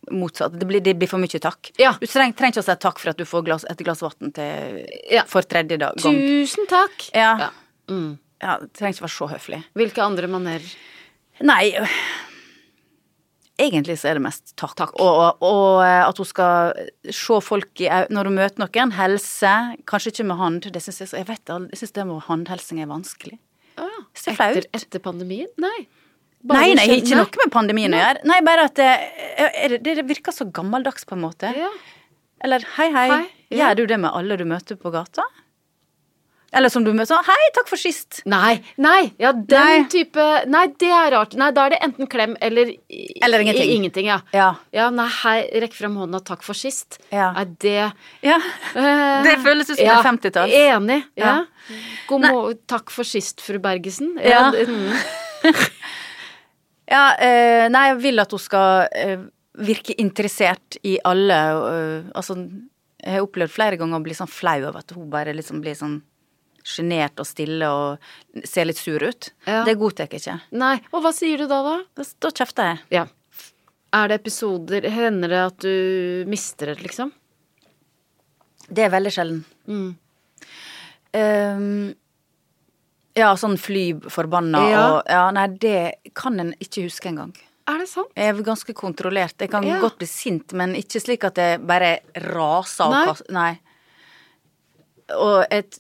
motsatte. 0.10 0.58
Det 0.58 0.66
blir, 0.66 0.82
det 0.82 0.95
blir 0.97 1.10
for 1.12 1.22
mye 1.22 1.41
takk. 1.41 1.72
Ja. 1.78 1.93
Du 1.99 2.08
trenger, 2.08 2.34
trenger 2.38 2.56
ikke 2.58 2.64
å 2.64 2.70
si 2.70 2.78
takk 2.88 2.99
for 3.04 3.12
at 3.14 3.20
du 3.22 3.26
får 3.28 3.45
glass, 3.45 3.66
et 3.70 3.84
glass 3.86 4.02
vann 4.02 4.34
Ja. 5.12 5.24
for 5.30 5.41
tredje 5.45 5.78
dag. 5.78 5.97
Tusen 6.02 6.68
takk! 6.72 7.10
Ja. 7.14 7.36
Ja. 7.47 7.52
Mm. 7.91 8.18
ja. 8.41 8.58
Trenger 8.74 8.95
ikke 8.97 9.06
være 9.08 9.18
så 9.20 9.30
høflig. 9.36 9.62
Hvilke 9.78 10.04
andre 10.04 10.28
manerer? 10.32 10.74
Nei 11.41 11.74
Egentlig 13.62 13.99
så 13.99 14.10
er 14.10 14.18
det 14.18 14.24
mest 14.26 14.56
takk. 14.58 14.95
Og, 14.97 15.20
og, 15.22 15.43
og 15.45 15.84
eh, 15.86 16.02
at 16.08 16.18
hun 16.18 16.26
skal 16.26 16.72
se 17.14 17.38
folk 17.45 17.84
i 17.84 17.89
Når 18.10 18.30
hun 18.30 18.38
møter 18.39 18.64
noen, 18.64 18.93
helse 18.97 19.52
Kanskje 19.89 20.14
ikke 20.16 20.26
med 20.32 20.39
hand. 20.39 20.70
Det 20.74 20.82
synes 20.82 21.02
jeg, 21.04 21.12
jeg 21.20 21.28
vet 21.30 21.52
jeg 21.52 21.82
syns 21.82 21.93
det 21.97 22.06
med 22.10 22.24
håndhelsing 22.26 22.82
er 22.82 22.89
vanskelig. 22.89 23.38
Ah, 23.78 24.02
Så 24.18 24.34
flaut. 24.36 24.58
etter, 24.58 24.70
etter 24.74 25.04
pandemien? 25.04 25.49
Nei. 25.62 25.86
Nei, 26.44 26.74
nei, 26.74 26.88
kjenn- 26.88 27.04
ikke 27.04 27.18
noe 27.20 27.44
med 27.44 27.52
pandemien 27.54 27.94
å 27.94 28.00
gjøre. 28.02 28.24
Nei, 28.26 28.39
bare 28.42 28.64
at 28.70 28.76
det, 28.80 28.89
er 29.38 29.76
det, 29.78 29.84
det 30.00 30.06
virker 30.10 30.34
så 30.34 30.48
gammeldags 30.52 31.06
på 31.06 31.14
en 31.18 31.22
måte. 31.28 31.52
Ja. 31.58 31.70
Eller 32.44 32.64
hei, 32.78 32.89
hei, 32.96 33.08
Hei, 33.12 33.28
ja. 33.54 33.68
gjør 33.70 33.76
du 33.78 33.86
det 33.94 34.00
med 34.02 34.12
alle 34.18 34.38
du 34.39 34.46
møter 34.50 34.76
på 34.82 34.89
gata? 34.94 35.22
Eller 36.52 36.68
som 36.68 36.84
du 36.84 36.89
møter 36.92 37.14
sånn 37.14 37.24
hei, 37.24 37.44
takk 37.56 37.70
for 37.70 37.80
sist. 37.80 38.18
Nei, 38.28 38.58
nei, 38.82 39.14
ja, 39.22 39.30
den 39.32 39.46
Nei. 39.48 39.86
type 39.88 40.26
Nei, 40.52 40.66
det 40.82 40.89
er 40.92 41.14
rart. 41.14 41.38
Nei, 41.39 41.48
da 41.56 41.64
er 41.70 41.76
det 41.76 41.80
enten 41.86 42.10
klem 42.12 42.34
eller 42.44 42.74
Eller 43.24 43.39
ingenting. 43.46 43.70
ingenting 43.78 44.10
ja. 44.10 44.18
Ja. 44.36 44.50
ja, 44.76 44.89
nei, 44.92 45.06
hei, 45.22 45.38
rekk 45.64 45.78
frem 45.78 45.96
hånda, 45.96 46.20
takk 46.28 46.44
for 46.44 46.58
sist. 46.58 46.98
Ja. 47.14 47.30
Nei, 47.38 47.46
det 47.64 47.78
Ja. 48.26 48.36
eh, 48.76 49.24
Det 49.30 49.38
føles 49.46 49.70
ut 49.70 49.78
som 49.78 49.86
ja, 49.86 50.02
det 50.02 50.06
er 50.06 50.10
50-talls. 50.12 50.58
Enig. 50.66 51.00
Ja. 51.16 51.26
Ja. 51.70 51.78
God 52.10 52.22
må... 52.28 52.54
takk 52.68 52.89
for 52.92 53.04
sist, 53.08 53.39
fru 53.39 53.60
Bergesen. 53.64 54.18
Ja. 54.20 54.50
mm. 54.52 54.92
Ja, 56.92 57.06
eh, 57.16 57.66
nei, 57.72 57.86
jeg 57.94 58.02
vil 58.04 58.22
at 58.24 58.34
hun 58.36 58.42
skal 58.42 58.89
eh, 58.92 59.22
virke 59.64 59.96
interessert 60.02 60.76
i 60.88 60.98
alle 61.08 61.38
eh, 61.72 62.10
Altså, 62.18 62.36
jeg 63.02 63.16
har 63.16 63.26
opplevd 63.26 63.54
flere 63.54 63.80
ganger 63.80 64.02
å 64.02 64.06
bli 64.06 64.16
sånn 64.18 64.30
flau 64.30 64.60
over 64.60 64.82
at 64.84 64.92
hun 64.96 65.08
bare 65.12 65.34
liksom 65.36 65.62
blir 65.64 65.78
sånn 65.78 66.02
sjenert 66.62 67.18
og 67.18 67.26
stille 67.26 67.66
og 67.74 68.44
ser 68.46 68.68
litt 68.70 68.78
sur 68.78 69.02
ut. 69.02 69.32
Ja. 69.48 69.64
Det 69.66 69.74
godtar 69.80 70.06
jeg 70.06 70.22
ikke. 70.22 70.36
Nei, 70.62 70.76
og 70.92 71.02
hva 71.02 71.14
sier 71.16 71.42
du 71.42 71.48
da, 71.50 71.62
da? 71.66 71.80
Da, 71.98 72.06
da 72.22 72.32
kjefter 72.38 72.70
jeg. 72.70 72.84
Ja. 73.00 73.08
Er 73.98 74.12
det 74.12 74.20
episoder 74.22 74.86
Hender 74.94 75.34
det 75.34 75.42
at 75.48 75.66
du 75.66 76.30
mister 76.30 76.72
det, 76.72 76.84
liksom? 76.86 77.10
Det 78.70 78.86
er 78.86 78.94
veldig 78.94 79.12
sjelden. 79.12 79.42
Mm. 79.68 79.89
Ehm, 81.18 81.94
ja, 83.22 83.32
sånn 83.39 83.57
fly 83.61 83.86
forbanna 84.11 84.61
Ja. 84.69 84.82
og 84.97 85.03
Ja, 85.09 85.24
nei, 85.36 85.47
det 85.61 86.11
kan 86.17 86.39
en 86.39 86.53
ikke 86.59 86.84
huske 86.88 87.09
engang. 87.11 87.34
Er 87.69 87.78
det 87.84 87.88
sant? 87.91 88.09
Jeg 88.17 88.34
er 88.36 88.41
ganske 88.43 88.74
kontrollert. 88.76 89.38
Jeg 89.39 89.51
kan 89.51 89.63
Ja. 89.63 89.80
godt 89.80 89.97
bli 90.01 90.07
sint, 90.09 90.51
men 90.57 90.74
ikke 90.76 90.99
slik 90.99 91.24
at 91.24 91.36
jeg 91.38 91.61
bare 91.65 91.99
raser 92.15 92.86
og 92.86 92.91
Nei. 92.91 93.05
kaster 93.05 93.32
Nei. 93.32 93.59
Og 95.15 95.45
et 95.51 95.80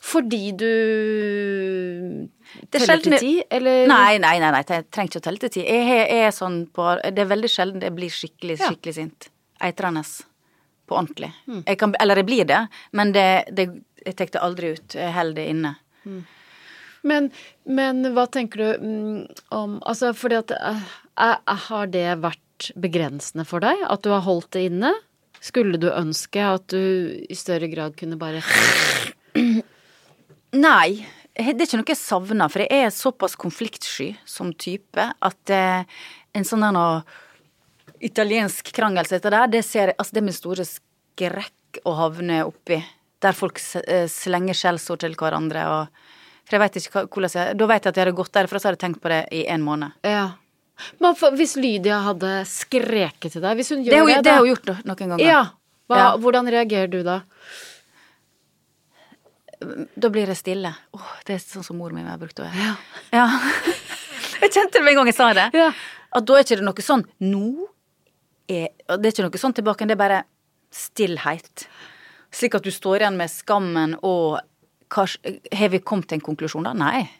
Fordi 0.00 0.56
du 0.56 0.66
Det 2.72 2.80
er 2.80 2.86
teller 2.86 3.02
til 3.04 3.18
ti, 3.20 3.32
eller? 3.50 3.86
Nei, 3.86 4.16
nei, 4.18 4.38
nei, 4.40 4.50
nei, 4.50 4.62
jeg 4.66 4.86
trenger 4.90 5.10
ikke 5.12 5.20
å 5.20 5.24
telle 5.26 5.38
til 5.38 5.50
ti. 5.50 5.60
Jeg 5.68 5.84
er- 5.86 6.08
jeg 6.08 6.24
er 6.26 6.30
sånn 6.32 6.66
på 6.72 6.86
Det 7.02 7.18
er 7.18 7.26
veldig 7.26 7.50
sjelden 7.52 7.82
jeg 7.82 7.94
blir 7.94 8.10
skikkelig, 8.10 8.58
Ja. 8.58 8.70
skikkelig 8.70 8.94
sint. 8.94 9.28
Eitrende. 9.60 10.04
På 10.88 10.96
ordentlig. 10.96 11.32
Mm. 11.46 11.64
Jeg 11.66 11.78
kan, 11.78 11.94
eller 12.00 12.16
jeg 12.16 12.26
blir 12.26 12.44
det, 12.46 12.68
men 12.92 13.12
det, 13.12 13.54
det, 13.54 13.68
jeg 14.06 14.16
tar 14.16 14.26
det 14.26 14.40
aldri 14.40 14.72
ut. 14.72 14.88
Jeg 14.94 15.12
holder 15.12 15.34
det 15.34 15.48
inne. 15.48 15.76
Men, 17.08 17.30
men 17.64 18.10
hva 18.14 18.26
tenker 18.30 18.60
du 18.60 18.84
mm, 18.84 19.20
om 19.54 19.76
Altså, 19.88 20.12
fordi 20.16 20.40
at 20.42 20.54
eh, 20.56 20.86
eh, 21.24 21.58
Har 21.68 21.92
det 21.92 22.06
vært 22.22 22.70
begrensende 22.78 23.46
for 23.48 23.64
deg? 23.64 23.84
At 23.86 24.04
du 24.04 24.10
har 24.12 24.24
holdt 24.26 24.52
det 24.56 24.66
inne? 24.70 24.92
Skulle 25.40 25.78
du 25.80 25.88
ønske 25.92 26.42
at 26.42 26.66
du 26.72 26.80
i 27.22 27.36
større 27.38 27.68
grad 27.70 27.94
kunne 27.98 28.18
bare 28.18 28.42
Nei, 30.58 31.06
det 31.38 31.52
er 31.52 31.66
ikke 31.68 31.78
noe 31.78 31.92
jeg 31.92 32.00
savner, 32.00 32.50
for 32.50 32.64
jeg 32.64 32.86
er 32.88 32.94
såpass 32.94 33.36
konfliktsky 33.38 34.08
som 34.26 34.50
type 34.56 35.04
at 35.04 35.52
eh, 35.54 35.84
en 36.34 36.46
sånn 36.48 36.64
der 36.64 36.74
noe 36.74 37.02
italiensk 38.00 38.72
krangel 38.74 39.06
som 39.06 39.18
dette 39.18 39.32
der, 39.34 39.50
det 39.52 39.62
ser 39.66 39.92
jeg 39.92 39.98
Altså, 39.98 40.14
det 40.14 40.22
er 40.22 40.26
min 40.28 40.36
store 40.36 40.66
skrekk 40.66 41.80
å 41.86 41.94
havne 41.98 42.40
oppi. 42.48 42.80
Der 43.22 43.36
folk 43.36 43.60
eh, 43.84 44.06
slenger 44.10 44.56
skjellsord 44.56 45.04
til 45.04 45.16
hverandre 45.18 45.64
og 45.74 46.02
For 46.48 46.56
jeg 46.56 46.62
vet 46.64 46.76
ikke 46.80 47.02
hvordan 47.12 47.34
jeg 47.36 47.56
Da 47.60 47.66
vet 47.68 47.84
jeg 47.84 47.92
at 47.92 47.96
jeg 48.00 48.04
hadde 48.06 48.16
gått 48.16 48.32
derfra, 48.32 48.58
så 48.60 48.68
hadde 48.70 48.78
jeg 48.78 48.84
tenkt 48.86 49.02
på 49.04 49.10
det 49.12 49.22
i 49.36 49.44
en 49.52 49.62
måned. 49.66 49.92
Ja. 50.02 50.30
Men 51.02 51.14
hvis 51.36 51.56
Lydia 51.58 51.98
hadde 52.06 52.32
skreket 52.46 53.32
til 53.34 53.42
deg 53.42 53.56
Hvis 53.58 53.72
hun 53.74 53.82
gjør 53.84 53.90
Det 53.90 53.98
har 53.98 54.06
hun- 54.06 54.14
det, 54.14 54.24
det 54.24 54.32
har 54.32 54.44
hun 54.44 54.54
gjort 54.54 54.84
noen 54.86 54.96
ganger. 55.14 55.24
Ja. 55.26 55.42
Hva, 55.88 55.96
Ja. 55.98 56.16
Hvordan 56.16 56.48
reagerer 56.52 56.90
du 56.90 57.02
da? 57.02 57.20
Da 59.98 60.08
blir 60.14 60.28
jeg 60.30 60.38
stille. 60.38 60.70
Åh, 60.94 61.14
det 61.26 61.34
er 61.34 61.40
sånn 61.42 61.64
som 61.66 61.78
mor 61.80 61.90
mi 61.90 62.04
har 62.06 62.18
brukt 62.20 62.38
å 62.38 62.44
være. 62.46 62.54
Ja. 62.62 62.74
Ja. 63.12 63.26
jeg 64.44 64.52
kjente 64.54 64.78
det 64.78 64.84
med 64.84 64.92
en 64.92 65.00
gang 65.00 65.10
jeg 65.10 65.16
sa 65.18 65.32
det. 65.34 65.48
Ja. 65.58 65.72
At 66.14 66.24
da 66.28 66.36
er 66.38 66.44
ikke 66.46 66.60
det 66.60 66.64
noe 66.68 66.84
sånn 66.84 67.02
Nå 67.20 67.66
er 68.48 68.68
Det 68.96 69.10
er 69.10 69.12
ikke 69.12 69.26
noe 69.26 69.40
sånn 69.42 69.56
tilbake, 69.58 69.84
det 69.88 69.96
er 69.96 70.00
bare 70.00 70.20
stillhet. 70.72 71.66
Slik 72.32 72.54
at 72.54 72.62
du 72.64 72.70
står 72.72 73.02
igjen 73.02 73.16
med 73.18 73.32
skammen 73.32 73.96
og 74.04 74.38
Har 74.96 75.68
vi 75.68 75.78
kommet 75.80 76.08
til 76.08 76.16
en 76.18 76.24
konklusjon, 76.24 76.64
da? 76.64 76.72
Nei. 76.72 77.10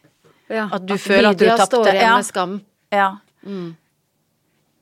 Ja. 0.48 0.68
At 0.72 0.86
du 0.88 0.94
føler 0.96 1.30
at 1.30 1.38
du 1.38 1.46
tapte. 1.46 1.66
står 1.66 1.90
igjen 1.92 2.02
Ja. 2.02 2.16
med 2.16 2.24
skam. 2.26 2.60
Ja. 2.90 3.08
Mm. 3.44 3.76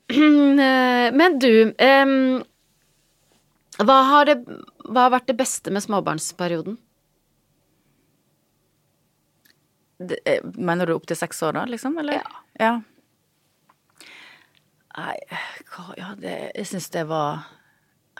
Men 1.19 1.39
du, 1.43 1.75
um, 1.83 2.43
hva, 3.83 3.97
har 4.13 4.25
det, 4.31 4.37
hva 4.87 5.07
har 5.09 5.11
vært 5.17 5.27
det 5.27 5.37
beste 5.37 5.71
med 5.75 5.83
småbarnsperioden? 5.83 6.77
Det, 9.99 10.19
eh, 10.29 10.43
mener 10.55 10.87
du 10.87 10.93
opp 10.95 11.07
til 11.09 11.17
seks 11.17 11.43
år, 11.43 11.53
da, 11.57 11.65
liksom? 11.65 11.97
Eller? 11.99 12.23
Ja. 12.61 12.75
Nei, 14.97 15.17
hva 15.73 15.95
Ja, 15.99 16.15
det 16.17 16.35
Jeg 16.55 16.67
syns 16.71 16.89
det 16.93 17.07
var 17.09 17.47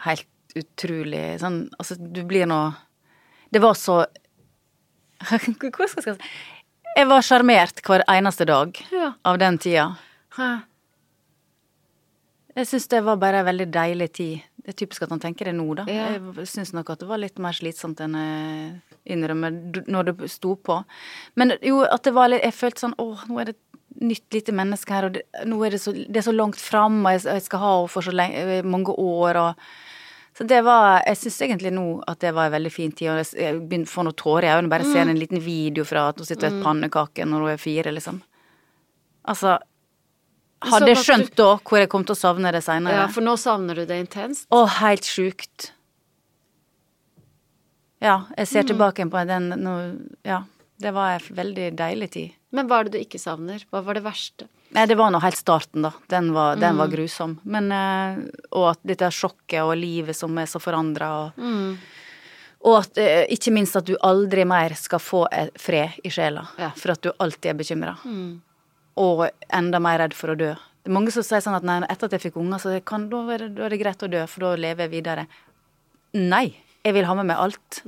helt 0.05 0.27
utrolig 0.57 1.39
sånn 1.41 1.63
Altså, 1.79 1.97
du 1.97 2.23
blir 2.29 2.47
nå 2.49 2.61
Det 3.53 3.63
var 3.65 3.77
så 3.81 4.03
Hva 5.77 5.89
skal 5.89 6.03
jeg 6.13 6.17
si? 6.19 6.31
Jeg 6.97 7.09
var 7.11 7.25
sjarmert 7.27 7.83
hver 7.85 8.05
eneste 8.09 8.47
dag 8.49 8.79
Ja. 8.93 9.13
av 9.29 9.39
den 9.43 9.59
tida. 9.61 9.91
Hæ? 10.39 10.51
Jeg 12.57 12.69
syns 12.71 12.87
det 12.89 13.03
var 13.05 13.19
bare 13.21 13.43
ei 13.43 13.47
veldig 13.51 13.67
deilig 13.75 14.07
tid. 14.17 14.45
Det 14.65 14.73
er 14.73 14.79
typisk 14.81 15.05
at 15.05 15.11
han 15.13 15.21
tenker 15.23 15.51
det 15.51 15.53
nå, 15.59 15.67
da. 15.79 15.85
Ja. 15.93 16.07
Jeg 16.17 16.49
syns 16.51 16.73
nok 16.75 16.89
at 16.95 17.03
det 17.03 17.09
var 17.11 17.21
litt 17.21 17.37
mer 17.43 17.53
slitsomt 17.55 18.01
enn 18.03 18.17
jeg 18.17 19.13
innrømmer 19.15 19.85
når 19.93 20.09
det 20.09 20.31
sto 20.33 20.55
på. 20.57 20.79
Men 21.39 21.53
jo, 21.63 21.83
at 21.85 22.03
det 22.09 22.15
var 22.17 22.33
litt 22.33 22.43
Jeg 22.47 22.57
følte 22.57 22.87
sånn 22.87 22.97
Å, 22.99 23.07
nå 23.29 23.39
er 23.43 23.53
det 23.53 23.59
nytt 23.97 24.27
lite 24.35 24.53
menneske 24.57 24.93
her, 24.93 25.07
og 25.09 25.15
det, 25.17 25.23
nå 25.49 25.57
er 25.65 25.73
det 25.77 25.79
så, 25.81 25.93
det 25.95 26.19
er 26.21 26.25
så 26.27 26.33
langt 26.35 26.59
fram, 26.61 26.99
og 27.07 27.15
jeg, 27.15 27.23
jeg 27.31 27.45
skal 27.47 27.63
ha 27.63 27.71
henne 27.79 27.93
for 27.93 28.05
så 28.05 28.13
lenge, 28.13 28.59
mange 28.69 28.93
år, 28.93 29.39
og 29.41 29.71
Så 30.37 30.45
det 30.45 30.59
var 30.67 31.03
Jeg 31.07 31.17
syns 31.17 31.39
egentlig 31.47 31.73
nå 31.73 31.85
at 32.07 32.21
det 32.21 32.35
var 32.37 32.49
en 32.49 32.57
veldig 32.57 32.73
fin 32.73 32.93
tid, 32.93 33.09
og 33.09 33.23
jeg, 33.23 33.61
begynner 33.69 33.89
å 33.89 33.93
få 33.95 34.05
noen 34.05 34.19
tårer 34.21 34.49
i 34.49 34.57
øynene 34.57 34.73
bare 34.73 34.89
ser 34.89 35.09
en 35.09 35.21
liten 35.21 35.41
video 35.41 35.87
fra 35.89 36.11
at 36.11 36.21
hun 36.21 36.29
sitter 36.29 36.51
og 36.51 36.59
spiser 36.59 36.67
pannekaker 36.67 37.31
når 37.31 37.47
hun 37.47 37.53
er 37.55 37.63
fire, 37.63 37.95
liksom. 37.97 38.21
Altså 39.27 39.57
Hadde 40.67 40.89
jeg 40.89 41.05
skjønt 41.05 41.35
da 41.37 41.49
hvor 41.61 41.79
jeg 41.79 41.89
kom 41.93 42.05
til 42.09 42.17
å 42.17 42.19
savne 42.19 42.51
det 42.55 42.63
seinere? 42.65 43.05
Ja, 43.05 43.09
for 43.13 43.25
nå 43.25 43.37
savner 43.41 43.77
du 43.77 43.85
det 43.89 43.99
intenst. 44.01 44.47
Å, 44.49 44.63
helt 44.81 45.05
sjukt. 45.05 45.71
Ja, 48.03 48.23
jeg 48.37 48.49
ser 48.51 48.67
tilbake 48.69 49.05
på 49.09 49.25
den 49.29 49.51
nå 49.63 49.75
Ja, 50.27 50.43
det 50.83 50.93
var 50.97 51.17
en 51.17 51.37
veldig 51.37 51.71
deilig 51.77 52.11
tid. 52.17 52.37
Men 52.57 52.69
hva 52.69 52.81
er 52.81 52.89
det 52.89 52.97
du 52.97 53.03
ikke 53.05 53.21
savner? 53.21 53.65
Hva 53.73 53.83
var 53.85 53.99
det 53.99 54.05
verste? 54.05 54.49
Nei, 54.75 54.87
det 54.91 54.97
var 54.99 55.13
nå 55.15 55.21
helt 55.23 55.39
starten, 55.39 55.85
da. 55.87 55.93
Den 56.11 56.33
var, 56.35 56.57
den 56.61 56.77
var 56.77 56.89
grusom. 56.91 57.37
Men 57.45 57.71
eh, 57.73 58.19
Og 58.51 58.73
at 58.73 58.81
dette 58.83 59.09
sjokket 59.15 59.63
og 59.63 59.77
livet 59.79 60.17
som 60.17 60.37
er 60.39 60.49
så 60.51 60.61
forandra, 60.61 61.11
og 61.23 61.45
Og 62.67 62.79
at 62.81 62.99
eh, 62.99 63.25
ikke 63.31 63.53
minst 63.55 63.77
at 63.79 63.87
du 63.87 63.95
aldri 64.03 64.45
mer 64.49 64.75
skal 64.75 64.99
få 64.99 65.27
fred 65.61 66.01
i 66.05 66.11
sjela. 66.11 66.47
Ja. 66.59 66.73
For 66.77 66.97
at 66.97 67.03
du 67.05 67.13
alltid 67.17 67.53
er 67.53 67.59
bekymra. 67.61 67.95
Og 68.97 69.27
enda 69.53 69.79
mer 69.79 70.01
redd 70.03 70.15
for 70.17 70.33
å 70.33 70.39
dø. 70.41 70.53
Det 70.83 70.91
er 70.91 70.95
mange 70.95 71.13
som 71.15 71.23
sier 71.27 71.43
sånn 71.45 71.57
at 71.59 71.65
nei, 71.67 71.81
etter 71.91 72.07
at 72.09 72.13
jeg 72.17 72.25
fikk 72.29 72.37
unger, 72.41 72.59
så 72.63 72.75
kan, 72.87 73.09
da, 73.11 73.21
er 73.35 73.45
det, 73.47 73.49
da 73.59 73.67
er 73.67 73.75
det 73.75 73.81
greit 73.83 74.03
å 74.03 74.09
dø, 74.11 74.23
for 74.31 74.47
da 74.47 74.55
lever 74.67 74.87
jeg 74.87 74.93
videre. 74.97 75.27
Nei. 76.15 76.47
Jeg 76.87 76.95
vil 76.95 77.07
ha 77.09 77.15
med 77.19 77.27
meg 77.27 77.41
alt. 77.43 77.81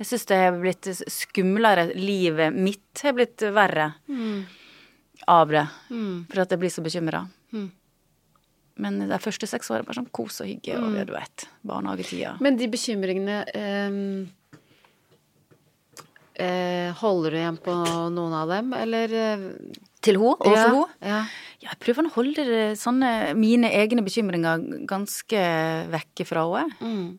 Jeg 0.00 0.08
syns 0.08 0.24
det 0.26 0.36
er 0.46 0.56
blitt 0.58 0.88
skumlere. 1.12 1.90
Livet 1.94 2.56
mitt 2.56 3.02
har 3.04 3.12
blitt 3.16 3.44
verre 3.54 3.90
av 5.30 5.50
det. 5.52 5.64
For 6.30 6.44
at 6.44 6.54
jeg 6.54 6.62
blir 6.62 6.72
så 6.72 6.84
bekymra. 6.84 7.24
Men 8.74 9.02
de 9.06 9.18
første 9.22 9.46
seks 9.46 9.70
årene 9.70 9.86
bare 9.86 10.00
sånn 10.00 10.10
kos 10.14 10.40
og 10.42 10.48
hygge 10.50 10.78
og 10.80 10.96
det 10.96 11.04
du 11.06 11.12
vet, 11.14 11.44
barnehagetida. 11.62 12.36
Men 12.42 12.58
de 12.58 12.66
bekymringene 12.72 13.42
Eh, 16.34 16.90
holder 16.98 17.30
du 17.30 17.38
igjen 17.38 17.58
på 17.62 17.72
noen 18.10 18.32
av 18.34 18.48
dem, 18.50 18.72
eller 18.74 19.12
eh, 19.14 19.42
Til 20.02 20.16
henne? 20.18 20.32
Overfor 20.34 20.56
ja, 20.56 20.64
henne? 20.66 20.86
Ja. 20.98 21.18
Ja, 21.62 21.68
jeg 21.68 21.78
prøver 21.84 22.08
å 22.08 22.14
holde 22.16 22.46
det, 22.48 22.64
sånne 22.80 23.10
mine 23.38 23.70
egne 23.70 24.02
bekymringer 24.02 24.64
ganske 24.90 25.44
vekke 25.92 26.26
fra 26.26 26.42
henne. 26.50 26.74
Mm. 26.82 27.12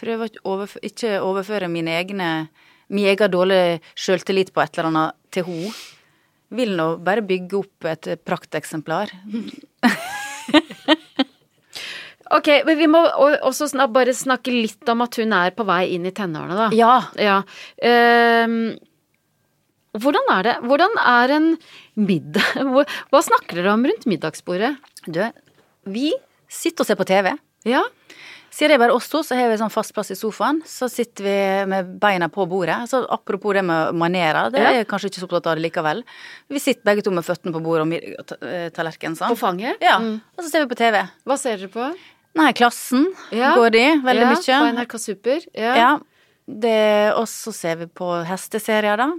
Prøver 0.00 0.20
å 0.20 0.28
ikke 0.28 0.44
overføre, 0.52 0.90
ikke 0.90 1.14
overføre 1.24 1.72
mine 1.72 1.96
egne 1.96 2.28
min 2.90 3.06
egen 3.06 3.30
dårlige 3.30 3.78
sjøltillit 3.94 4.50
på 4.52 4.60
et 4.64 4.76
eller 4.76 4.90
annet 4.90 5.18
til 5.32 5.46
henne. 5.46 5.72
Vil 6.50 6.74
nå 6.78 6.86
bare 7.06 7.22
bygge 7.22 7.60
opp 7.60 7.86
et 7.90 8.12
prakteksemplar. 8.26 9.12
Ok, 12.30 12.46
men 12.62 12.78
vi 12.78 12.86
må 12.86 13.00
også 13.42 13.66
sna 13.72 13.88
bare 13.90 14.12
snakke 14.14 14.52
litt 14.54 14.86
om 14.92 15.02
at 15.02 15.16
hun 15.18 15.32
er 15.34 15.50
på 15.56 15.66
vei 15.66 15.80
inn 15.96 16.06
i 16.06 16.12
tenårene, 16.14 16.54
da. 16.54 16.68
Ja. 16.78 16.92
Ja. 17.18 17.40
Ehm, 17.82 18.76
hvordan 19.98 20.30
er 20.36 20.46
det? 20.46 20.52
Hvordan 20.70 20.94
er 21.02 21.34
en 21.34 21.48
middag 21.98 22.60
hva 23.10 23.22
snakker 23.26 23.58
dere 23.58 23.74
om 23.74 23.82
rundt 23.88 24.06
middagsbordet? 24.06 24.76
Du, 25.10 25.24
vi 25.90 26.12
sitter 26.46 26.84
og 26.84 26.90
ser 26.92 27.00
på 27.00 27.08
TV. 27.10 27.32
Ja. 27.66 27.82
Siden 28.50 28.72
det 28.72 28.76
er 28.76 28.82
bare 28.82 28.94
oss 28.98 29.06
to, 29.08 29.20
så 29.22 29.36
har 29.38 29.50
vi 29.52 29.58
sånn 29.60 29.70
fast 29.70 29.92
plass 29.94 30.10
i 30.10 30.16
sofaen. 30.18 30.58
Så 30.66 30.88
sitter 30.90 31.26
vi 31.26 31.34
med 31.70 31.92
beina 32.02 32.26
på 32.32 32.46
bordet. 32.50 32.80
Så 32.90 33.04
apropos 33.14 33.54
det 33.54 33.62
med 33.66 33.94
manerer, 33.94 34.50
det 34.50 34.62
er 34.62 34.78
jeg 34.80 34.88
kanskje 34.90 35.12
ikke 35.12 35.22
så 35.22 35.28
opptatt 35.28 35.50
av 35.52 35.58
det 35.60 35.64
likevel. 35.68 36.02
Vi 36.50 36.62
sitter 36.62 36.82
begge 36.90 37.04
to 37.06 37.12
med 37.14 37.26
føttene 37.26 37.54
på 37.54 37.62
bordet 37.62 37.86
og 37.86 38.34
eh, 38.42 38.66
tallerkenen 38.74 39.14
sånn. 39.18 39.36
På 39.36 39.38
fanget? 39.38 39.78
Ja. 39.84 40.00
Mm. 40.02 40.18
Og 40.34 40.42
så 40.42 40.50
ser 40.50 40.64
vi 40.66 40.72
på 40.72 40.80
TV. 40.80 40.98
Hva 41.30 41.38
ser 41.38 41.62
dere 41.62 41.70
på? 41.72 41.90
Nei, 42.40 42.52
Klassen 42.58 43.08
Ja. 43.34 43.54
går 43.58 43.70
de 43.74 43.84
veldig 44.06 44.26
ja, 44.26 44.32
mye. 44.34 44.58
På 44.58 44.72
NRK 44.76 44.98
Super. 45.02 45.46
Ja. 45.54 45.74
Ja. 45.78 45.90
Det, 46.50 47.12
og 47.14 47.28
så 47.30 47.52
ser 47.54 47.78
vi 47.84 47.86
på 47.86 48.10
hesteserier, 48.26 48.98
da. 48.98 49.12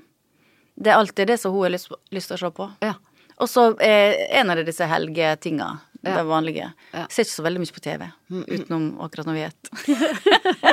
Det 0.76 0.92
er 0.92 1.00
alltid 1.00 1.32
det 1.32 1.40
som 1.40 1.54
hun 1.56 1.64
har 1.68 1.74
lyst, 1.76 1.92
lyst 2.12 2.32
til 2.32 2.36
å 2.36 2.42
se 2.44 2.52
på. 2.56 2.68
Ja. 2.84 2.96
Og 3.42 3.50
så 3.50 3.72
er 3.82 4.20
en 4.42 4.52
av 4.54 4.60
disse 4.66 4.86
helgetinga. 4.86 5.72
Ja. 6.02 6.16
Det 6.18 6.24
vanlige. 6.26 6.72
Ja. 6.96 7.04
Ser 7.14 7.28
ikke 7.28 7.36
så 7.36 7.44
veldig 7.46 7.62
mye 7.62 7.76
på 7.76 7.84
TV, 7.86 8.06
utenom 8.32 8.86
akkurat 9.06 9.28
når 9.30 9.36
vi 9.38 9.44
spiser. 9.52 10.16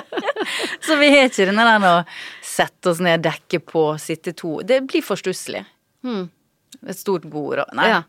så 0.86 0.96
vi 0.96 1.10
har 1.12 1.28
ikke 1.28 1.48
denne 1.50 1.66
der 1.68 1.84
å 1.84 1.96
sette 2.48 2.94
oss 2.94 3.02
ned, 3.04 3.20
dekke 3.26 3.60
på, 3.60 3.82
sitte 4.00 4.32
to. 4.38 4.54
Det 4.64 4.80
blir 4.88 5.04
for 5.04 5.20
stusslig. 5.20 5.66
Mm. 6.06 6.30
Et 6.80 6.96
stort 6.96 7.26
bord 7.28 7.60
og 7.66 7.76
Nei. 7.76 7.90
Ja. 7.92 8.00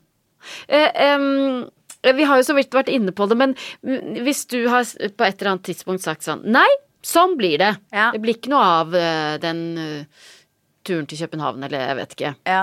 Eh, 0.71 1.03
um 1.17 1.67
vi 1.99 2.23
har 2.23 2.39
jo 2.39 2.45
så 2.47 2.55
vidt 2.55 2.71
vært 2.71 2.91
inne 2.91 3.11
på 3.11 3.25
det, 3.27 3.35
men 3.35 3.55
hvis 4.23 4.45
du 4.47 4.61
har 4.71 4.85
på 4.87 5.25
et 5.25 5.41
eller 5.41 5.49
annet 5.51 5.65
tidspunkt 5.67 6.05
sagt 6.05 6.23
sånn 6.23 6.45
Nei, 6.47 6.67
sånn 7.03 7.35
blir 7.39 7.57
det. 7.59 7.73
Ja. 7.91 8.09
Det 8.13 8.21
blir 8.23 8.37
ikke 8.37 8.53
noe 8.53 8.67
av 8.79 8.95
eh, 8.95 9.35
den 9.43 9.63
eh, 9.83 10.29
turen 10.87 11.09
til 11.09 11.19
København, 11.25 11.65
eller 11.67 11.83
jeg 11.83 11.97
vet 11.99 12.15
ikke. 12.15 12.31
Ja. 12.47 12.61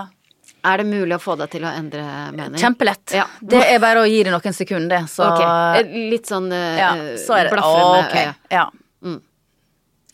Er 0.66 0.82
det 0.82 0.86
mulig 0.88 1.14
å 1.14 1.20
få 1.22 1.36
deg 1.38 1.50
til 1.52 1.64
å 1.66 1.70
endre 1.70 2.02
mening? 2.34 2.58
Kjempelett. 2.60 3.14
Ja. 3.14 3.26
Det 3.40 3.60
er 3.68 3.78
bare 3.82 4.02
å 4.02 4.08
gi 4.08 4.22
det 4.26 4.32
noen 4.34 4.56
sekunder, 4.56 5.06
så 5.10 5.28
Ok, 5.30 5.42
eh, 5.44 5.92
Litt 6.10 6.26
sånn 6.30 6.48
uh, 6.50 6.78
Ja, 6.80 6.90
så 7.22 7.38
det 7.38 7.52
blafre 7.54 7.84
med 7.84 8.00
Ok, 8.00 8.16
øya. 8.18 8.34
Ja. 8.50 8.64
Mm. 9.06 9.20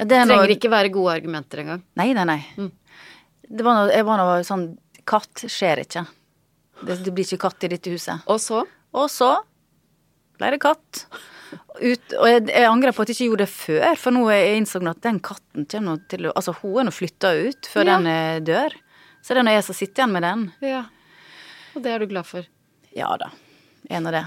Det 0.03 0.19
er 0.19 0.27
noe, 0.27 0.37
Trenger 0.37 0.55
ikke 0.57 0.73
være 0.73 0.91
gode 0.93 1.15
argumenter 1.17 1.63
engang. 1.63 1.83
Nei, 2.01 2.11
nei, 2.17 2.27
nei. 2.29 2.41
Mm. 2.59 2.71
Det 3.53 3.65
var 3.67 3.79
noe, 3.79 3.93
jeg 3.95 4.09
var 4.09 4.21
noe 4.23 4.43
sånn 4.47 4.67
Katt 5.09 5.47
skjer 5.51 5.83
ikke. 5.83 6.05
Det, 6.83 7.01
det 7.03 7.11
blir 7.15 7.27
ikke 7.27 7.49
katt 7.49 7.65
i 7.67 7.73
dette 7.73 7.91
huset. 7.91 8.23
Og 8.31 8.39
så? 8.43 8.61
Og 8.95 9.09
så 9.11 9.33
ble 10.39 10.53
det 10.55 10.61
katt. 10.63 11.03
Ut, 11.81 12.15
og 12.21 12.29
jeg, 12.29 12.45
jeg 12.53 12.69
angrer 12.69 12.95
på 12.95 13.03
at 13.03 13.11
jeg 13.11 13.17
ikke 13.17 13.29
gjorde 13.31 13.47
det 13.47 13.53
før, 13.53 13.99
for 14.01 14.15
nå 14.15 14.23
jeg 14.31 14.61
innså 14.61 14.81
jeg 14.81 14.93
at 14.93 15.03
den 15.05 15.19
katten 15.25 15.67
kommer 15.67 16.01
til 16.13 16.29
å 16.29 16.33
Altså, 16.39 16.55
hun 16.61 16.79
er 16.83 16.89
nå 16.89 16.95
flytta 16.95 17.33
ut 17.49 17.69
før 17.73 17.89
Ja. 17.89 17.97
den 17.97 18.09
eh, 18.13 18.41
dør. 18.47 18.77
Så 19.23 19.35
det 19.35 19.43
er 19.43 19.47
når 19.47 19.59
jeg 19.59 19.67
som 19.69 19.79
sitter 19.79 20.03
igjen 20.03 20.15
med 20.17 20.25
den. 20.27 20.41
Ja. 20.67 20.85
Og 21.77 21.85
det 21.85 21.93
er 21.95 22.03
du 22.03 22.09
glad 22.11 22.27
for? 22.29 22.47
Ja 22.97 23.15
da. 23.21 23.31
En 23.91 24.07
av 24.11 24.13
det. 24.17 24.25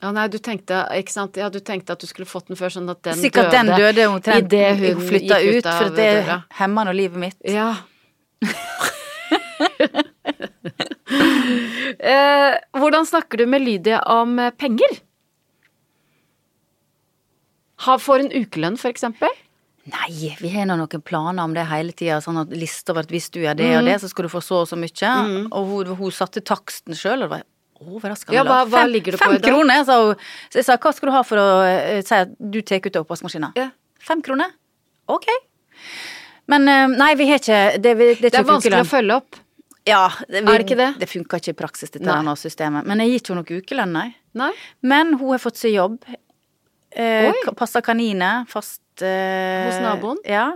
Ja, 0.00 0.10
nei, 0.12 0.26
du 0.28 0.36
tenkte, 0.42 0.82
ikke 0.98 1.12
sant? 1.14 1.38
Ja, 1.40 1.48
du 1.48 1.60
tenkte 1.64 1.94
at 1.96 2.02
du 2.02 2.08
skulle 2.08 2.28
fått 2.28 2.50
den 2.50 2.58
før, 2.58 2.68
sånn 2.74 2.90
at 2.92 3.00
den 3.06 3.16
Sikkert 3.16 3.48
døde. 3.48 3.56
den 3.56 3.80
døde 3.80 4.08
omtrent 4.10 4.52
idet 4.52 4.76
hun 4.82 5.00
flytta 5.00 5.38
ut, 5.40 5.56
ut 5.56 5.68
for 5.70 5.88
det 5.96 6.10
hemmer 6.58 6.84
nå 6.88 6.92
livet 6.96 7.18
mitt. 7.22 7.38
Ja. 7.48 7.70
eh, 12.12 12.52
hvordan 12.76 13.08
snakker 13.08 13.40
du 13.40 13.46
med 13.48 13.64
Lydia 13.64 14.02
om 14.12 14.38
eh, 14.42 14.52
penger? 14.52 15.00
Ha, 17.86 17.96
får 18.00 18.26
hun 18.26 18.32
ukelønn, 18.36 18.76
for 18.80 18.92
eksempel? 18.92 19.32
Nei, 19.86 20.34
vi 20.40 20.48
har 20.50 20.66
nå 20.66 20.74
noen 20.80 21.02
planer 21.06 21.44
om 21.46 21.52
det 21.54 21.62
hele 21.70 21.92
tida. 21.94 22.16
Sånn 22.24 22.40
at 22.40 22.50
lista 22.50 22.90
over 22.92 23.04
at 23.06 23.12
hvis 23.14 23.28
du 23.30 23.40
gjør 23.44 23.54
det 23.56 23.68
og 23.76 23.82
Mm. 23.84 23.90
det, 23.92 24.00
så 24.02 24.08
skal 24.10 24.24
du 24.26 24.28
få 24.32 24.40
så 24.42 24.62
og 24.62 24.68
så 24.68 24.76
mye. 24.76 25.12
Og 25.52 25.66
hun, 25.70 25.92
hun 25.96 26.10
satte 26.10 26.40
taksten 26.42 26.94
sjøl, 26.98 27.22
og 27.22 27.30
det 27.30 27.30
var 27.30 27.44
overraskende 27.86 28.34
Ja, 28.34 28.42
hva- 28.44 28.64
hva 28.66 28.80
Fem- 28.82 28.90
ligger 28.92 29.12
det 29.12 29.20
på 29.20 29.30
Fem 29.30 29.40
kroner, 29.42 29.84
sa 29.84 30.00
hun. 30.06 30.16
Så 30.50 30.58
jeg 30.58 30.64
sa 30.64 30.76
hva 30.76 30.92
skal 30.94 31.06
du 31.08 31.12
ha 31.12 31.22
for 31.22 31.36
å 31.38 31.46
uh, 31.62 32.02
si 32.02 32.14
at 32.14 32.34
du 32.40 32.60
tar 32.62 32.80
ut 32.82 32.96
av 32.96 33.04
oppvaskmaskina? 33.06 33.52
Ja. 33.54 33.70
Fem 34.00 34.22
kroner? 34.22 34.50
Ok. 35.08 35.26
Men 36.48 36.66
uh, 36.68 36.86
nei, 36.96 37.14
vi 37.14 37.26
har 37.30 37.38
ikke 37.38 37.78
Det, 37.82 37.92
det, 37.98 38.20
det, 38.20 38.30
Det 38.32 38.34
er 38.40 38.44
vanskelig 38.46 38.80
å 38.82 38.88
følge 38.90 39.16
opp. 39.20 39.36
Ja, 39.86 40.08
det, 40.26 40.40
vi, 40.42 40.50
Er 40.50 40.58
det 40.58 40.64
ikke 40.66 40.76
det? 40.80 40.90
Det 40.98 41.08
funka 41.12 41.38
ikke 41.38 41.52
i 41.54 41.58
praksis, 41.62 41.90
dette 41.94 42.06
Nei. 42.08 42.22
her 42.26 42.34
systemet. 42.40 42.86
Men 42.90 42.98
jeg 43.04 43.12
gir 43.12 43.20
ikke 43.22 43.36
noe 43.38 43.60
ukelønn, 43.62 43.92
nei. 43.94 44.08
Nei? 44.34 44.50
Men 44.82 45.14
hun 45.20 45.30
har 45.30 45.38
fått 45.38 45.60
seg 45.60 45.76
jobb. 45.76 46.00
Eh, 46.96 47.30
Passer 47.54 47.82
kaniner 47.86 48.46
fast 48.50 48.80
eh, 49.02 49.66
Hos 49.68 49.80
naboen? 49.82 50.20
Ja. 50.28 50.52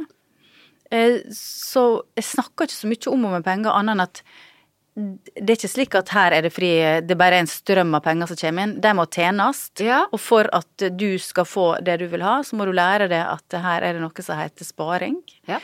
Eh, 0.90 1.20
så 1.34 2.02
jeg 2.18 2.24
snakker 2.24 2.66
ikke 2.66 2.76
så 2.78 2.88
mye 2.90 3.10
om 3.12 3.18
henne 3.24 3.34
med 3.40 3.44
penger, 3.46 3.74
annet 3.76 3.92
enn 3.98 4.06
at 4.06 4.22
det 5.00 5.46
er 5.54 5.54
ikke 5.54 5.68
slik 5.70 5.94
at 5.96 6.10
her 6.12 6.34
er 6.34 6.42
det 6.44 6.50
fri, 6.52 6.68
det 7.06 7.14
er 7.14 7.18
bare 7.20 7.38
en 7.40 7.46
strøm 7.48 7.94
av 7.96 8.02
penger 8.04 8.26
som 8.28 8.36
kommer 8.40 8.66
inn. 8.66 8.72
De 8.82 8.90
må 8.98 9.04
tjenes. 9.06 9.60
Ja. 9.80 10.00
Og 10.12 10.18
for 10.20 10.48
at 10.52 10.84
du 10.98 11.14
skal 11.22 11.46
få 11.46 11.68
det 11.86 11.94
du 12.02 12.08
vil 12.10 12.24
ha, 12.26 12.40
så 12.44 12.58
må 12.58 12.66
du 12.68 12.72
lære 12.74 13.06
deg 13.08 13.22
at 13.22 13.56
her 13.62 13.86
er 13.86 13.94
det 13.96 14.02
noe 14.02 14.24
som 14.26 14.36
heter 14.36 14.66
sparing. 14.66 15.20
Ja. 15.48 15.60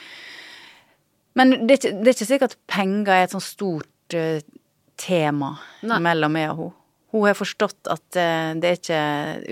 Men 1.36 1.66
det 1.66 1.74
er, 1.74 1.80
ikke, 1.80 1.92
det 2.00 2.08
er 2.08 2.14
ikke 2.16 2.28
slik 2.30 2.46
at 2.46 2.56
penger 2.70 3.12
er 3.12 3.26
et 3.26 3.34
sånn 3.34 3.44
stort 3.44 4.16
eh, 4.16 4.38
tema 4.96 5.56
Nei. 5.84 5.98
mellom 6.06 6.32
meg 6.32 6.50
og 6.54 6.60
henne. 6.62 6.72
Hun 7.16 7.22
har 7.26 7.36
forstått 7.38 7.86
at 7.88 8.16
det 8.60 8.66
er 8.68 8.74
ikke 8.76 9.02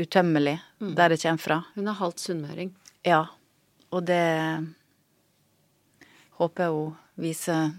utømmelig 0.05 0.57
Mm. 0.85 0.95
der 0.99 1.09
det 1.15 1.21
kommer 1.23 1.41
fra. 1.41 1.57
Hun 1.79 1.87
er 1.89 1.95
halvt 1.97 2.19
sunnmøring. 2.21 2.73
Ja. 3.07 3.25
Og 3.95 4.05
det 4.09 4.23
håper 6.41 6.67
jeg 6.67 6.75
hun 6.75 6.95
viser 7.21 7.73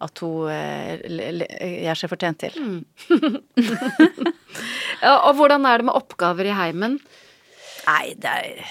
at 0.00 0.20
hun 0.24 0.48
eh, 0.52 1.00
gjør 1.84 1.98
seg 2.00 2.10
fortjent 2.12 2.40
til. 2.40 2.54
Mm. 2.56 2.82
Og 5.28 5.32
hvordan 5.38 5.66
er 5.68 5.80
det 5.80 5.88
med 5.88 5.96
oppgaver 5.96 6.48
i 6.48 6.54
heimen? 6.56 6.98
Nei, 7.88 8.14
det 8.20 8.32
er 8.32 8.62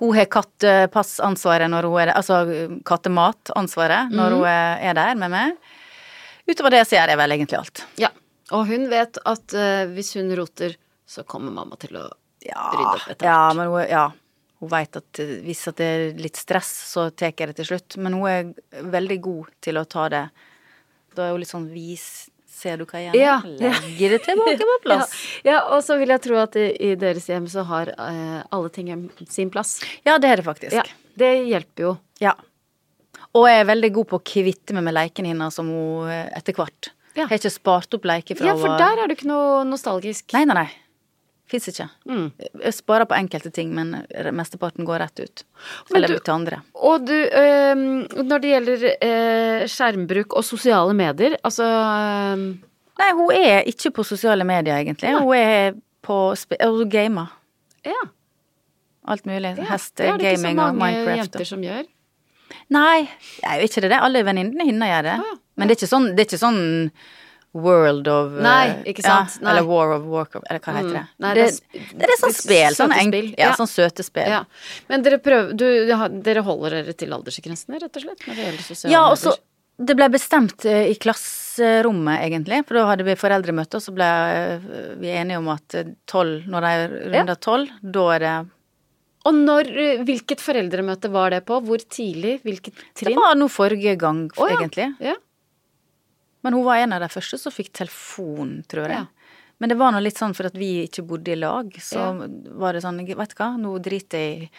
Hun 0.00 0.14
har 0.16 0.26
kattepassansvaret 0.32 1.70
når 1.70 1.86
hun 1.88 2.00
er 2.02 2.10
der, 2.10 2.16
altså 2.18 2.40
kattematansvaret 2.88 4.12
når 4.12 4.32
mm. 4.32 4.38
hun 4.40 4.48
er 4.50 4.82
er 4.90 4.98
der 4.98 5.20
med 5.20 5.32
meg. 5.32 5.70
Utover 6.48 6.74
det 6.74 6.82
så 6.88 6.98
gjør 6.98 7.14
jeg 7.14 7.20
vel 7.20 7.36
egentlig 7.36 7.60
alt. 7.60 7.84
Ja. 8.00 8.10
Og 8.52 8.66
hun 8.68 8.88
vet 8.90 9.16
at 9.24 9.54
uh, 9.56 9.84
hvis 9.94 10.12
hun 10.18 10.34
roter, 10.36 10.74
så 11.08 11.24
kommer 11.24 11.54
mamma 11.54 11.78
til 11.80 11.96
å 11.96 12.08
Ja, 12.44 12.66
rydde 12.74 12.90
opp 12.90 13.06
etter 13.08 13.22
hvert. 13.22 13.30
ja 13.30 13.38
men 13.56 13.70
hun, 13.72 13.80
ja, 13.88 14.02
hun 14.64 14.72
vet 14.72 15.00
at 15.00 15.22
hvis 15.44 15.64
det 15.78 15.86
er 15.86 16.04
litt 16.20 16.40
stress, 16.40 16.70
så 16.90 17.08
tar 17.12 17.32
jeg 17.32 17.52
det 17.52 17.58
til 17.60 17.74
slutt. 17.74 17.98
Men 18.02 18.16
hun 18.18 18.28
er 18.30 18.86
veldig 18.94 19.18
god 19.24 19.50
til 19.64 19.80
å 19.80 19.84
ta 19.88 20.08
det. 20.12 20.22
Da 21.14 21.26
er 21.26 21.34
hun 21.34 21.42
litt 21.44 21.52
sånn 21.52 21.68
vis. 21.72 22.06
Ser 22.54 22.78
du 22.80 22.86
hva 22.86 23.00
jeg? 23.02 23.18
Ja. 23.18 23.36
Legger 23.44 24.14
det 24.14 24.20
tilbake 24.24 24.62
på 24.62 24.78
plass. 24.86 25.12
Ja, 25.42 25.56
ja, 25.56 25.60
og 25.74 25.84
så 25.84 25.98
vil 26.00 26.14
jeg 26.14 26.22
tro 26.24 26.38
at 26.40 26.56
i, 26.58 26.68
i 26.86 26.94
deres 26.98 27.26
hjem 27.28 27.48
så 27.50 27.64
har 27.68 27.90
uh, 27.98 28.40
alle 28.54 28.72
ting 28.74 28.90
sin 29.28 29.50
plass. 29.52 29.80
Ja, 30.06 30.16
det 30.22 30.30
er 30.30 30.42
det 30.42 30.46
faktisk. 30.46 30.76
Ja, 30.78 30.84
det 31.20 31.32
hjelper 31.50 31.88
jo. 31.88 31.94
Ja. 32.22 32.36
Og 33.34 33.48
jeg 33.50 33.64
er 33.64 33.66
veldig 33.66 33.90
god 33.96 34.10
på 34.12 34.20
å 34.20 34.24
kvitte 34.24 34.76
meg 34.76 34.86
med 34.86 34.94
lekene 34.94 35.32
hennes 35.32 35.58
som 35.58 35.66
hun 35.66 36.06
eh, 36.10 36.28
etter 36.38 36.54
hvert. 36.54 36.92
Ja. 37.14 37.24
Jeg 37.24 37.30
har 37.32 37.40
ikke 37.40 37.54
spart 37.54 37.96
opp 37.98 38.06
leker 38.06 38.38
fra 38.38 38.46
Ja, 38.46 38.54
for 38.58 38.78
der 38.78 39.02
er 39.02 39.10
du 39.10 39.14
ikke 39.16 39.28
noe 39.30 39.62
nostalgisk. 39.66 40.30
Nei, 40.34 40.44
nei, 40.46 40.56
nei. 40.62 40.68
Fins 41.50 41.66
ikke. 41.68 41.84
Mm. 42.08 42.28
Jeg 42.64 42.72
sparer 42.72 43.04
på 43.08 43.16
enkelte 43.18 43.50
ting, 43.52 43.72
men 43.76 43.90
mesteparten 44.32 44.86
går 44.88 45.02
rett 45.02 45.20
ut. 45.20 45.42
Men 45.90 45.98
Eller 45.98 46.14
du- 46.14 46.22
til 46.24 46.32
andre. 46.32 46.60
Og 46.74 47.04
du, 47.06 47.12
øh, 47.12 47.76
når 48.24 48.38
det 48.40 48.52
gjelder 48.54 48.86
øh, 48.94 49.64
skjermbruk 49.68 50.32
og 50.32 50.44
sosiale 50.44 50.94
medier, 50.96 51.36
altså 51.44 51.66
øh... 51.68 52.46
Nei, 52.94 53.10
hun 53.18 53.32
er 53.34 53.64
ikke 53.68 53.90
på 53.90 54.04
sosiale 54.06 54.44
medier, 54.46 54.76
egentlig. 54.78 55.12
Hun 55.18 55.34
er 55.36 55.72
på 56.02 56.18
Hun 56.62 56.90
gamer. 56.90 57.26
Ja. 57.84 58.00
Alt 59.08 59.26
mulig. 59.26 59.54
ja 59.58 59.64
Hest, 59.68 59.96
det 59.98 60.06
er 60.06 60.16
det 60.16 60.30
ikke 60.32 60.40
så 60.46 60.54
mange 60.54 60.78
Minecraft. 60.80 61.18
jenter 61.18 61.44
som 61.44 61.60
gjør. 61.64 61.82
Nei, 62.72 63.00
det 63.42 63.44
er 63.50 63.58
jo 63.60 63.68
ikke 63.68 63.82
det. 63.84 63.98
Alle 64.00 64.22
venninnene 64.24 64.64
hennes 64.64 64.88
gjør 64.88 65.02
det. 65.10 65.16
Ah, 65.20 65.28
ja. 65.28 65.36
Men 65.56 65.68
det 65.68 65.74
er 65.74 65.80
ikke 65.82 65.90
sånn, 65.90 66.06
det 66.14 66.22
er 66.24 66.28
ikke 66.30 66.40
sånn 66.40 66.62
World 67.54 68.08
of 68.10 68.34
eh, 68.34 68.42
Nei, 68.42 68.64
ikke 68.90 69.04
sant? 69.04 69.36
Ja, 69.38 69.44
Nei. 69.46 69.52
Eller 69.52 69.68
War 69.68 69.94
of 69.94 70.06
Warcraft, 70.10 70.46
eller 70.50 70.62
hva 70.64 70.74
heter 70.74 70.96
det? 70.96 71.04
Nei, 71.22 71.32
det, 71.38 71.46
det 71.70 71.80
er 71.80 72.00
det, 72.00 72.08
er 72.08 72.20
sånn 72.20 72.36
spel. 72.36 72.76
Sånn 72.76 72.94
enk, 72.96 73.14
spill, 73.14 73.28
ja, 73.36 73.46
ja. 73.46 73.54
sånn 73.60 73.70
søte 73.70 74.06
spill. 74.06 74.30
Ja. 74.32 74.44
Men 74.90 75.04
dere 75.06 75.20
prøver 75.22 75.54
du, 75.54 75.66
Dere 76.26 76.42
holder 76.46 76.80
dere 76.80 76.94
til 76.98 77.14
aldersgrensene, 77.14 77.78
rett 77.82 78.00
og 78.00 78.06
slett? 78.06 78.24
Når 78.26 78.40
det 78.40 78.48
gjelder 78.48 78.66
sosiale 78.66 78.94
Ja, 78.96 79.04
og 79.12 79.20
så? 79.20 79.36
Det 79.74 79.94
ble 79.98 80.06
bestemt 80.14 80.66
eh, 80.70 80.88
i 80.92 80.94
klasserommet, 81.02 82.20
egentlig, 82.22 82.60
for 82.66 82.78
da 82.78 82.84
hadde 82.92 83.06
vi 83.06 83.16
foreldremøte, 83.18 83.78
og 83.78 83.82
så 83.82 83.94
ble 83.94 84.10
eh, 84.34 84.66
vi 85.02 85.10
enige 85.14 85.40
om 85.40 85.48
at 85.54 85.78
eh, 85.78 85.94
tolv, 86.10 86.44
når 86.50 86.66
de 86.66 87.00
runder 87.14 87.40
tolv, 87.42 87.72
da 87.82 88.04
er 88.14 88.24
det 88.24 88.34
Og 89.30 89.40
når, 89.40 89.70
eh, 89.82 90.04
hvilket 90.06 90.42
foreldremøte 90.42 91.10
var 91.10 91.34
det 91.34 91.42
på? 91.46 91.58
Hvor 91.66 91.82
tidlig? 91.82 92.36
Hvilket 92.46 92.78
trinn? 92.94 93.14
Det 93.14 93.18
var 93.18 93.34
nå 93.38 93.50
forrige 93.50 93.96
gang, 93.98 94.28
oh, 94.38 94.50
egentlig. 94.50 94.92
Ja. 95.02 95.16
Men 96.44 96.56
hun 96.58 96.64
var 96.66 96.82
en 96.82 96.92
av 96.96 97.00
de 97.04 97.08
første 97.12 97.38
som 97.40 97.52
fikk 97.54 97.72
telefon, 97.72 98.58
tror 98.68 98.88
jeg. 98.92 99.02
Ja. 99.04 99.34
Men 99.62 99.70
det 99.70 99.76
var 99.80 99.94
nå 99.94 100.00
litt 100.02 100.18
sånn 100.18 100.34
for 100.36 100.48
at 100.50 100.56
vi 100.58 100.84
ikke 100.84 101.04
bodde 101.08 101.32
i 101.32 101.38
lag, 101.40 101.70
så 101.80 102.00
Ja. 102.02 102.26
var 102.58 102.74
det 102.74 102.82
sånn, 102.84 102.98
vet 103.06 103.34
du 103.34 103.38
hva, 103.38 103.56
nå 103.58 103.78
driter 103.80 104.18
jeg 104.18 104.42
i 104.42 104.50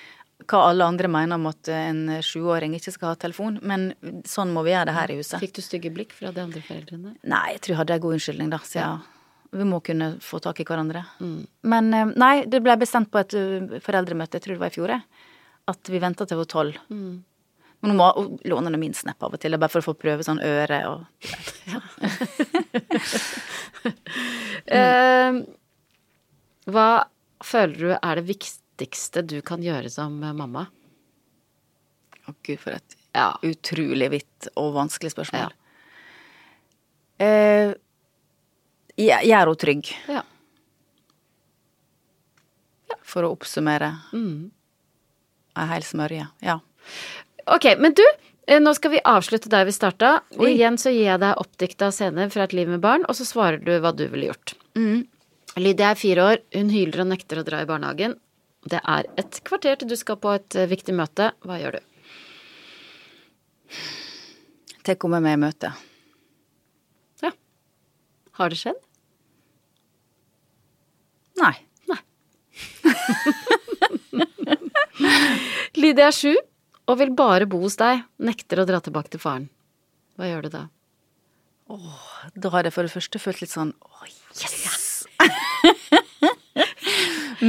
hva 0.45 0.65
alle 0.69 0.83
andre 0.83 1.07
mener 1.07 1.35
om 1.35 1.45
at 1.47 1.67
en 1.71 2.07
sjuåring 2.25 2.73
ikke 2.75 2.91
skal 2.91 3.09
ha 3.13 3.15
telefon, 3.15 3.59
men 3.63 3.93
sånn 4.27 4.51
må 4.53 4.63
vi 4.65 4.71
gjøre 4.73 4.89
det 4.89 4.95
her 4.97 5.11
i 5.11 5.17
huset. 5.21 5.39
Fikk 5.39 5.53
du 5.53 5.61
stygge 5.63 5.91
blikk 5.93 6.11
fra 6.11 6.31
de 6.35 6.41
andre 6.41 6.61
foreldrene? 6.61 7.15
Nei, 7.23 7.51
jeg 7.53 7.61
tror 7.61 7.73
jeg 7.73 7.77
hadde 7.77 7.93
en 7.93 8.01
god 8.01 8.17
unnskyldning, 8.17 8.49
da, 8.51 8.59
siden 8.59 9.01
vi 9.55 9.63
må 9.63 9.79
kunne 9.83 10.09
få 10.19 10.41
tak 10.43 10.59
i 10.59 10.65
hverandre. 10.67 11.05
Mm. 11.21 11.47
Men 11.63 11.93
eh, 11.93 12.11
nei, 12.19 12.33
det 12.51 12.61
ble 12.65 12.75
bestemt 12.81 13.09
på 13.13 13.21
et 13.21 13.33
eh, 13.39 13.79
foreldremøte, 13.79 14.35
jeg 14.35 14.41
tror 14.43 14.57
det 14.57 14.63
var 14.65 14.73
i 14.73 14.75
fjor, 14.75 14.95
at 15.71 15.91
vi 15.93 15.99
venta 16.03 16.25
til 16.27 16.35
vi 16.35 16.43
var 16.43 16.51
tolv. 16.51 16.79
Mm. 16.89 17.23
Men 17.85 17.93
nå 17.93 17.97
må 18.01 18.05
hun 18.17 18.39
låne 18.49 18.71
den 18.73 18.79
min 18.81 18.95
snap 18.97 19.21
av 19.21 19.35
og 19.37 19.41
til, 19.43 19.53
bare 19.61 19.69
for 19.69 19.83
å 19.83 19.85
få 19.91 19.93
prøve 20.01 20.25
sånn 20.25 20.41
øre 20.41 20.79
og 20.89 21.05
Eh, 24.65 25.35
hva 26.73 26.85
føler 27.45 27.75
du 27.77 27.91
er 27.93 28.17
det 28.17 28.23
viktigste 28.25 29.21
du 29.29 29.35
kan 29.45 29.61
gjøre 29.61 29.91
som 29.93 30.15
mamma? 30.17 30.63
Å 32.25 32.33
gud, 32.41 32.57
for 32.63 32.73
et 32.73 32.95
Ja. 33.13 33.27
utrolig 33.45 34.09
vidt 34.09 34.47
og 34.57 34.73
vanskelig 34.73 35.13
spørsmål. 35.13 35.53
Ja. 35.53 35.61
Uh, 37.21 37.75
gjør 38.97 39.21
henne 39.21 39.55
trygg, 39.61 39.91
ja. 40.09 40.23
for 43.05 43.23
å 43.23 43.31
oppsummere. 43.37 43.93
Mm. 44.11 44.49
Ei 45.55 45.67
hel 45.69 45.85
smørje. 45.87 46.25
Ja. 46.41 46.57
Ok, 47.45 47.65
men 47.77 47.93
du, 47.93 48.03
eh, 48.47 48.61
nå 48.61 48.73
skal 48.73 48.91
vi 48.95 49.01
avslutte 49.05 49.49
der 49.53 49.65
vi 49.67 49.73
starta. 49.75 50.15
Og 50.39 50.47
igjen 50.49 50.77
så 50.81 50.89
gir 50.93 51.05
jeg 51.11 51.19
deg 51.21 51.41
oppdikta 51.41 51.91
scener 51.93 52.27
fra 52.33 52.43
et 52.47 52.55
liv 52.57 52.67
med 52.69 52.81
barn, 52.81 53.03
og 53.05 53.13
så 53.17 53.23
svarer 53.27 53.59
du 53.61 53.75
hva 53.79 53.91
du 53.93 54.07
ville 54.07 54.27
gjort. 54.31 54.55
Mm. 54.77 55.05
Lydia 55.61 55.87
er 55.93 55.99
fire 55.99 56.21
år, 56.31 56.37
hun 56.57 56.69
hyler 56.73 56.99
og 57.05 57.11
nekter 57.13 57.39
å 57.39 57.47
dra 57.47 57.57
i 57.61 57.69
barnehagen. 57.69 58.13
Det 58.65 58.81
er 58.81 59.03
et 59.21 59.33
kvarter 59.45 59.75
til 59.77 59.89
du 59.91 59.97
skal 59.99 60.17
på 60.17 60.29
et 60.33 60.57
eh, 60.57 60.71
viktig 60.71 60.93
møte. 60.97 61.25
Hva 61.45 61.55
gjør 61.61 61.73
du? 61.77 61.81
Tenk 64.85 64.99
om 65.05 65.13
jeg 65.13 65.21
er 65.21 65.25
med 65.25 65.35
i 65.37 65.43
møtet. 65.45 65.73
Ja. 67.21 67.31
Har 68.39 68.47
det 68.49 68.59
skjedd? 68.61 68.79
Nei. 71.41 71.55
Lydia 75.75 76.07
er 76.07 76.15
sju 76.15 76.33
og 76.85 76.99
vil 77.01 77.11
bare 77.17 77.47
bo 77.49 77.59
hos 77.63 77.77
deg. 77.81 78.05
Nekter 78.21 78.61
å 78.61 78.67
dra 78.69 78.81
tilbake 78.83 79.13
til 79.13 79.21
faren. 79.21 79.49
Hva 80.15 80.29
gjør 80.29 80.45
du 80.45 80.53
da? 80.53 80.63
Da 82.35 82.51
hadde 82.53 82.69
jeg 82.69 82.75
for 82.75 82.85
det 82.85 82.93
første 82.93 83.19
følt 83.19 83.39
litt 83.41 83.49
sånn 83.51 83.71
Å, 83.81 84.05
yes! 84.37 85.07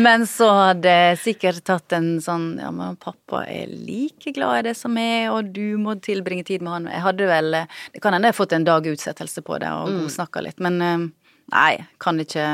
Men 0.07 0.25
så 0.27 0.49
hadde 0.57 0.89
jeg 0.91 1.19
sikkert 1.21 1.61
tatt 1.69 1.93
en 1.95 2.17
sånn 2.25 2.47
Ja, 2.59 2.71
men 2.75 2.97
pappa 3.01 3.43
er 3.47 3.69
like 3.69 4.33
glad 4.35 4.59
i 4.59 4.65
det 4.71 4.75
som 4.79 4.95
meg, 4.97 5.29
og 5.31 5.53
du 5.55 5.77
må 5.81 5.95
tilbringe 6.03 6.47
tid 6.49 6.65
med 6.65 6.73
han. 6.73 6.89
Jeg 6.91 7.05
hadde 7.05 7.29
vel 7.29 7.59
Det 7.61 8.01
kan 8.03 8.17
hende 8.17 8.31
jeg 8.31 8.35
har 8.35 8.41
fått 8.41 8.57
en 8.57 8.67
dag 8.67 8.89
utsettelse 8.89 9.45
på 9.47 9.61
det 9.63 9.71
og 9.77 9.93
godsnakka 10.01 10.43
litt, 10.49 10.59
men 10.65 10.81
eh, 10.83 11.07
nei, 11.53 11.73
kan 12.03 12.19
ikke 12.25 12.49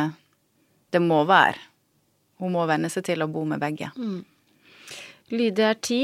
Det 0.93 1.01
må 1.01 1.23
være. 1.31 1.57
Hun 2.43 2.53
må 2.59 2.67
venne 2.69 2.91
seg 2.93 3.07
til 3.07 3.23
å 3.23 3.31
bo 3.31 3.47
med 3.49 3.63
begge. 3.63 3.89
Lydia 5.33 5.71
er 5.73 5.79
ti. 5.81 6.03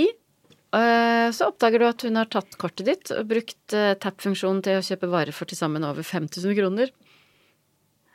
Eh, 0.77 1.29
Så 1.33 1.49
oppdager 1.51 1.83
du 1.83 1.87
at 1.89 2.05
hun 2.07 2.19
har 2.21 2.31
tatt 2.33 2.57
kortet 2.61 2.89
ditt 2.89 3.13
og 3.15 3.29
brukt 3.31 3.77
eh, 3.77 3.95
tap-funksjonen 4.01 4.63
til 4.67 4.81
å 4.81 4.85
kjøpe 4.85 5.11
varer 5.13 5.37
for 5.37 5.49
til 5.49 5.61
sammen 5.61 5.87
over 5.87 6.07
5000 6.07 6.57
kroner. 6.59 6.93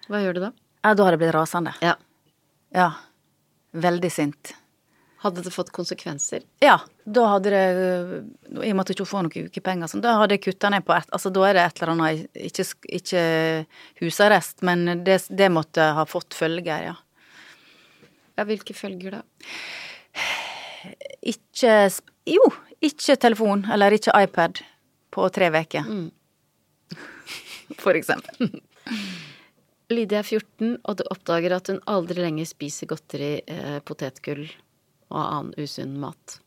Hva 0.10 0.20
gjør 0.24 0.38
du 0.38 0.44
da? 0.48 0.52
Ja, 0.84 0.92
da 0.98 1.08
har 1.08 1.16
jeg 1.16 1.24
blitt 1.24 1.36
rasende. 1.36 1.74
Ja. 1.84 1.96
Ja. 2.76 2.92
Veldig 3.74 4.12
sint. 4.12 4.54
Hadde 5.24 5.42
det 5.46 5.54
fått 5.56 5.70
konsekvenser? 5.72 6.44
Ja, 6.60 6.82
da 7.08 7.22
hadde 7.32 7.52
det 7.54 7.62
I 8.66 8.72
og 8.74 8.76
med 8.76 8.82
at 8.84 8.90
du 8.90 8.94
ikke 8.98 9.08
får 9.08 9.24
noen 9.24 9.46
ukepenger, 9.48 9.88
sånn, 9.88 10.04
da 10.04 10.18
hadde 10.20 10.36
jeg 10.36 10.44
kutta 10.50 10.72
ned 10.74 10.84
på 10.84 10.92
et 10.98 11.08
Altså, 11.16 11.32
da 11.32 11.46
er 11.48 11.56
det 11.56 11.64
et 11.64 11.80
eller 11.80 11.94
annet 11.94 12.42
Ikke, 12.50 12.66
ikke 13.00 13.22
husarrest, 14.02 14.60
men 14.68 15.06
det, 15.08 15.22
det 15.32 15.48
måtte 15.54 15.86
ha 15.96 16.04
fått 16.10 16.36
følger, 16.36 16.90
ja. 16.90 16.98
Ja, 18.36 18.46
hvilke 18.50 18.76
følger 18.76 19.22
da? 19.22 19.24
Ikke 21.24 21.78
Jo, 22.30 22.44
ikke 22.84 23.18
telefon 23.20 23.66
eller 23.72 23.96
ikke 23.96 24.14
iPad 24.24 24.62
på 25.14 25.30
tre 25.34 25.50
uker. 25.54 25.90
For 27.84 27.98
eksempel. 27.98 28.62
Lydia 29.94 30.22
er 30.22 30.28
14, 30.28 30.78
og 30.84 30.98
du 30.98 31.04
oppdager 31.12 31.56
at 31.58 31.70
hun 31.70 31.82
aldri 31.90 32.24
lenger 32.24 32.48
spiser 32.50 32.90
godteri, 32.90 33.36
eh, 33.48 33.80
potetgull 33.86 34.46
og 35.14 35.20
annen 35.20 35.54
usunn 35.60 35.98
mat. 36.02 36.40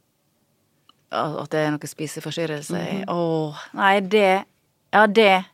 At 1.14 1.53
det 1.53 1.61
er 1.62 1.74
noe 1.74 1.89
spiseforstyrrelse. 1.89 2.81
Åh, 3.12 3.66
nei, 3.79 4.01
det 4.01 4.45
Ja, 4.95 5.07
det 5.07 5.45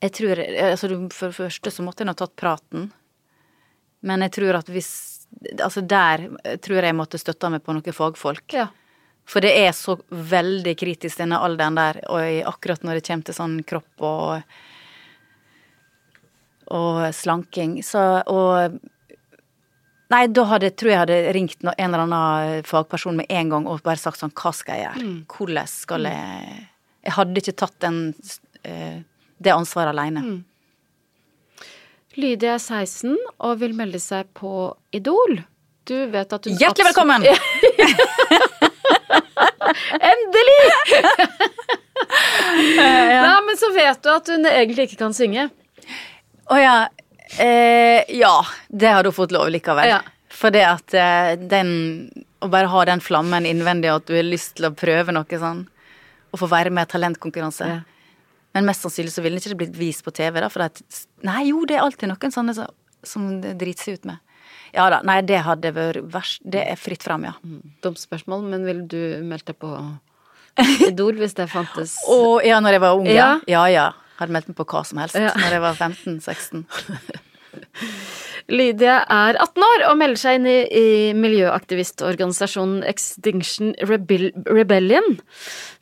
Jeg 0.00 0.12
tror 0.14 0.38
altså, 0.38 0.88
For 1.12 1.30
det 1.30 1.36
første 1.36 1.70
så 1.70 1.82
måtte 1.82 2.02
jeg 2.02 2.10
nå 2.10 2.14
tatt 2.18 2.36
praten. 2.38 2.90
Men 4.02 4.22
jeg 4.22 4.34
tror 4.38 4.60
at 4.60 4.68
hvis 4.70 5.17
Altså, 5.62 5.82
der 5.84 6.24
tror 6.64 6.80
jeg 6.80 6.90
jeg 6.90 6.98
måtte 6.98 7.20
støtta 7.20 7.50
meg 7.52 7.62
på 7.64 7.74
noen 7.76 7.94
fagfolk. 7.94 8.56
Ja. 8.56 8.68
For 9.28 9.44
det 9.44 9.52
er 9.60 9.74
så 9.76 9.98
veldig 10.08 10.72
kritisk 10.80 11.20
denne 11.20 11.38
alderen 11.44 11.76
der, 11.76 12.00
og 12.08 12.48
akkurat 12.48 12.84
når 12.86 12.98
det 12.98 13.06
kommer 13.10 13.28
til 13.28 13.36
sånn 13.36 13.58
kropp 13.68 14.08
og 14.08 14.58
og 16.68 17.14
slanking. 17.16 17.78
Så 17.84 18.00
og 18.28 18.78
Nei, 20.08 20.22
da 20.32 20.42
hadde, 20.48 20.70
tror 20.72 20.88
jeg 20.88 21.00
hadde 21.02 21.16
ringt 21.36 21.64
en 21.64 21.72
eller 21.84 22.06
annen 22.06 22.62
fagperson 22.64 23.18
med 23.18 23.28
en 23.28 23.50
gang 23.52 23.66
og 23.68 23.82
bare 23.84 24.00
sagt 24.00 24.20
sånn 24.22 24.32
Hva 24.32 24.54
skal 24.56 24.78
jeg 24.78 24.86
gjøre? 24.86 25.08
Hvordan 25.34 25.68
skal 25.68 26.08
jeg 26.08 26.54
Jeg 27.04 27.14
hadde 27.18 27.42
ikke 27.42 27.56
tatt 27.60 27.76
den, 27.84 27.98
eh, 28.64 29.02
det 29.36 29.52
ansvaret 29.52 29.92
aleine. 29.92 30.22
Lydia 32.18 32.56
er 32.56 32.62
16 32.62 33.14
og 33.14 33.60
vil 33.60 33.74
melde 33.78 34.00
seg 34.02 34.26
på 34.34 34.74
Idol. 34.94 35.38
Du 35.86 35.94
vet 36.10 36.32
at 36.34 36.48
hun 36.48 36.56
Hjertelig 36.58 36.88
velkommen! 36.90 37.22
Endelig! 40.10 40.56
Nei, 42.78 43.38
men 43.46 43.58
så 43.60 43.70
vet 43.74 44.02
du 44.02 44.10
at 44.10 44.30
hun 44.32 44.48
egentlig 44.50 44.88
ikke 44.88 45.00
kan 45.04 45.14
synge. 45.14 45.46
Å 46.50 46.58
ja. 46.58 46.76
Eh, 47.38 48.02
ja, 48.18 48.34
det 48.68 48.90
har 48.96 49.06
du 49.06 49.12
fått 49.14 49.32
lov 49.36 49.50
likevel. 49.54 49.86
Ja. 49.86 50.00
For 50.32 50.54
det 50.54 50.64
at 50.66 50.94
eh, 50.96 51.34
den 51.38 51.70
Å 52.38 52.46
bare 52.50 52.70
ha 52.70 52.84
den 52.86 53.00
flammen 53.02 53.46
innvendig, 53.50 53.90
og 53.90 54.02
at 54.02 54.10
du 54.10 54.14
har 54.14 54.26
lyst 54.26 54.56
til 54.58 54.68
å 54.68 54.74
prøve 54.74 55.14
noe 55.14 55.38
sånn. 55.42 55.64
Og 56.30 56.42
få 56.42 56.46
være 56.50 56.70
med 56.74 56.86
i 56.86 56.92
talentkonkurranse. 56.92 57.66
Ja. 57.66 57.80
Men 58.58 58.66
mest 58.66 58.82
sannsynlig 58.82 59.12
så 59.14 59.22
ville 59.22 59.38
ikke 59.38 59.54
blitt 59.62 59.76
vist 59.78 60.02
på 60.06 60.10
TV, 60.18 60.40
da. 60.42 60.48
For 60.50 60.66
at 60.66 60.82
Nei, 61.26 61.44
jo, 61.52 61.62
det 61.68 61.78
er 61.78 61.84
alltid 61.86 62.10
noen 62.10 62.34
sånne 62.34 62.54
som, 62.58 62.72
som 63.06 63.28
driter 63.40 63.86
seg 63.86 64.00
ut 64.00 64.08
med. 64.10 64.18
Ja 64.74 64.88
da. 64.92 64.98
Nei, 65.06 65.20
det 65.24 65.38
hadde 65.46 65.70
vært 65.76 66.02
verst. 66.12 66.42
Det 66.44 66.60
er 66.66 66.76
fritt 66.80 67.06
fram, 67.06 67.24
ja. 67.28 67.36
Dumt 67.84 68.00
spørsmål, 68.02 68.42
men 68.50 68.66
ville 68.66 68.84
du 68.90 68.98
meldt 69.24 69.46
deg 69.52 69.56
på 69.62 69.70
Idol 70.90 71.20
hvis 71.22 71.36
det 71.38 71.46
fantes? 71.52 71.94
Å, 72.10 72.18
ja, 72.44 72.58
når 72.64 72.76
jeg 72.76 72.82
var 72.84 72.98
ung, 72.98 73.06
ja. 73.06 73.14
Ja. 73.14 73.30
Ja 73.46 73.64
ja. 73.72 73.86
Hadde 74.18 74.34
meldt 74.34 74.50
meg 74.50 74.58
på 74.58 74.66
hva 74.66 74.82
som 74.84 74.98
helst 74.98 75.14
Ja. 75.14 75.30
når 75.38 75.54
jeg 75.54 75.62
var 75.62 75.78
15-16. 75.78 76.64
Lydia 78.48 79.02
er 79.12 79.36
18 79.36 79.64
år 79.64 79.82
og 79.90 79.98
melder 80.00 80.20
seg 80.20 80.38
inn 80.38 80.46
i, 80.48 80.58
i 80.64 80.86
miljøaktivistorganisasjonen 81.18 82.80
Extinction 82.88 83.74
Rebel 83.84 84.30
Rebellion. 84.48 85.18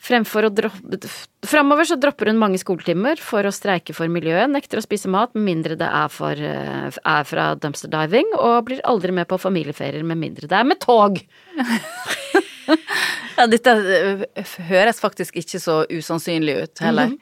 Fremfor 0.03 0.49
å 0.49 0.53
droppe 0.55 0.99
Framover 1.47 1.87
så 1.87 1.95
dropper 2.01 2.33
hun 2.33 2.41
mange 2.41 2.59
skoletimer 2.59 3.21
for 3.23 3.47
å 3.47 3.53
streike 3.55 3.95
for 3.95 4.11
miljøet, 4.11 4.51
nekter 4.51 4.81
å 4.81 4.83
spise 4.83 5.07
mat 5.13 5.31
med 5.37 5.45
mindre 5.47 5.77
det 5.79 5.87
er, 5.87 6.11
for, 6.11 6.35
eh, 6.35 6.91
er 6.91 7.29
fra 7.29 7.45
dumpster 7.55 7.93
diving, 7.93 8.33
og 8.35 8.65
blir 8.67 8.83
aldri 8.83 9.15
med 9.15 9.29
på 9.31 9.39
familieferier 9.39 10.03
med 10.03 10.19
mindre 10.19 10.51
det 10.51 10.59
er 10.59 10.67
med 10.67 10.83
tog. 10.83 11.23
Ja, 13.37 13.45
dette 13.47 13.73
øh, 13.77 14.23
høres 14.71 15.01
faktisk 15.03 15.37
ikke 15.37 15.61
så 15.63 15.83
usannsynlig 15.93 16.57
ut 16.63 16.81
heller. 16.83 17.13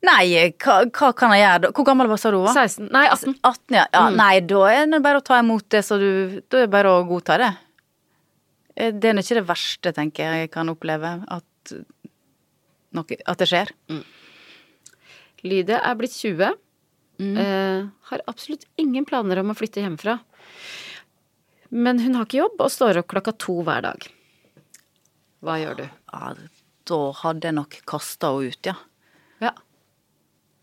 Nei, 0.00 0.52
hva, 0.62 0.76
hva 0.96 1.10
kan 1.12 1.34
jeg 1.36 1.42
gjøre 1.44 1.62
da? 1.66 1.70
Hvor 1.76 1.84
gammel 1.90 2.08
var 2.08 2.20
sa 2.22 2.30
du 2.32 2.38
hun 2.38 2.46
var? 2.46 2.56
16 2.56 2.86
Nei, 2.94 3.02
18. 3.12 3.34
18, 3.44 3.74
ja. 3.76 3.82
ja 3.92 4.04
Nei, 4.14 4.32
da 4.48 4.62
er 4.72 4.86
det 4.88 5.00
bare 5.04 5.20
å 5.20 5.24
ta 5.26 5.40
imot 5.42 5.66
det, 5.74 5.82
så 5.84 5.98
du 6.00 6.06
Da 6.48 6.62
er 6.62 6.64
det 6.64 6.72
bare 6.72 6.94
å 6.94 7.02
godta 7.08 7.36
det. 7.42 7.50
Eh, 8.76 8.94
Det 8.96 9.10
er 9.12 9.20
ikke 9.20 9.40
det 9.42 9.46
verste, 9.50 9.92
tenker 9.96 10.24
jeg, 10.24 10.46
jeg 10.46 10.52
kan 10.54 10.72
oppleve, 10.72 11.12
at, 11.28 11.74
noe, 12.96 13.20
at 13.28 13.42
det 13.44 13.50
skjer. 13.50 13.74
Lydia 15.44 15.82
er 15.84 15.98
blitt 16.00 16.16
20. 16.16 16.56
Eh, 17.20 17.84
har 18.10 18.22
absolutt 18.30 18.64
ingen 18.80 19.04
planer 19.04 19.42
om 19.42 19.52
å 19.52 19.56
flytte 19.58 19.82
hjemmefra. 19.84 20.16
Men 21.70 22.00
hun 22.02 22.16
har 22.16 22.24
ikke 22.26 22.40
jobb 22.40 22.56
og 22.64 22.72
står 22.72 23.02
opp 23.02 23.10
klokka 23.12 23.36
to 23.36 23.60
hver 23.66 23.84
dag. 23.84 24.08
Hva 25.44 25.58
gjør 25.60 25.76
du? 25.82 25.84
Ja, 26.12 26.32
da 26.90 27.00
hadde 27.20 27.48
jeg 27.50 27.56
nok 27.60 27.76
kasta 27.88 28.32
henne 28.32 28.50
ut, 28.56 28.66
ja. 28.72 28.74
Ja. 29.44 29.52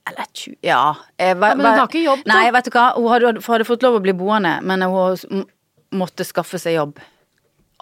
Eller 0.08 0.28
20 0.34 0.58
Ja. 0.66 0.82
Jeg, 1.18 1.38
men 1.42 1.60
hun 1.62 1.68
har 1.68 1.86
ikke 1.88 2.04
jobb, 2.04 2.24
da? 2.26 2.34
Nei, 2.34 2.50
vet 2.56 2.70
du 2.70 2.74
hva. 2.76 2.88
Hun 2.98 3.10
hadde, 3.14 3.34
hadde 3.48 3.68
fått 3.68 3.86
lov 3.86 4.00
å 4.00 4.04
bli 4.04 4.16
boende, 4.18 4.58
men 4.64 4.86
hun 4.88 5.46
måtte 5.98 6.26
skaffe 6.28 6.60
seg 6.62 6.78
jobb 6.78 7.02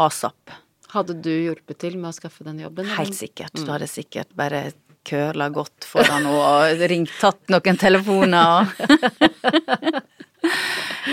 asap. 0.02 0.54
Hadde 0.96 1.18
du 1.20 1.32
hjulpet 1.32 1.80
til 1.82 1.98
med 2.00 2.12
å 2.12 2.16
skaffe 2.16 2.46
den 2.48 2.60
jobben? 2.64 2.86
eller? 2.88 3.04
Helt 3.04 3.18
sikkert. 3.18 3.56
Du 3.58 3.72
hadde 3.72 3.88
sikkert 3.92 4.32
bare 4.38 4.70
køla 5.06 5.50
godt 5.54 5.86
foran 5.86 6.26
henne 6.26 6.34
og 6.34 6.84
ringt, 6.90 7.14
tatt 7.22 7.52
noen 7.54 7.78
telefoner 7.78 8.66
og 8.66 8.66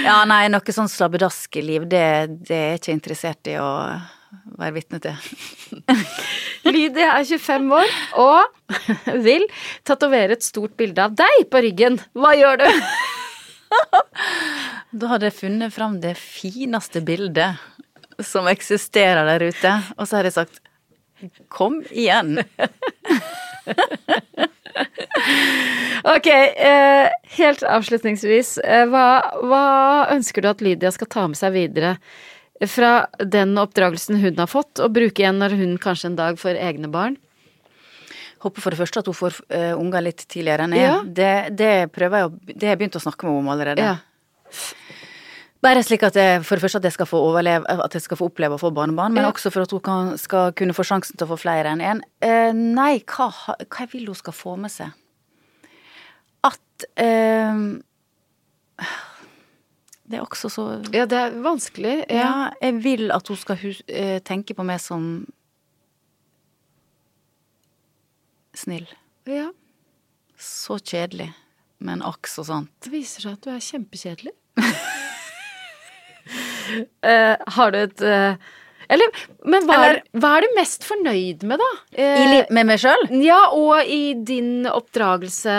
Ja, 0.02 0.22
nei, 0.28 0.46
noe 0.52 0.72
sånn 0.74 0.88
slabbedaskeliv, 0.92 1.84
det, 1.88 2.04
det 2.48 2.56
er 2.56 2.70
jeg 2.72 2.80
ikke 2.80 2.94
interessert 2.96 3.48
i 3.52 3.56
å 3.60 3.68
være 4.58 4.74
vitne 4.76 5.00
til. 5.02 5.16
Lydia 6.72 7.18
er 7.18 7.26
25 7.26 7.72
år 7.76 7.92
og 8.22 9.20
vil 9.24 9.44
tatovere 9.88 10.36
et 10.36 10.46
stort 10.46 10.76
bilde 10.78 11.04
av 11.04 11.16
deg 11.18 11.46
på 11.52 11.62
ryggen. 11.64 12.00
Hva 12.16 12.34
gjør 12.38 12.64
du? 12.64 12.68
Da 14.92 15.08
hadde 15.08 15.30
jeg 15.30 15.38
funnet 15.38 15.72
fram 15.72 15.94
det 16.02 16.12
fineste 16.20 17.00
bildet 17.00 17.56
som 18.20 18.44
eksisterer 18.50 19.24
der 19.24 19.46
ute, 19.48 19.70
og 19.96 20.04
så 20.04 20.18
hadde 20.18 20.28
jeg 20.28 20.36
sagt 20.42 20.60
kom 21.48 21.80
igjen. 21.90 22.42
Ok, 26.02 26.26
eh, 26.26 27.08
helt 27.36 27.62
avslutningsvis. 27.62 28.56
Eh, 28.64 28.86
hva, 28.90 29.04
hva 29.46 29.66
ønsker 30.10 30.42
du 30.42 30.48
at 30.50 30.64
Lydia 30.64 30.90
skal 30.90 31.10
ta 31.12 31.26
med 31.30 31.38
seg 31.38 31.54
videre 31.54 31.92
fra 32.70 33.06
den 33.18 33.56
oppdragelsen 33.58 34.20
hun 34.22 34.38
har 34.38 34.50
fått, 34.50 34.78
og 34.82 34.92
bruke 34.94 35.22
igjen 35.22 35.40
når 35.42 35.56
hun 35.58 35.76
kanskje 35.82 36.10
en 36.12 36.18
dag 36.18 36.38
får 36.40 36.58
egne 36.60 36.90
barn? 36.92 37.16
Håper 38.42 38.64
for 38.64 38.74
det 38.74 38.80
første 38.80 39.02
at 39.02 39.08
hun 39.10 39.14
får 39.14 39.36
uh, 39.54 39.74
unger 39.78 40.02
litt 40.02 40.24
tidligere 40.26 40.66
enn 40.66 40.74
jeg. 40.74 40.88
Ja. 40.88 40.96
Det, 41.06 41.34
det 41.58 41.74
prøver 41.94 42.18
jeg 42.18 42.26
å 42.26 42.32
Det 42.52 42.66
har 42.66 42.74
jeg 42.74 42.80
begynt 42.80 42.98
å 42.98 43.04
snakke 43.04 43.26
med 43.26 43.36
henne 43.36 43.44
om 43.44 43.52
allerede. 43.54 43.86
Ja. 43.86 43.96
Bare 45.62 45.84
slik 45.86 46.02
at 46.02 46.16
jeg, 46.18 46.40
for 46.42 46.58
det 46.58 46.64
første 46.64 46.80
at 46.82 46.86
jeg 46.88 46.96
skal 46.96 47.06
få 47.06 47.20
overleve, 47.22 47.62
at 47.84 47.94
jeg 47.94 48.02
skal 48.02 48.18
få 48.18 48.26
oppleve 48.32 48.56
å 48.58 48.62
få 48.62 48.72
barnebarn, 48.74 49.14
men 49.14 49.22
Ja. 49.22 49.30
også 49.30 49.52
for 49.54 49.62
at 49.62 49.70
hun 49.70 49.82
kan, 49.86 50.16
skal 50.18 50.50
kunne 50.58 50.74
få 50.74 50.82
sjansen 50.82 51.14
til 51.14 51.28
å 51.28 51.30
få 51.30 51.38
flere 51.38 51.70
enn 51.70 51.84
én. 51.86 52.02
Uh, 52.18 52.50
nei, 52.50 52.96
hva, 53.06 53.28
hva 53.62 53.84
jeg 53.84 53.92
vil 53.94 54.10
hun 54.10 54.18
skal 54.18 54.34
få 54.34 54.56
med 54.58 54.74
seg? 54.74 54.90
At 56.42 56.86
eh, 56.98 57.54
Det 60.12 60.18
er 60.20 60.24
også 60.26 60.48
så 60.52 60.64
Ja, 60.92 61.06
det 61.08 61.16
er 61.18 61.30
vanskelig. 61.40 61.94
Ja, 62.10 62.16
Ja. 62.20 62.50
jeg 62.60 62.82
vil 62.84 63.08
at 63.14 63.28
hun 63.32 63.36
skal 63.40 63.56
eh, 63.88 64.18
tenke 64.20 64.52
på 64.54 64.64
meg 64.68 64.80
som 64.84 65.24
snill. 68.54 68.86
ja. 69.26 69.50
Så 70.42 70.74
kjedelig, 70.82 71.28
men 71.78 72.00
akk 72.02 72.26
så 72.26 72.42
sant. 72.44 72.68
Det 72.82 72.90
viser 72.90 73.20
seg 73.22 73.32
at 73.36 73.40
du 73.44 73.50
er 73.52 73.60
kjempekjedelig. 73.62 74.32
uh, 74.58 74.64
har 77.56 77.70
du 77.70 77.78
et 77.78 78.00
uh, 78.02 78.34
Eller, 78.92 79.06
men 79.46 79.62
hva, 79.68 79.74
Eller- 79.76 79.94
er, 80.00 80.02
hva 80.18 80.32
er 80.36 80.40
du 80.44 80.48
mest 80.58 80.82
fornøyd 80.84 81.42
med, 81.46 81.58
da? 81.62 81.68
I 81.94 82.02
Eh, 82.42 82.46
med 82.50 82.66
meg 82.72 82.78
sjøl? 82.82 83.06
ja, 83.22 83.38
og 83.54 83.86
i 83.86 84.14
din 84.18 84.66
oppdragelse. 84.66 85.54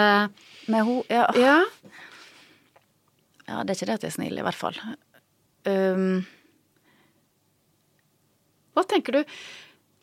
Med 0.68 0.84
henne? 0.84 1.04
ja. 1.10 1.26
Ja. 1.40 1.64
Ja, 3.54 3.64
det 3.64 3.74
er 3.74 3.80
ikke 3.80 3.90
det 3.92 3.98
at 4.00 4.06
jeg 4.08 4.14
er 4.14 4.18
snill, 4.18 4.40
i 4.40 4.46
hvert 4.46 4.60
fall. 4.60 4.78
Um, 5.70 6.24
Hva 8.74 8.84
tenker 8.90 9.20
du? 9.20 9.40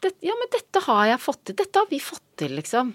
Det, 0.00 0.14
ja, 0.24 0.32
men 0.38 0.50
dette 0.52 0.80
har 0.86 1.04
jeg 1.10 1.20
fått 1.20 1.42
til. 1.44 1.58
Dette 1.60 1.82
har 1.82 1.90
vi 1.90 2.00
fått 2.02 2.26
til, 2.40 2.56
liksom. 2.56 2.94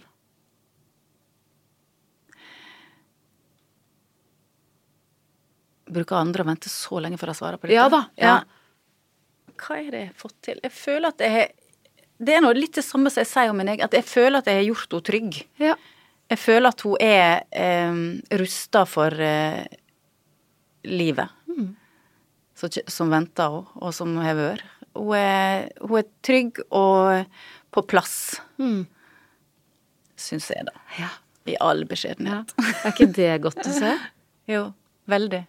bruker 5.95 6.17
andre 6.17 6.43
å 6.43 6.47
vente 6.47 6.71
så 6.71 6.99
lenge 7.03 7.19
før 7.21 7.31
jeg 7.31 7.39
svarer 7.41 7.61
på 7.61 7.69
dette? 7.69 7.77
Ja 7.77 7.87
da, 7.91 8.01
ja. 8.19 8.39
Hva 9.55 9.77
er 9.79 9.91
det 9.91 10.01
jeg 10.01 10.09
har 10.09 10.19
fått 10.19 10.37
til? 10.43 10.61
Jeg 10.63 10.73
føler 10.75 11.13
at 11.13 11.23
jeg 11.23 11.51
Det 12.15 12.33
er 12.35 12.43
noe 12.43 12.55
litt 12.55 12.77
det 12.77 12.83
samme 12.85 13.11
som 13.11 13.21
jeg 13.21 13.29
sier 13.31 13.51
om 13.51 13.57
min 13.59 13.69
egen, 13.71 13.83
at 13.83 13.95
jeg 13.95 14.07
føler 14.07 14.39
at 14.39 14.47
jeg 14.47 14.61
har 14.61 14.67
gjort 14.69 14.93
henne 14.93 15.07
trygg. 15.09 15.39
Ja. 15.59 15.73
Jeg 16.31 16.39
føler 16.41 16.71
at 16.71 16.83
hun 16.85 17.01
er 17.03 17.43
eh, 17.51 17.97
rusta 18.39 18.85
for 18.87 19.19
eh, 19.21 19.65
livet. 20.87 21.29
Så, 22.55 22.69
som 22.87 23.09
venter 23.11 23.49
henne, 23.51 23.67
og 23.83 23.91
som 23.93 24.13
har 24.23 24.35
vært. 24.39 24.63
Hun 24.95 25.11
hun 25.81 25.97
er 25.99 26.05
trygg 26.23 26.61
og 26.71 27.25
på 27.75 27.81
plass, 27.83 28.39
Mm. 28.57 28.85
syns 30.15 30.47
jeg, 30.49 30.63
da. 30.65 30.71
ja. 30.99 31.09
I 31.45 31.57
all 31.61 31.83
ja. 32.31 32.43
Er 32.85 32.91
ikke 32.93 33.11
det 33.13 33.41
godt 33.43 33.59
å 33.67 33.71
se? 33.75 33.91
Jo, 34.47 34.73
veldig. 35.09 35.43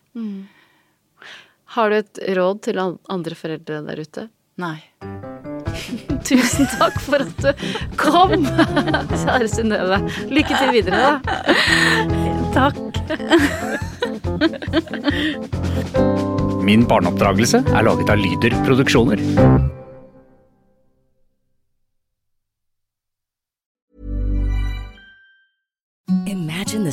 Har 1.76 1.91
du 1.91 1.97
et 1.97 2.18
råd 2.37 2.61
til 2.66 2.78
andre 2.80 3.34
foreldre 3.39 3.82
der 3.87 4.01
ute? 4.03 4.26
Nei. 4.59 4.80
Tusen 6.26 6.66
takk 6.78 6.97
for 7.05 7.22
at 7.22 7.43
du 7.45 7.51
kom, 8.01 8.32
kjære 8.45 9.49
Synnøve. 9.53 10.01
Lykke 10.32 10.59
til 10.59 10.72
videre, 10.74 11.20
da. 11.20 11.45
Takk. 12.57 13.93
Min 16.66 16.82
barneoppdragelse 16.89 17.59
er 17.62 17.82
laget 17.87 18.11
av 18.11 18.18
Lyder 18.18 18.51
Produksjoner. 18.66 19.20
Imagine 26.26 26.84
the 26.84 26.93